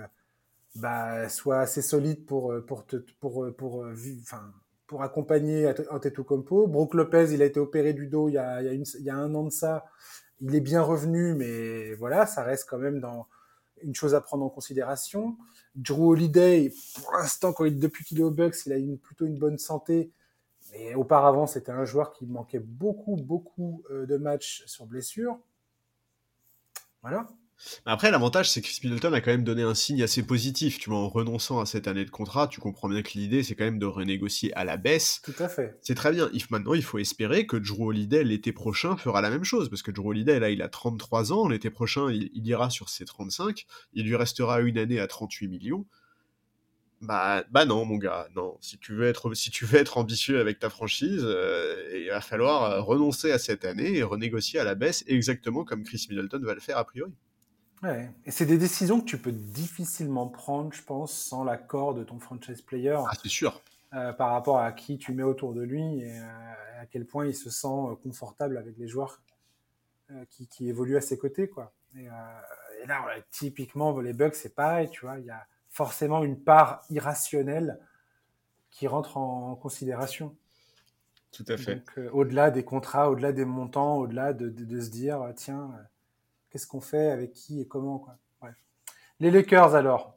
[0.76, 3.86] bah, soit assez solide pour euh, pour te, pour pour
[4.22, 4.52] enfin
[4.86, 6.68] pour accompagner Antetokounmpo.
[6.68, 8.86] Brook Lopez, il a été opéré du dos il y a il y a, une,
[9.00, 9.86] il y a un an de ça.
[10.42, 13.28] Il est bien revenu, mais voilà, ça reste quand même dans
[13.84, 15.38] une chose à prendre en considération.
[15.76, 19.26] Drew Holiday, pour l'instant, quand il, depuis qu'il est au Bucks, il a une, plutôt
[19.26, 20.12] une bonne santé.
[20.72, 25.38] Mais auparavant, c'était un joueur qui manquait beaucoup, beaucoup de matchs sur blessure.
[27.02, 27.28] Voilà.
[27.86, 30.80] Après, l'avantage, c'est que Chris Middleton a quand même donné un signe assez positif.
[30.80, 33.56] Tu vois, en renonçant à cette année de contrat, tu comprends bien que l'idée, c'est
[33.56, 35.22] quand même de renégocier à la baisse.
[35.24, 35.78] Tout à fait.
[35.82, 36.30] C'est très bien.
[36.50, 39.70] Maintenant, il faut espérer que Drew Holiday, l'été prochain, fera la même chose.
[39.70, 41.48] Parce que Drew Holiday, là, il a 33 ans.
[41.48, 43.66] L'été prochain, il, ira sur ses 35.
[43.94, 45.86] Il lui restera une année à 38 millions.
[47.02, 48.58] Bah, bah non, mon gars, non.
[48.62, 52.22] Si tu veux être, si tu veux être ambitieux avec ta franchise, euh, il va
[52.22, 56.42] falloir euh, renoncer à cette année et renégocier à la baisse, exactement comme Chris Middleton
[56.44, 57.12] va le faire a priori.
[57.84, 58.10] Ouais.
[58.26, 62.20] Et c'est des décisions que tu peux difficilement prendre, je pense, sans l'accord de ton
[62.20, 63.00] franchise player.
[63.08, 63.62] Ah, c'est sûr.
[63.94, 66.18] Euh, par rapport à qui tu mets autour de lui et
[66.80, 69.22] à quel point il se sent confortable avec les joueurs
[70.30, 71.74] qui, qui, évoluent à ses côtés, quoi.
[71.98, 75.20] Et, et là, typiquement, les Bucks, c'est pareil, tu vois.
[75.20, 77.80] Il y a forcément une part irrationnelle
[78.72, 80.36] qui rentre en considération.
[81.32, 81.82] Tout à fait.
[81.98, 85.84] Euh, au-delà des contrats, au-delà des montants, au-delà de, se dire, euh, tiens, euh,
[86.52, 88.16] qu'est-ce qu'on fait, avec qui et comment, quoi.
[89.20, 90.16] Les Lakers, alors.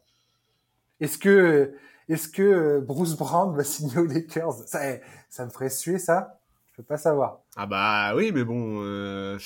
[0.99, 1.74] Est-ce que,
[2.09, 4.55] est-ce que Bruce Brown va signer aux Lakers?
[4.66, 7.41] Ça, eh, ça me ferait suer, ça Je peux pas savoir.
[7.55, 9.37] Ah bah oui, mais bon,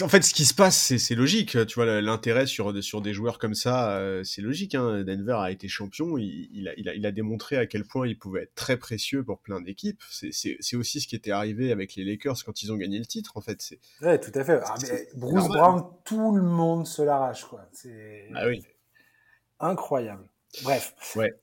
[0.00, 1.58] en fait, ce qui se passe, c'est logique.
[1.66, 4.74] Tu vois, l'intérêt sur, sur des joueurs comme ça, euh, c'est logique.
[4.74, 5.04] Hein.
[5.04, 6.16] Denver a été champion.
[6.16, 9.60] Il, a, il, a, démontré à quel point il pouvait être très précieux pour plein
[9.60, 10.02] d'équipes.
[10.10, 13.36] C'est aussi ce qui était arrivé avec les Lakers quand ils ont gagné le titre,
[13.36, 13.74] en fait.
[14.00, 14.58] Ouais, tout à fait.
[14.64, 14.74] Ah,
[15.16, 17.68] Bruce Brown, tout le monde se l'arrache, quoi.
[17.72, 18.64] C'est ah oui.
[19.60, 20.26] incroyable.
[20.62, 20.94] Bref.
[21.14, 21.34] Ouais.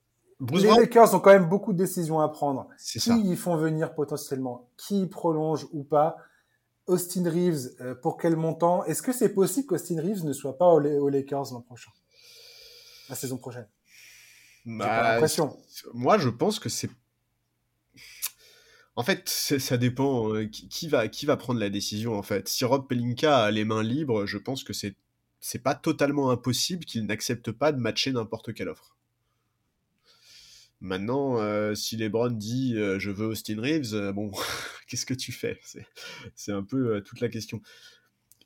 [0.51, 2.69] les Lakers ont quand même beaucoup de décisions à prendre.
[2.83, 3.15] Qui ça.
[3.23, 4.67] ils font venir potentiellement?
[4.77, 6.17] Qui prolonge ou pas?
[6.91, 8.83] Austin Reeves, euh, pour quel montant?
[8.83, 11.91] Est-ce que c'est possible qu'Austin Reeves ne soit pas aux, Lakers l'an prochain?
[13.09, 13.67] La saison prochaine
[14.65, 15.57] bah, l'impression.
[15.93, 16.89] Moi, je pense que c'est.
[18.95, 22.13] En fait, ça dépend euh, qui, va, qui va prendre la décision.
[22.13, 24.95] En fait, si Rob Pelinka a les mains libres, je pense que c'est
[25.39, 28.95] c'est pas totalement impossible qu'il n'accepte pas de matcher n'importe quelle offre.
[30.81, 34.31] Maintenant, euh, si LeBron dit euh, je veux Austin Reeves, euh, bon,
[34.87, 35.59] qu'est-ce que tu fais?
[36.35, 37.61] C'est un peu toute la question.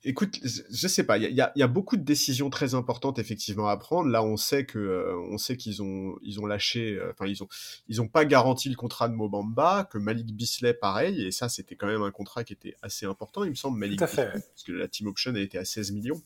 [0.08, 3.78] Écoute, je sais pas, il y, y a, beaucoup de décisions très importantes effectivement à
[3.78, 4.08] prendre.
[4.08, 7.48] Là, on sait que, on sait qu'ils ont, ils ont lâché, enfin ils ont,
[7.88, 11.76] ils ont pas garanti le contrat de Mobamba, que Malik Bisley pareil, et ça c'était
[11.76, 14.74] quand même un contrat qui était assez important, il me semble, Malik Bisley, parce que
[14.74, 16.22] la team option a été à 16 millions.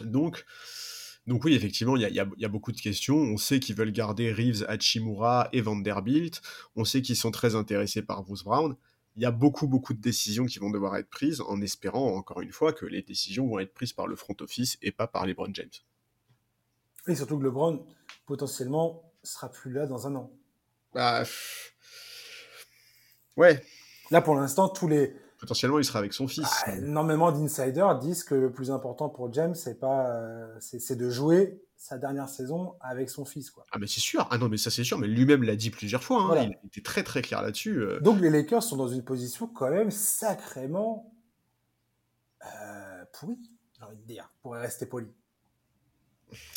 [0.00, 0.44] Donc,
[1.28, 3.14] donc oui, effectivement, il y, a, beaucoup de questions.
[3.14, 6.40] On sait qu'ils veulent garder Reeves, Hachimura et Vanderbilt.
[6.74, 8.74] On sait qu'ils sont très intéressés par Bruce Brown.
[9.14, 12.40] Il y a beaucoup, beaucoup de décisions qui vont devoir être prises en espérant, encore
[12.40, 15.26] une fois, que les décisions vont être prises par le front office et pas par
[15.26, 15.68] LeBron James.
[17.06, 17.84] Et surtout que LeBron,
[18.24, 20.32] potentiellement, sera plus là dans un an.
[20.94, 21.24] Bah...
[23.36, 23.62] Ouais.
[24.10, 26.48] Là, pour l'instant, tous les, potentiellement il sera avec son fils.
[26.66, 31.08] Bah, énormément d'insiders disent que le plus important pour James, c'est pas, euh, c'est de
[31.08, 33.64] jouer sa dernière saison avec son fils, quoi.
[33.70, 34.26] Ah mais c'est sûr.
[34.30, 34.98] Ah non mais ça c'est sûr.
[34.98, 36.22] Mais lui-même l'a dit plusieurs fois.
[36.22, 36.50] Hein.
[36.62, 37.80] Il était très très clair là-dessus.
[37.80, 38.00] Euh.
[38.00, 41.12] Donc les Lakers sont dans une position quand même sacrément
[42.44, 43.38] euh, pourrie,
[43.76, 45.08] j'ai envie de dire, pour rester poli.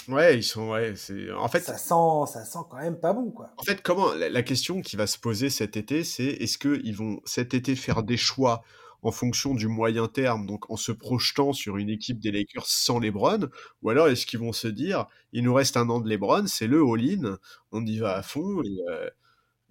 [0.07, 0.69] Ouais, ils sont.
[0.69, 1.31] Ouais, c'est.
[1.31, 1.61] En fait.
[1.61, 3.51] Ça sent, ça sent quand même pas bon, quoi.
[3.57, 4.13] En fait, comment.
[4.13, 7.75] La, la question qui va se poser cet été, c'est est-ce qu'ils vont cet été
[7.75, 8.63] faire des choix
[9.03, 12.99] en fonction du moyen terme, donc en se projetant sur une équipe des Lakers sans
[12.99, 13.49] LeBron,
[13.81, 16.67] ou alors est-ce qu'ils vont se dire, il nous reste un an de LeBron, c'est
[16.67, 17.37] le all-in,
[17.71, 19.09] on y va à fond, et, euh,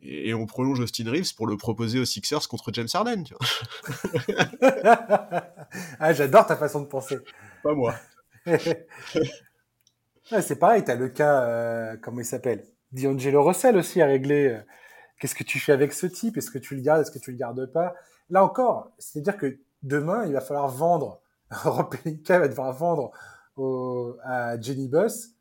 [0.02, 3.22] et, on prolonge Austin Reeves pour le proposer aux Sixers contre James Harden.
[3.22, 3.46] Tu vois.
[6.00, 7.18] ah, j'adore ta façon de penser.
[7.62, 7.94] Pas moi.
[10.40, 12.64] c'est pareil, tu as le cas, euh, comment il s'appelle?
[12.92, 14.48] D'Angelo Russell aussi à régler.
[14.48, 14.60] Euh,
[15.18, 16.36] qu'est-ce que tu fais avec ce type?
[16.36, 17.02] Est-ce que tu le gardes?
[17.02, 17.94] Est-ce que tu le gardes pas?
[18.30, 21.20] Là encore, c'est-à-dire que demain, il va falloir vendre,
[21.50, 21.94] Rob
[22.28, 23.10] va devoir vendre
[24.22, 25.34] à Jenny Buss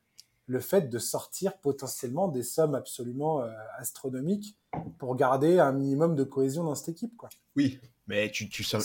[0.50, 4.58] le fait de sortir potentiellement des sommes absolument euh, astronomiques
[4.98, 7.16] pour garder un minimum de cohésion dans cette équipe.
[7.16, 7.30] Quoi.
[7.56, 7.80] Oui,
[8.10, 8.76] mais tu, tu, tu,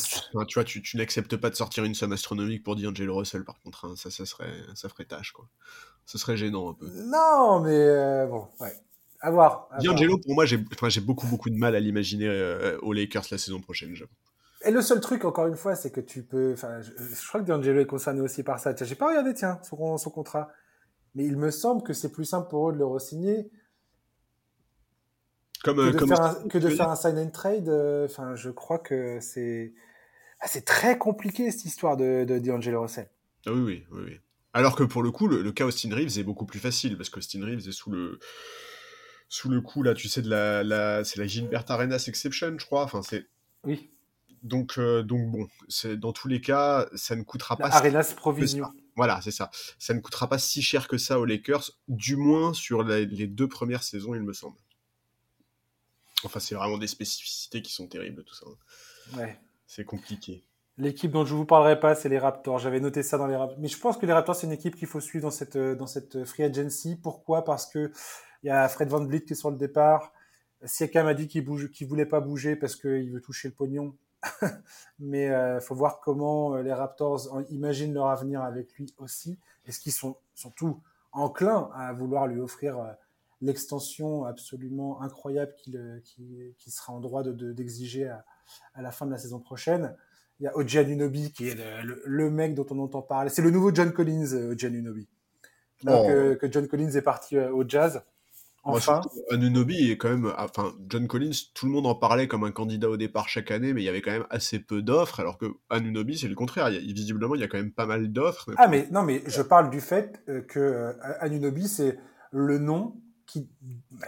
[0.46, 3.58] tu vois, tu, tu n'acceptes pas de sortir une somme astronomique pour D'Angelo Russell, par
[3.62, 3.86] contre.
[3.86, 3.94] Hein.
[3.96, 5.32] ça, ça, serait, ça ferait tâche.
[5.32, 5.48] Quoi.
[6.04, 6.86] Ce serait gênant un peu.
[6.90, 8.74] Non, mais euh, bon, ouais.
[9.20, 9.70] À voir.
[9.82, 13.38] D'Angelo, pour moi, j'ai enfin, beaucoup, beaucoup de mal à l'imaginer euh, aux Lakers la
[13.38, 13.94] saison prochaine.
[14.66, 16.52] Et le seul truc, encore une fois, c'est que tu peux.
[16.52, 18.74] Enfin, je, je crois que D'Angelo est concerné aussi par ça.
[18.78, 20.50] J'ai pas regardé, tiens, son, son contrat.
[21.14, 23.50] Mais il me semble que c'est plus simple pour eux de le re-signer
[25.64, 27.68] comme, que, de, comme faire un, que de faire un sign and trade.
[27.68, 29.72] Euh, je crois que c'est
[30.40, 33.08] ah, c'est très compliqué cette histoire de, de D'Angelo Russell.
[33.46, 34.20] Ah oui, oui, oui, oui.
[34.52, 37.10] Alors que pour le coup, le, le, cas Austin Reeves est beaucoup plus facile parce
[37.10, 38.20] qu'Austin Reeves est sous le
[39.28, 42.66] sous le coup là, tu sais de la, la c'est la Gilbert Arenas exception, je
[42.66, 42.84] crois.
[42.84, 43.26] Enfin, c'est
[43.64, 43.90] oui.
[44.42, 45.48] Donc, euh, donc bon,
[45.96, 47.68] dans tous les cas, ça ne coûtera pas.
[47.68, 48.70] Arenas provision.
[48.94, 49.50] Voilà, c'est ça.
[49.78, 53.48] Ça ne coûtera pas si cher que ça aux Lakers, du moins sur les deux
[53.48, 54.56] premières saisons, il me semble.
[56.24, 58.46] Enfin, c'est vraiment des spécificités qui sont terribles, tout ça.
[59.16, 59.38] Ouais.
[59.66, 60.44] C'est compliqué.
[60.76, 62.58] L'équipe dont je vous parlerai pas, c'est les Raptors.
[62.58, 63.58] J'avais noté ça dans les Raptors.
[63.60, 65.86] Mais je pense que les Raptors, c'est une équipe qu'il faut suivre dans cette, dans
[65.86, 66.96] cette free agency.
[66.96, 67.44] Pourquoi?
[67.44, 67.92] Parce que
[68.42, 70.12] il y a Fred Van Vliet qui est sur le départ.
[70.64, 73.96] Siakam a dit qu'il bouge, qu'il voulait pas bouger parce qu'il veut toucher le pognon.
[74.98, 79.38] mais il euh, faut voir comment euh, les Raptors imaginent leur avenir avec lui aussi.
[79.66, 80.80] Est-ce qu'ils sont surtout
[81.12, 82.92] enclins à vouloir lui offrir euh,
[83.40, 86.02] l'extension absolument incroyable qu'il
[86.58, 88.24] qui, sera en droit d'exiger de, à,
[88.74, 89.94] à, la fin de la saison prochaine
[90.40, 93.30] Il y a Oji Anunobi qui est le, le, mec dont on entend parler.
[93.30, 95.08] C'est le nouveau John Collins, Oji Anunobi.
[95.86, 96.06] Oh.
[96.06, 98.02] Que, que, John Collins est parti au jazz.
[98.64, 99.02] Enfin.
[99.30, 102.88] Anunobi est quand même, enfin, John Collins, tout le monde en parlait comme un candidat
[102.88, 105.46] au départ chaque année, mais il y avait quand même assez peu d'offres, alors que
[105.68, 106.70] Anunobi, c'est le contraire.
[106.70, 108.50] Il visiblement, il y a quand même pas mal d'offres.
[108.56, 111.98] Ah, mais non, mais je parle du fait euh, que euh, Anunobi, c'est
[112.32, 113.48] le nom qui.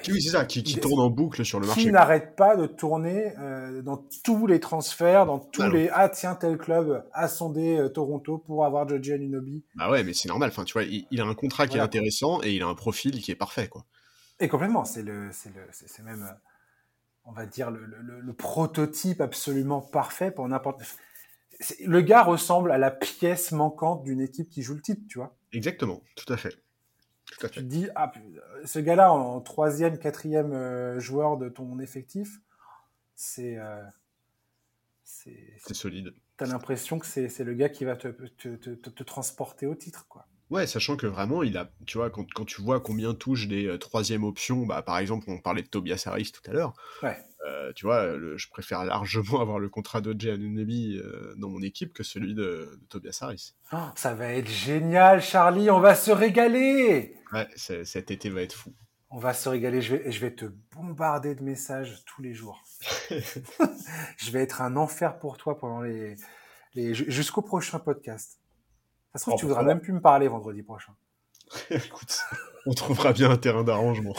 [0.08, 1.82] Oui, c'est ça, qui, tourne en boucle sur le marché.
[1.82, 5.88] Qui n'arrête pas de tourner euh, dans tous les transferts, dans tous les.
[5.92, 9.64] Ah, tiens, tel club a sondé Toronto pour avoir Joji Anunobi.
[9.74, 10.50] Bah ouais, mais c'est normal.
[10.50, 13.20] Enfin, tu vois, il, a un contrat qui est intéressant et il a un profil
[13.20, 13.84] qui est parfait, quoi.
[14.38, 16.34] Et complètement, c'est le, c'est le, c'est même, euh,
[17.24, 20.82] on va dire le, le, le, prototype absolument parfait pour n'importe.
[21.84, 25.34] Le gars ressemble à la pièce manquante d'une équipe qui joue le titre, tu vois.
[25.52, 26.54] Exactement, tout à fait.
[27.26, 27.54] Tout à fait.
[27.54, 28.12] Tu te dis, ah,
[28.64, 32.40] ce gars-là en troisième, quatrième euh, joueur de ton effectif,
[33.14, 33.82] c'est, euh,
[35.04, 36.14] c'est, solide.
[36.36, 39.74] T'as l'impression que c'est, c'est le gars qui va te, te, te, te transporter au
[39.74, 40.26] titre, quoi.
[40.48, 43.66] Ouais, sachant que vraiment, il a, tu vois, quand, quand tu vois combien touchent des
[43.66, 46.72] euh, troisième options, bah, par exemple, on parlait de Tobias Harris tout à l'heure.
[47.02, 47.16] Ouais.
[47.46, 51.92] Euh, tu vois, je préfère largement avoir le contrat d'Oje Anunobi euh, dans mon équipe
[51.92, 53.54] que celui de, de Tobias Harris.
[53.72, 58.52] Oh, ça va être génial, Charlie, on va se régaler Ouais, cet été va être
[58.52, 58.72] fou.
[59.10, 62.62] On va se régaler, je vais, je vais te bombarder de messages tous les jours.
[63.10, 66.16] je vais être un enfer pour toi pendant les,
[66.74, 68.40] les jusqu'au prochain podcast.
[69.12, 70.92] Ça se trouve, oh, tu voudras même plus me parler vendredi prochain.
[71.70, 72.20] Écoute,
[72.66, 74.14] on trouvera bien un terrain d'arrangement.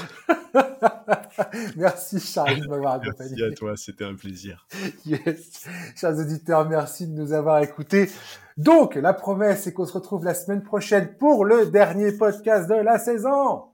[1.76, 3.36] merci Charles de m'avoir accompagné.
[3.38, 4.68] Merci à toi, c'était un plaisir.
[5.06, 5.68] Yes.
[5.96, 8.10] Chers auditeurs, merci de nous avoir écoutés.
[8.58, 12.76] Donc, la promesse, c'est qu'on se retrouve la semaine prochaine pour le dernier podcast de
[12.76, 13.66] la saison.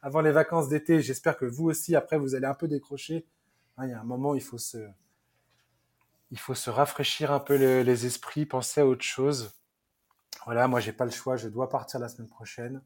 [0.00, 3.26] Avant les vacances d'été, j'espère que vous aussi, après, vous allez un peu décrocher.
[3.76, 4.78] Hein, il y a un moment, il faut se,
[6.30, 9.52] il faut se rafraîchir un peu les esprits, penser à autre chose.
[10.44, 12.82] Voilà, moi j'ai pas le choix, je dois partir la semaine prochaine.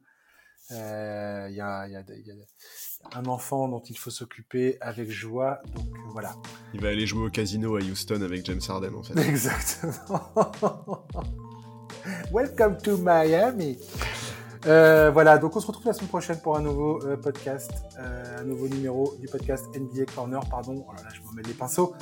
[0.69, 5.09] Il euh, y, a, y, a, y, a, un enfant dont il faut s'occuper avec
[5.09, 6.35] joie, donc euh, voilà.
[6.75, 9.17] Il va aller jouer au casino à Houston avec James Harden en fait.
[9.29, 11.07] Exactement.
[12.33, 13.79] Welcome to Miami.
[14.67, 18.43] Euh, voilà, donc on se retrouve la semaine prochaine pour un nouveau euh, podcast, un
[18.43, 20.85] nouveau numéro du podcast NBA Corner, pardon.
[20.89, 21.95] Oh là là, je me mets les pinceaux.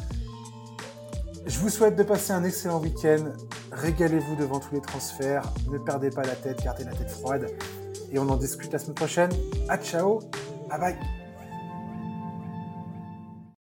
[1.45, 3.35] Je vous souhaite de passer un excellent week-end.
[3.73, 5.53] Régalez-vous devant tous les transferts.
[5.70, 7.51] Ne perdez pas la tête, gardez la tête froide.
[8.15, 9.31] Et on en discute la semaine prochaine.
[9.69, 10.20] À ciao,
[10.70, 11.23] bye bye.